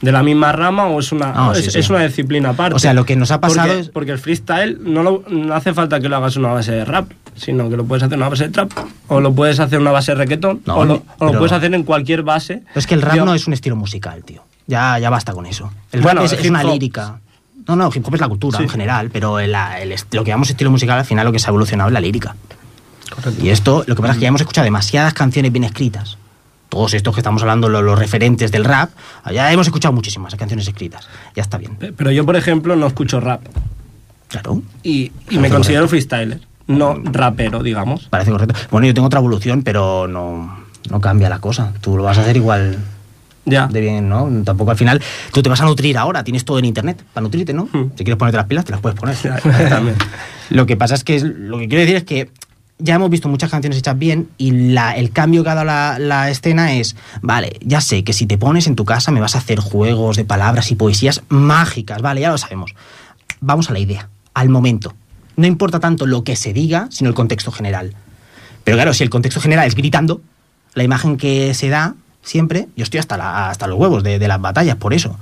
de 0.00 0.12
la 0.12 0.22
misma 0.22 0.52
rama 0.52 0.86
o 0.86 1.00
es 1.00 1.12
una, 1.12 1.32
Ah, 1.34 1.52
es, 1.56 1.72
sí. 1.72 1.78
es 1.78 1.90
una 1.90 2.00
disciplina 2.04 2.50
aparte. 2.50 2.74
O 2.76 2.78
sea, 2.78 2.94
lo 2.94 3.04
que 3.04 3.16
nos 3.16 3.30
ha 3.30 3.40
pasado 3.40 3.66
porque, 3.68 3.80
es- 3.80 3.88
Porque 3.90 4.10
el 4.12 4.18
freestyle 4.18 4.78
no, 4.82 5.02
lo- 5.02 5.24
no 5.28 5.54
hace 5.54 5.74
falta 5.74 6.00
que 6.00 6.08
lo 6.08 6.16
hagas 6.16 6.36
una 6.36 6.48
base 6.52 6.72
de 6.72 6.84
rap, 6.84 7.10
sino 7.36 7.68
que 7.70 7.76
lo 7.76 7.84
puedes 7.84 8.02
hacer 8.02 8.16
una 8.18 8.28
base 8.28 8.44
de 8.44 8.50
trap, 8.50 8.70
o 9.08 9.20
lo 9.20 9.32
puedes 9.34 9.60
hacer 9.60 9.78
una 9.78 9.90
base 9.92 10.12
de 10.12 10.16
reggaetón, 10.18 10.60
No, 10.66 10.76
o, 10.76 10.84
lo, 10.84 10.94
o 10.94 10.96
lo 10.96 11.02
pero- 11.30 11.38
puedes 11.38 11.52
hacer 11.52 11.72
en 11.74 11.82
cualquier 11.84 12.22
base. 12.22 12.62
Pero 12.68 12.78
es 12.80 12.86
que 12.86 12.94
el 12.94 13.02
rap 13.02 13.16
no 13.16 13.34
es 13.34 13.46
un 13.46 13.52
estilo 13.52 13.76
musical, 13.76 14.22
tío. 14.24 14.42
Ya, 14.66 14.98
ya 14.98 15.08
basta 15.10 15.32
con 15.32 15.46
eso. 15.46 15.72
El 15.92 16.00
Bueno, 16.02 16.20
rap 16.22 16.32
es, 16.32 16.40
es 16.40 16.50
una 16.50 16.62
lírica. 16.64 17.20
No, 17.66 17.76
no, 17.76 17.90
hip 17.94 18.06
hop 18.06 18.14
es 18.14 18.20
la 18.20 18.28
cultura 18.28 18.56
Sí. 18.58 18.64
en 18.64 18.70
general, 18.70 19.10
pero 19.12 19.38
el- 19.40 19.54
el 19.54 19.94
lo 20.12 20.24
que 20.24 20.30
llamamos 20.30 20.48
estilo 20.50 20.70
musical 20.70 20.98
al 20.98 21.04
final 21.04 21.26
lo 21.26 21.32
que 21.32 21.38
se 21.38 21.46
ha 21.46 21.50
evolucionado 21.50 21.88
es 21.90 21.92
la 21.94 22.00
lírica. 22.00 22.34
Y 23.42 23.48
esto, 23.48 23.84
lo 23.86 23.94
que 23.96 24.00
pasa 24.02 24.12
es 24.12 24.18
que 24.18 24.22
ya 24.22 24.28
hemos 24.28 24.40
escuchado 24.42 24.64
demasiadas 24.64 25.12
canciones 25.14 25.50
bien 25.52 25.64
escritas. 25.64 26.18
Todos 26.68 26.94
estos 26.94 27.14
que 27.14 27.20
estamos 27.20 27.40
hablando, 27.42 27.68
lo- 27.68 27.82
los, 27.82 27.98
referentes 27.98 28.50
del 28.52 28.64
rap, 28.64 28.90
ya 29.32 29.50
hemos 29.52 29.66
escuchado 29.66 29.92
muchísimas 29.92 30.34
canciones 30.36 30.68
escritas. 30.68 31.08
Ya 31.34 31.42
está 31.42 31.56
bien. 31.58 31.76
Pe- 31.76 31.92
Pero 31.92 32.10
yo, 32.10 32.26
por 32.26 32.36
ejemplo, 32.36 32.76
no 32.76 32.86
escucho 32.86 33.20
rap 33.20 33.40
Claro, 34.28 34.62
y, 34.82 35.10
y 35.30 35.38
me 35.38 35.48
considero 35.48 35.86
correcto. 35.86 36.06
freestyler, 36.08 36.40
no 36.66 36.98
rapero, 37.04 37.62
digamos. 37.62 38.04
parece 38.10 38.30
correcto. 38.30 38.54
Bueno, 38.70 38.86
yo 38.86 38.92
tengo 38.92 39.06
otra 39.06 39.20
evolución, 39.20 39.62
pero 39.62 40.06
no, 40.06 40.58
no 40.90 41.00
cambia 41.00 41.30
la 41.30 41.38
cosa. 41.38 41.72
Tú 41.80 41.96
lo 41.96 42.02
vas 42.02 42.18
a 42.18 42.20
hacer 42.20 42.36
igual 42.36 42.76
Ya. 43.46 43.68
de 43.68 43.80
bien, 43.80 44.06
¿no? 44.10 44.28
Tampoco 44.44 44.70
al 44.72 44.76
final. 44.76 45.00
Tú 45.32 45.42
te 45.42 45.48
vas 45.48 45.62
a 45.62 45.64
nutrir 45.64 45.96
ahora, 45.96 46.22
tienes 46.24 46.44
todo 46.44 46.58
en 46.58 46.66
internet 46.66 47.02
para 47.14 47.22
nutrirte, 47.24 47.54
¿no? 47.54 47.70
Hmm. 47.72 47.84
Si 47.96 48.04
quieres 48.04 48.16
ponerte 48.16 48.36
las 48.36 48.44
pilas, 48.46 48.66
te 48.66 48.72
las 48.72 48.82
puedes 48.82 48.98
poner. 49.00 49.16
También. 49.70 49.96
Lo 50.50 50.66
que 50.66 50.76
pasa 50.76 50.94
es 50.94 51.04
que 51.04 51.18
lo 51.20 51.56
que 51.58 51.68
quiero 51.68 51.80
decir 51.80 51.96
es 51.96 52.04
que 52.04 52.30
ya 52.78 52.94
hemos 52.94 53.10
visto 53.10 53.28
muchas 53.28 53.50
canciones 53.50 53.78
hechas 53.78 53.98
bien 53.98 54.28
y 54.38 54.50
la- 54.72 54.96
el 54.96 55.10
cambio 55.10 55.42
que 55.42 55.50
ha 55.50 55.54
dado 55.54 55.66
la, 55.66 55.98
la 55.98 56.30
escena 56.30 56.72
es, 56.74 56.96
vale, 57.22 57.58
ya 57.60 57.80
sé 57.80 58.04
que 58.04 58.12
si 58.12 58.26
te 58.26 58.38
pones 58.38 58.66
en 58.66 58.76
tu 58.76 58.84
casa 58.84 59.10
me 59.10 59.20
vas 59.20 59.34
a 59.34 59.38
hacer 59.38 59.58
juegos 59.58 60.16
de 60.16 60.24
palabras 60.24 60.70
y 60.70 60.76
poesías 60.76 61.22
mágicas, 61.28 62.00
vale, 62.02 62.20
ya 62.20 62.30
lo 62.30 62.38
sabemos. 62.38 62.74
Vamos 63.40 63.70
a 63.70 63.72
la 63.72 63.78
idea, 63.78 64.08
al 64.34 64.48
momento. 64.48 64.94
No 65.36 65.46
importa 65.46 65.80
tanto 65.80 66.06
lo 66.06 66.24
que 66.24 66.36
se 66.36 66.52
diga, 66.52 66.88
sino 66.90 67.08
el 67.08 67.14
contexto 67.14 67.50
general. 67.52 67.94
Pero 68.64 68.76
claro, 68.76 68.92
si 68.94 69.02
el 69.04 69.10
contexto 69.10 69.40
general 69.40 69.66
es 69.66 69.74
gritando, 69.74 70.20
la 70.74 70.82
imagen 70.84 71.16
que 71.16 71.54
se 71.54 71.68
da 71.68 71.94
siempre, 72.22 72.68
yo 72.76 72.82
estoy 72.82 72.98
hasta, 73.00 73.16
la- 73.16 73.48
hasta 73.50 73.66
los 73.66 73.78
huevos 73.78 74.02
de, 74.02 74.18
de 74.18 74.28
las 74.28 74.40
batallas 74.40 74.76
por 74.76 74.94
eso. 74.94 75.18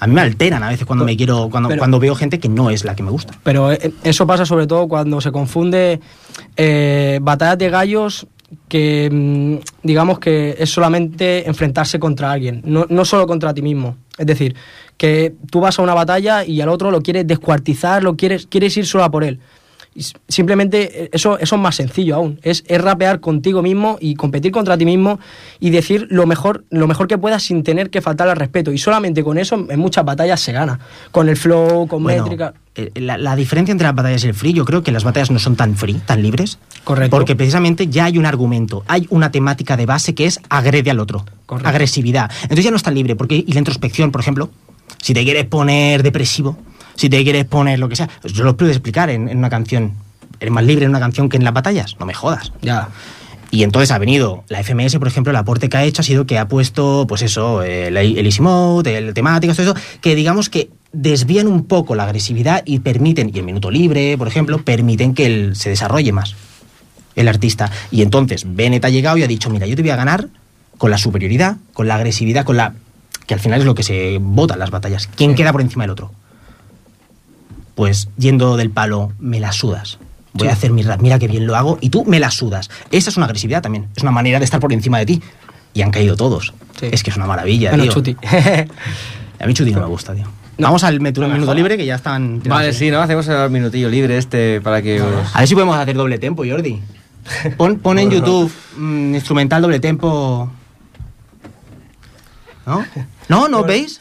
A 0.00 0.06
mí 0.06 0.14
me 0.14 0.20
alteran 0.20 0.62
a 0.62 0.68
veces 0.68 0.86
cuando 0.86 1.04
me 1.04 1.16
quiero, 1.16 1.48
cuando, 1.50 1.68
Pero- 1.68 1.80
cuando 1.80 1.98
veo 1.98 2.14
gente 2.14 2.38
que 2.38 2.48
no 2.48 2.70
es 2.70 2.84
la 2.84 2.94
que 2.94 3.02
me 3.02 3.10
gusta. 3.10 3.34
Pero 3.42 3.72
eh, 3.72 3.92
eso 4.04 4.26
pasa 4.26 4.46
sobre 4.46 4.66
todo 4.66 4.86
cuando 4.88 5.20
se 5.20 5.32
confunde 5.32 6.00
eh, 6.56 7.18
batallas 7.22 7.58
de 7.58 7.70
gallos 7.70 8.26
que 8.68 9.08
mm, 9.12 9.56
digamos 9.86 10.18
que 10.20 10.56
es 10.58 10.70
solamente 10.70 11.46
enfrentarse 11.48 11.98
contra 11.98 12.30
alguien, 12.32 12.62
no, 12.64 12.86
no 12.88 13.04
solo 13.04 13.26
contra 13.26 13.52
ti 13.52 13.60
mismo. 13.62 13.96
Es 14.16 14.26
decir, 14.26 14.54
que 14.96 15.34
tú 15.50 15.60
vas 15.60 15.78
a 15.78 15.82
una 15.82 15.94
batalla 15.94 16.44
y 16.44 16.60
al 16.60 16.68
otro 16.68 16.90
lo 16.90 17.02
quieres 17.02 17.26
descuartizar, 17.26 18.02
lo 18.02 18.16
quieres, 18.16 18.46
quieres 18.46 18.76
ir 18.76 18.86
solo 18.86 19.04
a 19.04 19.10
por 19.10 19.22
él. 19.24 19.38
Simplemente 20.28 21.04
eh, 21.04 21.10
eso, 21.12 21.38
eso 21.38 21.56
es 21.56 21.60
más 21.60 21.76
sencillo 21.76 22.16
aún. 22.16 22.38
Es, 22.42 22.64
es 22.66 22.80
rapear 22.80 23.20
contigo 23.20 23.62
mismo 23.62 23.98
y 24.00 24.14
competir 24.14 24.52
contra 24.52 24.76
ti 24.78 24.84
mismo 24.84 25.18
y 25.60 25.70
decir 25.70 26.06
lo 26.10 26.26
mejor, 26.26 26.64
lo 26.70 26.86
mejor 26.86 27.08
que 27.08 27.18
puedas 27.18 27.42
sin 27.42 27.62
tener 27.62 27.90
que 27.90 28.00
faltar 28.00 28.28
al 28.28 28.36
respeto. 28.36 28.72
Y 28.72 28.78
solamente 28.78 29.22
con 29.24 29.38
eso 29.38 29.66
en 29.68 29.78
muchas 29.78 30.04
batallas 30.04 30.40
se 30.40 30.52
gana. 30.52 30.78
Con 31.10 31.28
el 31.28 31.36
flow, 31.36 31.86
con 31.86 32.02
Bueno, 32.02 32.22
métrica. 32.24 32.54
eh, 32.74 32.90
La, 32.96 33.18
la 33.18 33.34
diferencia 33.36 33.72
entre 33.72 33.86
las 33.86 33.94
batallas 33.94 34.24
y 34.24 34.28
el 34.28 34.34
free, 34.34 34.52
yo 34.52 34.64
creo 34.64 34.82
que 34.82 34.92
las 34.92 35.04
batallas 35.04 35.30
no 35.30 35.38
son 35.38 35.56
tan 35.56 35.76
free, 35.76 35.94
tan 35.94 36.22
libres. 36.22 36.58
Correcto. 36.84 37.16
Porque 37.16 37.36
precisamente 37.36 37.88
ya 37.88 38.04
hay 38.06 38.18
un 38.18 38.26
argumento, 38.26 38.84
hay 38.86 39.06
una 39.10 39.30
temática 39.30 39.76
de 39.76 39.86
base 39.86 40.14
que 40.14 40.26
es 40.26 40.40
agrede 40.48 40.90
al 40.90 41.00
otro. 41.00 41.24
Correcto. 41.46 41.68
Agresividad. 41.68 42.30
Entonces 42.42 42.64
ya 42.64 42.70
no 42.70 42.76
es 42.76 42.82
tan 42.82 42.94
libre, 42.94 43.16
porque 43.16 43.36
y 43.46 43.52
la 43.52 43.58
introspección, 43.58 44.10
por 44.12 44.20
ejemplo, 44.20 44.50
si 45.02 45.14
te 45.14 45.22
quieres 45.24 45.44
poner 45.46 46.02
depresivo, 46.02 46.56
si 46.98 47.08
te 47.08 47.22
quieres 47.22 47.44
poner 47.44 47.78
lo 47.78 47.88
que 47.88 47.94
sea, 47.96 48.08
yo 48.24 48.42
lo 48.44 48.56
puedo 48.56 48.70
explicar 48.72 49.08
en, 49.08 49.28
en 49.28 49.38
una 49.38 49.48
canción. 49.50 49.92
¿Eres 50.40 50.52
más 50.52 50.64
libre 50.64 50.84
en 50.84 50.90
una 50.90 51.00
canción 51.00 51.28
que 51.28 51.36
en 51.36 51.44
las 51.44 51.54
batallas? 51.54 51.96
No 51.98 52.06
me 52.06 52.14
jodas. 52.14 52.52
Ya. 52.60 52.88
Y 53.50 53.62
entonces 53.62 53.90
ha 53.92 53.98
venido 53.98 54.44
la 54.48 54.62
FMS, 54.62 54.96
por 54.98 55.08
ejemplo, 55.08 55.30
el 55.30 55.36
aporte 55.36 55.68
que 55.68 55.76
ha 55.78 55.84
hecho 55.84 56.02
ha 56.02 56.04
sido 56.04 56.26
que 56.26 56.38
ha 56.38 56.48
puesto, 56.48 57.06
pues 57.08 57.22
eso, 57.22 57.62
el, 57.62 57.96
el 57.96 58.26
easy 58.26 58.42
mode, 58.42 58.98
el 58.98 59.14
temáticas, 59.14 59.56
todo 59.56 59.70
eso, 59.72 59.76
que 60.02 60.14
digamos 60.14 60.50
que 60.50 60.70
desvían 60.92 61.46
un 61.46 61.64
poco 61.64 61.94
la 61.94 62.04
agresividad 62.04 62.62
y 62.66 62.80
permiten, 62.80 63.30
y 63.34 63.38
el 63.38 63.44
minuto 63.44 63.70
libre, 63.70 64.18
por 64.18 64.28
ejemplo, 64.28 64.58
permiten 64.58 65.14
que 65.14 65.26
el- 65.26 65.56
se 65.56 65.70
desarrolle 65.70 66.12
más 66.12 66.34
el 67.16 67.26
artista. 67.26 67.70
Y 67.90 68.02
entonces 68.02 68.44
Bennett 68.46 68.84
ha 68.84 68.90
llegado 68.90 69.16
y 69.16 69.22
ha 69.22 69.26
dicho, 69.26 69.48
mira, 69.50 69.66
yo 69.66 69.74
te 69.76 69.82
voy 69.82 69.90
a 69.92 69.96
ganar 69.96 70.28
con 70.76 70.90
la 70.90 70.98
superioridad, 70.98 71.56
con 71.72 71.88
la 71.88 71.94
agresividad, 71.96 72.44
con 72.44 72.56
la... 72.58 72.74
que 73.26 73.34
al 73.34 73.40
final 73.40 73.60
es 73.60 73.66
lo 73.66 73.74
que 73.74 73.82
se 73.82 74.18
vota 74.20 74.54
en 74.54 74.60
las 74.60 74.70
batallas. 74.70 75.08
¿Quién 75.16 75.34
queda 75.34 75.52
por 75.52 75.60
encima 75.62 75.84
del 75.84 75.90
otro? 75.90 76.12
Pues 77.78 78.08
yendo 78.18 78.56
del 78.56 78.70
palo, 78.70 79.12
me 79.20 79.38
la 79.38 79.52
sudas. 79.52 79.98
Voy 80.32 80.48
Sí. 80.48 80.50
a 80.50 80.52
hacer 80.54 80.72
mi 80.72 80.82
rap, 80.82 81.00
mira 81.00 81.20
qué 81.20 81.28
bien 81.28 81.46
lo 81.46 81.54
hago, 81.54 81.78
y 81.80 81.90
tú 81.90 82.04
me 82.04 82.18
la 82.18 82.32
sudas. 82.32 82.68
Esa 82.90 83.08
es 83.10 83.16
una 83.16 83.26
agresividad 83.26 83.62
también, 83.62 83.86
es 83.94 84.02
una 84.02 84.10
manera 84.10 84.40
de 84.40 84.44
estar 84.44 84.58
por 84.58 84.72
encima 84.72 84.98
de 84.98 85.06
ti. 85.06 85.22
Y 85.74 85.82
han 85.82 85.92
caído 85.92 86.16
todos. 86.16 86.54
Sí. 86.80 86.88
Es 86.90 87.04
que 87.04 87.10
es 87.10 87.16
una 87.16 87.26
maravilla, 87.26 87.70
Bueno, 87.70 87.84
tío. 87.84 87.92
Chuti. 87.92 88.16
A 89.40 89.46
mí 89.46 89.54
Chuti 89.54 89.70
no 89.70 89.78
me 89.82 89.86
gusta, 89.86 90.12
tío. 90.12 90.26
Vamos 90.58 90.82
al 90.82 90.98
metu- 91.00 91.32
minuto 91.32 91.54
libre 91.54 91.76
que 91.76 91.86
ya 91.86 91.94
están... 91.94 92.42
Vale, 92.44 92.72
sí, 92.72 92.90
¿no? 92.90 93.00
Hacemos 93.00 93.28
el 93.28 93.48
minutillo 93.48 93.88
libre 93.88 94.18
este 94.18 94.60
para 94.60 94.82
que 94.82 95.00
os... 95.00 95.36
A 95.36 95.38
ver 95.38 95.46
si 95.46 95.54
podemos 95.54 95.76
hacer 95.76 95.94
doble 95.96 96.18
tempo, 96.18 96.42
Jordi. 96.44 96.80
Pon, 97.56 97.78
pon 97.78 98.00
en 98.00 98.10
YouTube 98.10 98.50
mm, 98.76 99.14
instrumental 99.14 99.62
doble 99.62 99.78
tempo. 99.78 100.50
¿No? 102.66 102.84
¿No? 103.28 103.48
¿No 103.48 103.62
veis? 103.62 104.00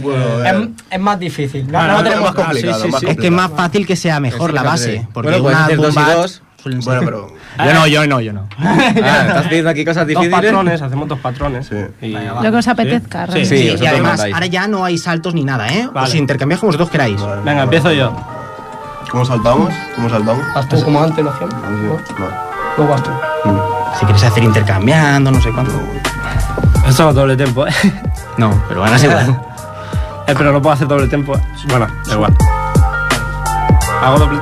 Bueno, 0.00 0.44
Es, 0.44 0.68
es 0.90 1.00
más 1.00 1.18
difícil. 1.18 1.70
No, 1.70 1.78
Ah, 1.78 1.86
no 1.88 1.92
no, 1.98 2.02
tenemos 2.04 2.24
más 2.24 2.34
complicado, 2.34 2.74
sí, 2.78 2.82
sí, 2.84 2.90
más 2.92 3.00
sí. 3.00 3.06
Es 3.08 3.16
que 3.16 3.26
es 3.26 3.32
más 3.32 3.50
fácil 3.50 3.86
que 3.86 3.96
sea 3.96 4.20
mejor 4.20 4.52
la 4.54 4.62
base. 4.62 5.06
Porque 5.12 5.28
Bueno, 5.30 5.42
puedes 5.42 5.56
una 5.58 5.64
hacer 5.66 5.76
dos 5.78 5.94
y 5.96 6.12
dos. 6.12 6.42
bueno, 6.84 7.00
pero 7.04 7.28
Yo 7.64 7.72
no, 7.74 7.86
yo 7.86 8.06
no, 8.06 8.20
yo 8.20 8.32
no. 8.32 8.48
Ah, 8.58 9.24
estás 9.28 9.46
pidiendo 9.48 9.70
aquí 9.70 9.84
cosas 9.84 10.02
Dos 10.02 10.08
difíciles. 10.08 10.32
patrones, 10.34 10.82
hacemos 10.82 11.08
dos 11.08 11.18
patrones. 11.20 11.66
Sí. 11.66 11.76
Y- 12.06 12.12
Lo 12.12 12.40
que 12.52 12.56
os 12.56 12.68
apetezca, 12.68 13.26
Sí. 13.26 13.32
realmente. 13.32 13.56
Sí, 13.56 13.76
Sí, 13.78 13.82
y 13.84 13.86
además, 13.86 14.20
ahora 14.32 14.46
ya 14.46 14.68
no 14.68 14.84
hay 14.84 14.98
saltos 14.98 15.34
ni 15.34 15.44
nada, 15.44 15.68
¿eh? 15.68 15.88
Vale. 15.92 16.08
Os 16.08 16.14
intercambiáis 16.14 16.60
como 16.60 16.68
vosotros 16.68 16.90
queráis. 16.90 17.20
Venga, 17.44 17.62
empiezo 17.64 17.92
yo. 17.92 18.14
¿cómo 19.10 19.24
saltamos? 19.24 19.74
¿Cómo 19.96 20.08
saltamos? 20.08 20.44
Haz 20.54 20.68
tú 20.68 20.82
como 20.84 21.02
antes 21.02 21.24
lo 21.24 21.30
hacíamos. 21.30 21.54
No. 21.62 21.98
Luego 22.76 22.92
vas 22.92 23.02
tú. 23.02 23.10
Si 23.98 24.04
quieres 24.04 24.22
hacer 24.22 24.44
intercambiando, 24.44 25.30
no 25.32 25.40
sé 25.40 25.50
cuánto. 25.52 25.72
Esto 26.88 27.04
no 27.04 27.12
doble 27.12 27.36
tempo, 27.36 27.66
¿eh? 27.66 27.72
No, 28.36 28.62
pero 28.68 28.80
van 28.82 28.92
a 28.94 28.98
ser 28.98 29.10
igual. 29.24 29.40
Eh, 30.30 30.34
pero 30.38 30.52
no 30.52 30.62
puedo 30.62 30.74
hacer 30.74 30.86
doble 30.86 31.08
tempo. 31.08 31.34
¿eh? 31.34 31.40
Bueno, 31.68 31.88
da 32.06 32.14
igual. 32.14 32.36
¿Hago 34.02 34.18
doble 34.18 34.40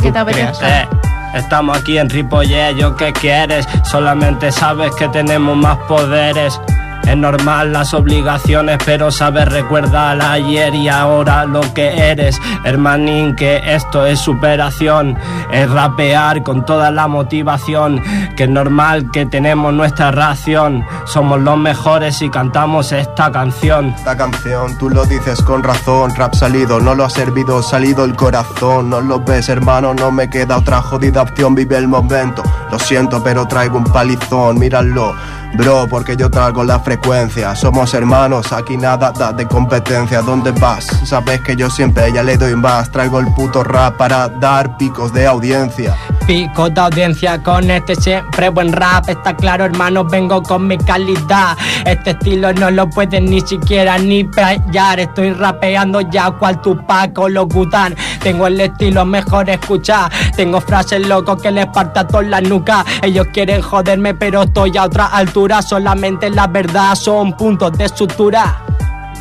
que 0.00 0.12
te 0.12 0.18
apetezca. 0.18 0.82
Eh, 0.82 0.88
estamos 1.34 1.76
aquí 1.76 1.98
en 1.98 2.08
Ripollet, 2.08 2.76
¿yo 2.76 2.94
qué 2.94 3.12
quieres? 3.12 3.66
Solamente 3.84 4.52
sabes 4.52 4.94
que 4.94 5.08
tenemos 5.08 5.56
más 5.56 5.76
poderes. 5.88 6.60
Es 7.06 7.16
normal 7.16 7.72
las 7.72 7.92
obligaciones, 7.94 8.78
pero 8.84 9.10
sabes 9.10 9.48
recuerda 9.48 10.10
al 10.10 10.20
ayer 10.20 10.74
y 10.74 10.88
ahora 10.88 11.44
lo 11.44 11.60
que 11.74 12.10
eres. 12.10 12.40
Hermanín, 12.64 13.34
que 13.34 13.60
esto 13.64 14.06
es 14.06 14.20
superación. 14.20 15.18
Es 15.50 15.68
rapear 15.70 16.42
con 16.42 16.64
toda 16.64 16.90
la 16.90 17.08
motivación. 17.08 18.02
Que 18.36 18.44
es 18.44 18.50
normal 18.50 19.10
que 19.10 19.26
tenemos 19.26 19.72
nuestra 19.74 20.10
ración. 20.10 20.84
Somos 21.04 21.40
los 21.40 21.58
mejores 21.58 22.22
y 22.22 22.30
cantamos 22.30 22.92
esta 22.92 23.32
canción. 23.32 23.94
Esta 23.96 24.16
canción, 24.16 24.78
tú 24.78 24.88
lo 24.90 25.04
dices 25.04 25.42
con 25.42 25.62
razón, 25.62 26.14
rap 26.14 26.34
salido, 26.34 26.80
no 26.80 26.94
lo 26.94 27.04
ha 27.04 27.10
servido, 27.10 27.62
salido 27.62 28.04
el 28.04 28.14
corazón, 28.14 28.90
no 28.90 29.00
lo 29.00 29.20
ves 29.20 29.48
hermano, 29.48 29.94
no 29.94 30.10
me 30.10 30.30
queda 30.30 30.58
otra 30.58 30.80
jodida 30.80 31.22
opción, 31.22 31.54
vive 31.54 31.76
el 31.76 31.88
momento, 31.88 32.42
lo 32.70 32.78
siento 32.78 33.22
pero 33.22 33.46
traigo 33.46 33.78
un 33.78 33.84
palizón, 33.84 34.58
míralo, 34.58 35.14
bro, 35.54 35.86
porque 35.88 36.16
yo 36.16 36.30
traigo 36.30 36.64
la 36.64 36.80
frecuencia, 36.80 37.54
somos 37.54 37.92
hermanos, 37.94 38.52
aquí 38.52 38.76
nada 38.76 39.12
da 39.12 39.32
de 39.32 39.46
competencia, 39.46 40.22
¿dónde 40.22 40.50
vas? 40.52 40.86
Sabes 41.04 41.40
que 41.40 41.56
yo 41.56 41.70
siempre 41.70 42.12
ya 42.12 42.22
le 42.22 42.36
doy 42.36 42.54
más, 42.56 42.90
traigo 42.90 43.20
el 43.20 43.32
puto 43.34 43.64
rap 43.64 43.96
para 43.96 44.28
dar 44.28 44.76
picos 44.76 45.12
de 45.12 45.26
audiencia. 45.26 45.96
Pico 46.30 46.70
de 46.70 46.80
audiencia 46.80 47.42
con 47.42 47.68
este 47.72 47.96
siempre 47.96 48.50
buen 48.50 48.72
rap. 48.72 49.08
Está 49.08 49.34
claro, 49.34 49.64
hermano, 49.64 50.04
vengo 50.04 50.40
con 50.40 50.64
mi 50.64 50.78
calidad. 50.78 51.58
Este 51.84 52.10
estilo 52.10 52.52
no 52.52 52.70
lo 52.70 52.88
pueden 52.88 53.24
ni 53.24 53.40
siquiera 53.40 53.98
ni 53.98 54.22
pillar. 54.22 55.00
Estoy 55.00 55.32
rapeando 55.32 56.02
ya 56.02 56.30
cual 56.30 56.62
Tupac 56.62 57.18
o 57.18 57.28
lo 57.28 57.46
Gutan. 57.46 57.96
Tengo 58.22 58.46
el 58.46 58.60
estilo 58.60 59.04
mejor 59.04 59.50
escuchar. 59.50 60.08
Tengo 60.36 60.60
frases 60.60 61.04
locos 61.04 61.42
que 61.42 61.50
les 61.50 61.66
parta 61.66 62.06
toda 62.06 62.22
la 62.22 62.40
nuca. 62.40 62.84
Ellos 63.02 63.26
quieren 63.32 63.60
joderme, 63.60 64.14
pero 64.14 64.44
estoy 64.44 64.76
a 64.76 64.84
otra 64.84 65.06
altura. 65.06 65.60
Solamente 65.62 66.30
la 66.30 66.46
verdad 66.46 66.94
son 66.94 67.32
puntos 67.32 67.72
de 67.72 67.88
sutura. 67.88 68.62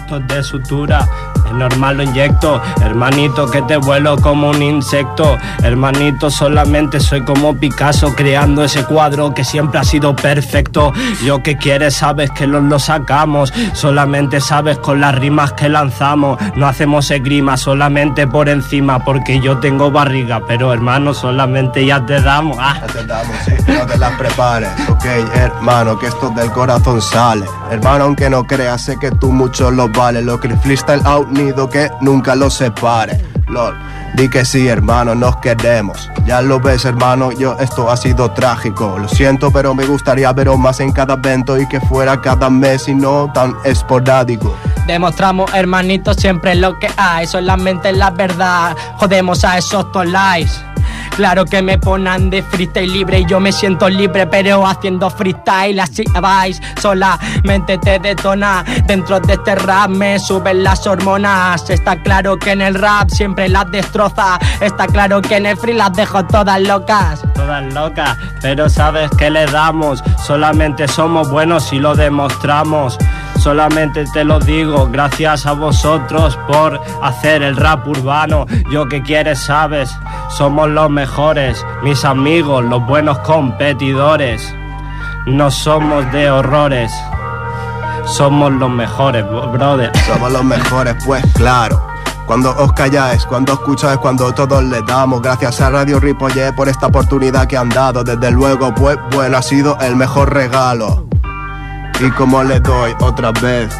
Puntos 0.07 0.27
de 0.27 0.43
sutura. 0.43 1.09
Normal 1.53 1.97
lo 1.97 2.03
inyecto, 2.03 2.61
hermanito 2.81 3.49
que 3.49 3.61
te 3.63 3.77
vuelo 3.77 4.17
como 4.17 4.49
un 4.49 4.61
insecto. 4.61 5.37
Hermanito, 5.63 6.29
solamente 6.29 6.99
soy 6.99 7.23
como 7.23 7.55
Picasso 7.55 8.13
creando 8.15 8.63
ese 8.63 8.83
cuadro 8.85 9.33
que 9.33 9.43
siempre 9.43 9.79
ha 9.79 9.83
sido 9.83 10.15
perfecto. 10.15 10.93
Yo 11.23 11.41
que 11.43 11.57
quieres 11.57 11.95
sabes 11.95 12.31
que 12.31 12.47
los 12.47 12.63
lo 12.63 12.79
sacamos, 12.79 13.53
solamente 13.73 14.41
sabes 14.41 14.77
con 14.77 15.01
las 15.01 15.15
rimas 15.15 15.53
que 15.53 15.69
lanzamos. 15.69 16.39
No 16.55 16.67
hacemos 16.67 17.09
esgrima 17.11 17.57
solamente 17.57 18.27
por 18.27 18.49
encima 18.49 19.03
porque 19.03 19.39
yo 19.39 19.57
tengo 19.59 19.91
barriga, 19.91 20.41
pero 20.47 20.73
hermano 20.73 21.13
solamente 21.13 21.85
ya 21.85 22.05
te 22.05 22.21
damos. 22.21 22.57
Ah. 22.59 22.77
Ya 22.81 22.87
te 22.87 23.05
damos, 23.05 23.35
sí, 23.45 23.53
no 23.67 23.85
te 23.85 23.97
las 23.97 24.13
prepares, 24.17 24.69
ok, 24.89 25.05
hermano, 25.33 25.97
que 25.97 26.07
esto 26.07 26.29
del 26.29 26.51
corazón 26.51 27.01
sale. 27.01 27.45
Hermano, 27.71 28.05
aunque 28.05 28.29
no 28.29 28.45
creas, 28.45 28.83
sé 28.83 28.97
que 28.99 29.11
tú 29.11 29.31
mucho 29.31 29.71
lo 29.71 29.89
vales. 29.89 30.23
Lo 30.23 30.39
que 30.39 30.47
el 30.47 30.57
freestyle 30.59 31.01
out 31.05 31.27
que 31.69 31.89
nunca 32.01 32.35
lo 32.35 32.49
separe. 32.49 33.17
Lol, 33.47 33.75
di 34.15 34.29
que 34.29 34.45
sí, 34.45 34.67
hermano, 34.67 35.15
nos 35.15 35.37
queremos. 35.37 36.09
Ya 36.25 36.41
lo 36.41 36.59
ves, 36.59 36.85
hermano, 36.85 37.31
yo 37.31 37.57
esto 37.59 37.89
ha 37.89 37.97
sido 37.97 38.31
trágico. 38.31 38.97
Lo 38.99 39.07
siento, 39.07 39.51
pero 39.51 39.73
me 39.73 39.85
gustaría 39.85 40.31
veros 40.33 40.59
más 40.59 40.79
en 40.79 40.91
cada 40.91 41.15
evento 41.15 41.57
y 41.57 41.67
que 41.67 41.79
fuera 41.79 42.21
cada 42.21 42.49
mes 42.49 42.87
y 42.87 42.93
no 42.93 43.31
tan 43.33 43.55
esporádico. 43.63 44.53
Demostramos, 44.85 45.51
hermanito, 45.53 46.13
siempre 46.13 46.55
lo 46.55 46.77
que 46.77 46.89
hay. 46.97 47.25
Solamente 47.25 47.91
la 47.91 48.11
verdad. 48.11 48.75
Jodemos 48.97 49.43
a 49.43 49.57
esos 49.57 49.91
tolais. 49.91 50.63
Claro 51.19 51.43
que 51.43 51.61
me 51.61 51.77
ponen 51.77 52.29
de 52.29 52.41
freestyle 52.41 52.93
libre 52.93 53.19
y 53.19 53.25
yo 53.25 53.41
me 53.41 53.51
siento 53.51 53.89
libre, 53.89 54.25
pero 54.25 54.65
haciendo 54.65 55.09
freestyle 55.09 55.77
así 55.81 56.05
vais. 56.21 56.61
Solamente 56.81 57.77
te 57.77 57.99
detona. 57.99 58.63
Dentro 58.85 59.19
de 59.19 59.33
este 59.33 59.53
rap 59.55 59.89
me 59.89 60.17
suben 60.17 60.63
las 60.63 60.87
hormonas. 60.87 61.69
Está 61.69 62.01
claro 62.01 62.39
que 62.39 62.51
en 62.51 62.61
el 62.61 62.73
rap 62.73 63.09
siempre 63.09 63.49
las 63.49 63.69
destroza. 63.69 64.39
Está 64.61 64.87
claro 64.87 65.21
que 65.21 65.35
en 65.35 65.47
el 65.47 65.57
free 65.57 65.73
las 65.73 65.91
dejo 65.91 66.25
todas 66.25 66.61
locas. 66.61 67.21
Todas 67.35 67.73
locas, 67.73 68.17
pero 68.41 68.69
sabes 68.69 69.09
que 69.17 69.29
le 69.29 69.45
damos. 69.47 70.01
Solamente 70.25 70.87
somos 70.87 71.29
buenos 71.29 71.73
y 71.73 71.79
lo 71.79 71.95
demostramos. 71.95 72.97
Solamente 73.39 74.05
te 74.13 74.23
lo 74.23 74.39
digo, 74.39 74.89
gracias 74.91 75.45
a 75.45 75.53
vosotros 75.53 76.37
por 76.47 76.79
hacer 77.01 77.41
el 77.41 77.55
rap 77.55 77.87
urbano. 77.87 78.45
Yo 78.71 78.87
que 78.87 79.01
quieres 79.01 79.39
sabes, 79.39 79.89
somos 80.29 80.69
los 80.69 80.89
mejores, 80.89 81.65
mis 81.81 82.03
amigos, 82.03 82.65
los 82.65 82.85
buenos 82.85 83.17
competidores. 83.19 84.53
No 85.25 85.49
somos 85.51 86.11
de 86.11 86.29
horrores, 86.29 86.91
somos 88.05 88.51
los 88.51 88.69
mejores, 88.69 89.23
brother. 89.53 89.91
Somos 90.07 90.31
los 90.31 90.43
mejores, 90.43 90.95
pues 91.05 91.23
claro. 91.33 91.85
Cuando 92.25 92.55
os 92.57 92.73
calláis, 92.73 93.25
cuando 93.25 93.53
escucháis, 93.53 93.97
cuando 93.97 94.31
todos 94.33 94.63
le 94.63 94.81
damos. 94.83 95.21
Gracias 95.21 95.61
a 95.61 95.69
Radio 95.69 95.99
Ripollet 95.99 96.53
por 96.53 96.69
esta 96.69 96.87
oportunidad 96.87 97.47
que 97.47 97.57
han 97.57 97.69
dado. 97.69 98.03
Desde 98.03 98.31
luego, 98.31 98.73
pues 98.75 98.97
bueno, 99.11 99.37
ha 99.37 99.41
sido 99.41 99.77
el 99.79 99.95
mejor 99.95 100.33
regalo. 100.33 101.08
Y 102.01 102.09
como 102.11 102.43
le 102.43 102.61
doy 102.61 102.93
otra 103.01 103.31
vez, 103.31 103.73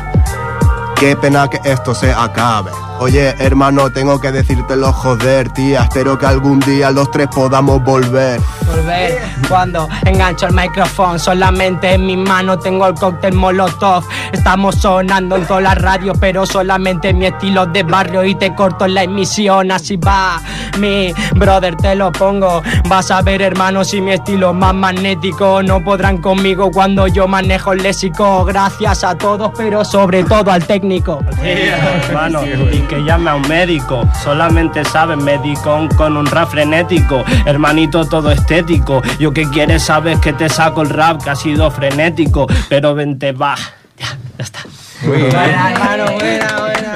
qué 0.98 1.16
pena 1.16 1.48
que 1.48 1.60
esto 1.64 1.96
se 1.96 2.12
acabe. 2.12 2.72
Oye, 3.00 3.34
hermano, 3.40 3.90
tengo 3.90 4.20
que 4.20 4.30
decírtelo, 4.30 4.92
joder, 4.92 5.50
tía. 5.50 5.84
Espero 5.84 6.20
que 6.20 6.26
algún 6.26 6.60
día 6.60 6.92
los 6.92 7.10
tres 7.10 7.28
podamos 7.34 7.82
volver. 7.82 8.42
Volver 8.68 9.22
cuando 9.48 9.88
engancho 10.06 10.48
el 10.48 10.54
micrófono. 10.54 11.18
Solamente 11.18 11.94
en 11.94 12.06
mi 12.06 12.18
mano 12.18 12.60
tengo 12.60 12.86
el 12.88 12.96
cóctel 12.96 13.34
Molotov. 13.36 14.04
Estamos 14.34 14.76
sonando 14.76 15.38
en 15.38 15.46
todas 15.46 15.64
las 15.64 15.78
radios, 15.78 16.18
pero 16.20 16.46
solamente 16.46 17.14
mi 17.14 17.28
estilo 17.28 17.66
de 17.68 17.84
barrio. 17.84 18.26
Y 18.26 18.36
te 18.36 18.54
corto 18.54 18.84
en 18.84 18.96
la 18.96 19.04
emisión, 19.04 19.72
así 19.72 19.96
va. 19.96 20.42
Mi 20.78 21.14
brother, 21.36 21.78
te 21.78 21.96
lo 21.96 22.12
pongo. 22.12 22.62
Vas 22.90 23.12
a 23.12 23.22
ver, 23.22 23.42
hermano, 23.42 23.86
si 23.86 24.02
mi 24.02 24.12
estilo 24.12 24.50
es 24.50 24.56
más 24.56 24.74
magnético. 24.74 25.64
No 25.64 25.82
podrán 25.82 26.18
conmigo 26.18 26.70
cuando 26.70 27.08
yo 27.08 27.30
manejo 27.30 27.72
el 27.72 27.82
léxico. 27.82 28.44
Gracias 28.44 29.06
a 29.06 29.18
todos, 29.18 29.52
pero 29.56 29.86
sobre 29.86 30.24
todo 30.26 30.52
al 30.52 30.66
técnico. 30.66 31.20
hermano, 31.42 32.42
que 32.90 33.04
llame 33.04 33.30
a 33.30 33.36
un 33.36 33.48
médico. 33.48 34.10
Solamente 34.24 34.84
saben 34.84 35.24
médico 35.24 35.88
con 35.96 36.18
un 36.18 36.26
rap 36.26 36.50
frenético. 36.50 37.24
Hermanito, 37.46 38.04
todo 38.06 38.32
estético. 38.32 39.02
Yo 39.20 39.32
que 39.32 39.48
quieres, 39.50 39.84
sabes 39.84 40.20
que 40.20 40.34
te 40.34 40.50
saco 40.50 40.82
el 40.82 40.90
rap 40.90 41.24
que 41.24 41.30
ha 41.30 41.36
sido 41.36 41.70
frenético. 41.70 42.48
Pero 42.68 42.96
vente, 42.96 43.32
va. 43.32 43.56
Ya, 43.98 44.08
ya 44.38 44.44
está. 44.44 44.60
Buena, 45.06 45.72
hermano, 45.72 46.06
buena, 46.14 46.60
buena. 46.60 46.94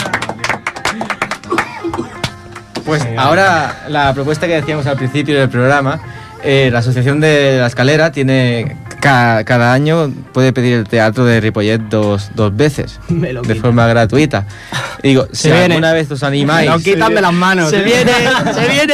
Pues 2.84 3.08
ahora 3.18 3.86
la 3.88 4.14
propuesta 4.14 4.48
que 4.48 4.56
decíamos 4.56 4.88
al 4.88 4.98
principio 4.98 5.40
del 5.40 5.48
programa, 5.48 6.02
eh, 6.44 6.70
la 6.72 6.80
Asociación 6.80 7.22
de 7.22 7.60
la 7.60 7.68
Escalera 7.68 8.12
tiene 8.12 8.76
ca- 9.04 9.44
cada 9.44 9.74
año 9.74 10.12
puede 10.34 10.54
pedir 10.54 10.74
el 10.74 10.86
teatro 10.88 11.26
de 11.26 11.42
Ripollet 11.42 11.78
dos, 11.90 12.32
dos 12.36 12.56
veces 12.56 13.00
Me 13.10 13.34
lo 13.34 13.42
de 13.42 13.50
quita. 13.50 13.62
forma 13.62 13.86
gratuita. 13.88 14.46
Y 15.04 15.10
digo, 15.10 15.28
si 15.34 15.44
Se 15.44 15.48
viene. 15.50 15.66
alguna 15.76 15.92
vez 15.92 16.10
os 16.10 16.24
animáis, 16.24 16.70
No 16.70 16.80
quitan 16.80 17.14
de 17.14 17.22
las 17.22 17.34
manos. 17.34 17.70
Se 17.70 17.82
viene, 17.84 18.12
se 18.54 18.68
viene. 18.70 18.94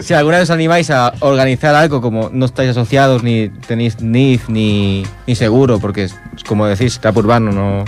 si 0.00 0.14
alguna 0.14 0.38
vez 0.38 0.44
os 0.44 0.50
animáis 0.54 0.90
a 0.90 1.12
organizar 1.20 1.74
algo 1.74 2.00
como 2.00 2.30
no 2.32 2.46
estáis 2.46 2.70
asociados 2.70 3.22
ni 3.24 3.48
tenéis 3.48 4.00
NIF 4.00 4.48
ni, 4.48 5.04
ni 5.26 5.34
seguro, 5.34 5.80
porque 5.80 6.04
es, 6.04 6.14
como 6.46 6.66
decís, 6.66 7.00
rap 7.02 7.16
urbano 7.16 7.50
no 7.50 7.84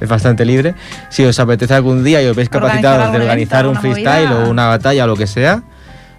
es 0.00 0.08
bastante 0.08 0.44
libre, 0.44 0.74
si 1.10 1.24
os 1.24 1.38
apetece 1.38 1.74
algún 1.74 2.02
día 2.04 2.20
y 2.22 2.26
os 2.26 2.34
veis 2.36 2.48
Organizar 2.52 2.80
capacitados 2.82 3.12
de 3.12 3.18
organizar 3.18 3.66
un 3.68 3.76
freestyle 3.76 4.28
movida. 4.28 4.44
o 4.46 4.50
una 4.50 4.66
batalla 4.66 5.04
o 5.04 5.06
lo 5.06 5.16
que 5.16 5.26
sea, 5.28 5.62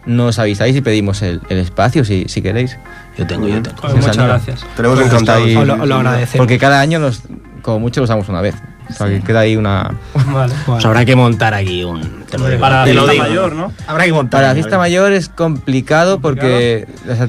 nos 0.05 0.39
avisáis 0.39 0.75
y 0.75 0.81
pedimos 0.81 1.21
el, 1.21 1.41
el 1.49 1.57
espacio 1.57 2.05
si, 2.05 2.25
si 2.29 2.41
queréis. 2.41 2.77
Yo 3.19 3.27
tengo, 3.27 3.47
yo 3.47 3.61
tengo. 3.61 3.75
Pues 3.81 3.93
muchas 3.95 4.17
gracias. 4.17 4.65
Tenemos 4.75 4.97
Pues 4.99 5.11
encantados. 5.11 5.43
ahí- 5.45 5.53
lo, 5.53 5.73
os 5.75 5.87
lo 5.87 5.95
agradecemos. 5.95 6.37
Porque 6.37 6.57
cada 6.57 6.79
año, 6.79 6.99
nos, 6.99 7.21
como 7.61 7.79
mucho, 7.79 7.99
lo 7.99 8.05
usamos 8.05 8.27
una 8.29 8.41
vez. 8.41 8.55
O 8.89 8.93
sea, 8.93 9.07
que 9.07 9.21
queda 9.21 9.41
ahí 9.41 9.55
una... 9.55 9.91
Vale. 10.33 10.53
Pues 10.65 10.83
habrá 10.85 11.05
que 11.05 11.15
montar 11.15 11.53
aquí 11.53 11.83
un. 11.83 12.23
Te 12.29 12.37
lo 12.39 12.47
digo. 12.47 12.59
Para 12.61 12.85
la 12.85 12.91
fiesta 12.91 13.13
mayor, 13.13 13.53
¿no? 13.55 13.71
Habrá 13.85 14.05
que 14.05 14.13
montar. 14.13 14.39
Para 14.39 14.47
la 14.49 14.53
fiesta 14.55 14.77
mayor 14.79 15.11
es 15.13 15.29
complicado 15.29 16.19
porque 16.19 16.87
o 17.07 17.15
sea, 17.15 17.27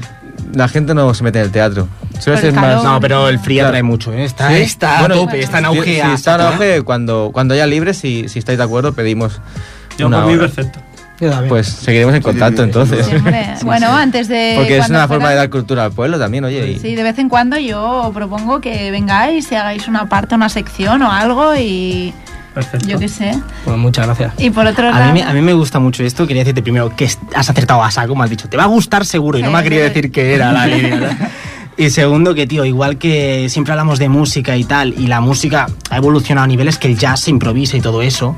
la 0.55 0.69
gente 0.69 0.95
no 0.95 1.13
se 1.13 1.23
mete 1.23 1.39
en 1.41 1.45
el 1.47 1.51
teatro. 1.51 1.87
El 2.27 2.53
más... 2.55 2.83
No, 2.85 3.01
pero 3.01 3.29
el 3.29 3.39
frío 3.39 3.61
Claro. 3.61 3.71
trae 3.73 3.83
mucho, 3.83 4.13
¿eh? 4.13 4.25
Está, 4.25 4.49
Sí. 4.49 4.55
está 4.57 5.01
Bueno, 5.01 5.15
a 5.15 5.19
tope, 5.19 5.41
está 5.41 5.59
en 5.59 5.65
auge. 5.67 5.83
Si, 5.85 5.95
si 5.95 6.01
a 6.01 6.15
está 6.15 6.35
en 6.37 6.41
auge, 6.43 6.83
cuando, 6.83 7.31
cuando 7.33 7.55
haya 7.55 7.67
libre, 7.67 7.95
si, 7.95 8.29
si 8.29 8.39
estáis 8.39 8.59
de 8.59 8.65
acuerdo, 8.65 8.93
pedimos 8.93 9.41
Yo 9.99 10.11
por 10.11 10.27
mí 10.27 10.37
perfecto. 10.37 10.81
Pues 11.49 11.67
seguiremos 11.69 12.15
en 12.15 12.23
contacto 12.23 12.63
sí, 12.63 12.67
entonces. 12.69 13.07
Siempre. 13.07 13.47
Bueno, 13.65 13.93
antes 13.93 14.27
de. 14.29 14.55
Porque 14.57 14.79
es 14.79 14.89
una 14.89 15.07
forma 15.07 15.31
de 15.31 15.37
dar 15.37 15.51
cultura 15.51 15.85
al 15.85 15.93
pueblo 15.93 16.19
también, 16.19 16.45
oye. 16.45 16.73
y- 16.73 16.79
Sí, 16.79 16.95
de 16.95 17.03
vez 17.03 17.19
en 17.19 17.29
cuando 17.29 17.59
yo 17.59 18.11
propongo 18.15 18.61
que 18.61 18.91
vengáis 18.91 19.53
y 19.53 19.55
hagáis 19.55 19.87
una 19.89 20.09
parte, 20.09 20.35
una 20.35 20.49
sección 20.49 21.03
o 21.03 21.13
algo 21.13 21.55
y 21.57 22.15
Perfecto. 22.55 22.89
yo 22.89 22.99
qué 22.99 23.09
sé. 23.09 23.39
Pues 23.65 23.77
muchas 23.77 24.07
gracias. 24.07 24.33
Y 24.39 24.51
por 24.51 24.67
otro 24.67 24.89
A 24.89 24.93
lado... 24.93 25.13
mí, 25.13 25.21
me- 25.21 25.27
a 25.29 25.33
mí 25.33 25.41
me 25.43 25.53
gusta 25.53 25.79
mucho 25.79 26.03
esto. 26.03 26.27
Quería 26.27 26.43
decirte 26.43 26.63
primero 26.63 26.95
que 26.97 27.05
has 27.35 27.51
acertado 27.51 27.83
a 27.85 27.91
saco, 27.91 28.17
me 28.17 28.25
has 28.25 28.31
dicho. 28.31 28.49
Te 28.49 28.57
va 28.57 28.63
a 28.65 28.67
gustar 28.67 29.05
seguro 29.05 29.39
y 29.39 29.43
no 29.43 29.51
me 29.51 29.59
ha 29.59 29.63
querido 29.63 29.83
sí. 29.83 29.89
decir 29.89 30.11
que 30.11 30.35
era 30.35 30.53
la 30.53 30.67
línea. 30.67 31.31
Y 31.77 31.91
segundo, 31.91 32.35
que 32.35 32.47
tío, 32.47 32.65
igual 32.65 32.99
que 32.99 33.49
siempre 33.49 33.73
hablamos 33.73 33.99
de 33.99 34.09
música 34.09 34.57
y 34.57 34.65
tal, 34.65 34.95
y 34.99 35.07
la 35.07 35.21
música 35.21 35.67
ha 35.91 35.97
evolucionado 35.97 36.45
a 36.45 36.49
niveles 36.49 36.77
que 36.79 36.89
el 36.89 36.99
jazz 36.99 37.21
se 37.21 37.31
improvisa 37.31 37.77
y 37.77 37.81
todo 37.81 38.03
eso, 38.03 38.37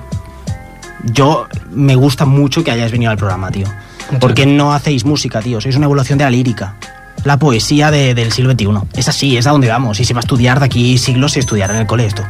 yo 1.04 1.46
me 1.70 1.94
gusta 1.94 2.24
mucho 2.24 2.62
que 2.64 2.70
hayáis 2.70 2.92
venido 2.92 3.10
al 3.10 3.16
programa, 3.18 3.50
tío. 3.50 3.66
¿Por 4.20 4.34
qué 4.34 4.46
no 4.46 4.72
hacéis 4.74 5.04
música, 5.04 5.40
tío? 5.40 5.60
Sois 5.60 5.76
una 5.76 5.86
evolución 5.86 6.18
de 6.18 6.24
la 6.24 6.30
lírica. 6.30 6.74
La 7.24 7.36
poesía 7.38 7.90
de- 7.90 8.14
del 8.14 8.32
siglo 8.32 8.52
XXI. 8.52 8.68
Es 8.94 9.08
así, 9.08 9.36
es 9.36 9.46
a 9.46 9.50
donde 9.50 9.68
vamos. 9.68 10.00
Y 10.00 10.04
se 10.04 10.12
va 10.14 10.20
a 10.20 10.22
estudiar 10.22 10.58
de 10.58 10.66
aquí 10.66 10.98
siglos 10.98 11.36
y 11.36 11.40
estudiar 11.40 11.70
en 11.70 11.76
el 11.76 11.86
cole 11.86 12.06
esto. 12.06 12.22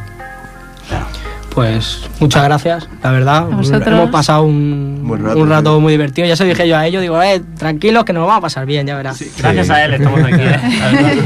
Pues 1.49 2.01
muchas 2.19 2.43
gracias, 2.45 2.89
la 3.03 3.11
verdad. 3.11 3.47
Hemos 3.51 4.09
pasado 4.09 4.41
un, 4.41 5.01
Buen 5.03 5.23
rato, 5.23 5.37
un 5.39 5.49
rato 5.49 5.75
sí. 5.75 5.81
muy 5.81 5.91
divertido. 5.93 6.27
Ya 6.27 6.35
se 6.35 6.43
lo 6.45 6.49
dije 6.49 6.67
yo 6.67 6.75
a 6.75 6.87
ellos, 6.87 6.99
digo, 7.03 7.21
eh, 7.21 7.43
tranquilos 7.59 8.05
que 8.05 8.13
nos 8.13 8.21
lo 8.21 8.25
vamos 8.27 8.39
a 8.39 8.41
pasar 8.41 8.65
bien, 8.65 8.87
ya 8.87 8.95
verás. 8.95 9.23
Gracias 9.37 9.69
a 9.69 9.85
él 9.85 9.93
estamos 9.93 10.19
aquí. 10.23 10.41
¿eh? 10.41 11.19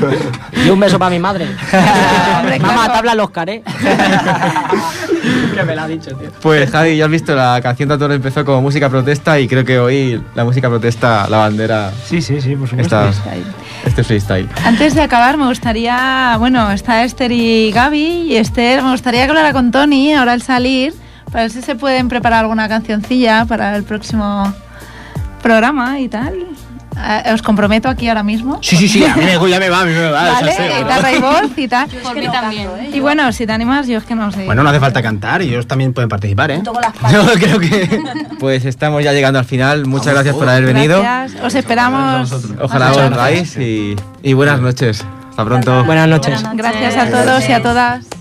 Y 0.65 0.69
un 0.69 0.79
beso 0.81 0.99
para 0.99 1.11
mi 1.11 1.19
madre. 1.19 1.47
Mamá, 2.59 2.91
te 2.91 2.97
habla 2.97 3.13
el 3.13 3.19
Oscar, 3.21 3.49
¿eh? 3.49 3.63
que 5.61 5.65
me 5.65 5.75
lo 5.75 5.81
ha 5.81 5.87
dicho, 5.87 6.15
tío. 6.15 6.29
Pues 6.41 6.69
Javi, 6.69 6.97
ya 6.97 7.05
has 7.05 7.11
visto, 7.11 7.35
la 7.35 7.59
canción 7.61 7.89
tanto 7.89 8.11
empezó 8.11 8.43
como 8.45 8.61
música 8.61 8.89
protesta 8.89 9.39
y 9.39 9.47
creo 9.47 9.63
que 9.65 9.79
hoy 9.79 10.21
la 10.35 10.43
música 10.43 10.69
protesta, 10.69 11.27
la 11.29 11.37
bandera, 11.37 11.91
Sí, 12.05 12.21
sí, 12.21 12.41
sí, 12.41 12.55
por 12.55 12.67
supuesto. 12.67 13.07
está, 13.09 13.33
este 13.85 14.03
freestyle. 14.03 14.47
Antes 14.65 14.95
de 14.95 15.01
acabar, 15.01 15.37
me 15.37 15.47
gustaría, 15.47 16.35
bueno, 16.39 16.71
está 16.71 17.03
Esther 17.03 17.31
y 17.31 17.71
Gaby, 17.71 18.31
y 18.31 18.35
Esther, 18.37 18.83
me 18.83 18.91
gustaría 18.91 19.23
que 19.25 19.29
hablara 19.29 19.53
con 19.53 19.71
Tony 19.71 20.13
ahora 20.13 20.33
al 20.33 20.41
salir, 20.41 20.93
para 21.31 21.43
ver 21.43 21.51
si 21.51 21.61
se 21.61 21.75
pueden 21.75 22.07
preparar 22.07 22.41
alguna 22.43 22.69
cancioncilla 22.69 23.45
para 23.45 23.75
el 23.75 23.83
próximo 23.83 24.53
programa 25.41 25.99
y 25.99 26.07
tal. 26.09 26.33
Eh, 26.97 27.33
Os 27.33 27.41
comprometo 27.41 27.89
aquí 27.89 28.09
ahora 28.09 28.23
mismo. 28.23 28.59
Sí, 28.61 28.75
sí, 28.75 28.87
sí, 28.87 29.05
a 29.05 29.15
mí 29.15 29.23
me, 29.23 29.49
ya 29.49 29.59
me 29.59 29.69
va, 29.69 29.81
a 29.81 29.85
mí 29.85 29.93
me 29.93 30.09
va. 30.09 30.31
Vale, 30.31 30.51
guitarra 30.79 31.13
y 31.13 31.19
voz 31.19 31.57
y 31.57 31.67
tal. 31.67 31.87
Por 31.89 32.15
mí 32.15 32.27
también. 32.27 32.69
Y 32.93 32.99
bueno, 32.99 33.31
si 33.31 33.45
te 33.45 33.53
animas, 33.53 33.87
yo 33.87 33.99
es 33.99 34.03
que 34.03 34.15
no 34.15 34.31
sé. 34.31 34.45
Bueno, 34.45 34.63
no 34.63 34.69
hace 34.69 34.79
falta 34.79 35.01
cantar, 35.01 35.41
ellos 35.41 35.67
también 35.67 35.93
pueden 35.93 36.09
participar, 36.09 36.51
¿eh? 36.51 36.61
Toco 36.63 36.79
las 36.81 36.93
Yo 37.11 37.25
creo 37.33 37.59
que... 37.59 38.01
Pues 38.39 38.65
estamos 38.65 39.03
ya 39.03 39.13
llegando 39.13 39.39
al 39.39 39.45
final, 39.45 39.85
muchas 39.87 40.13
gracias 40.13 40.35
por 40.35 40.47
haber 40.47 40.65
venido. 40.65 41.01
Gracias. 41.01 41.43
Os 41.43 41.55
esperamos. 41.55 42.31
Ojalá 42.61 43.31
y, 43.31 43.95
y 44.21 44.33
buenas 44.33 44.59
noches. 44.61 45.03
Hasta 45.29 45.45
pronto. 45.45 45.83
Buenas 45.85 46.07
noches. 46.07 46.43
Gracias 46.53 46.95
a 46.97 47.09
todos 47.09 47.47
y 47.49 47.51
a 47.51 47.61
todas. 47.61 48.16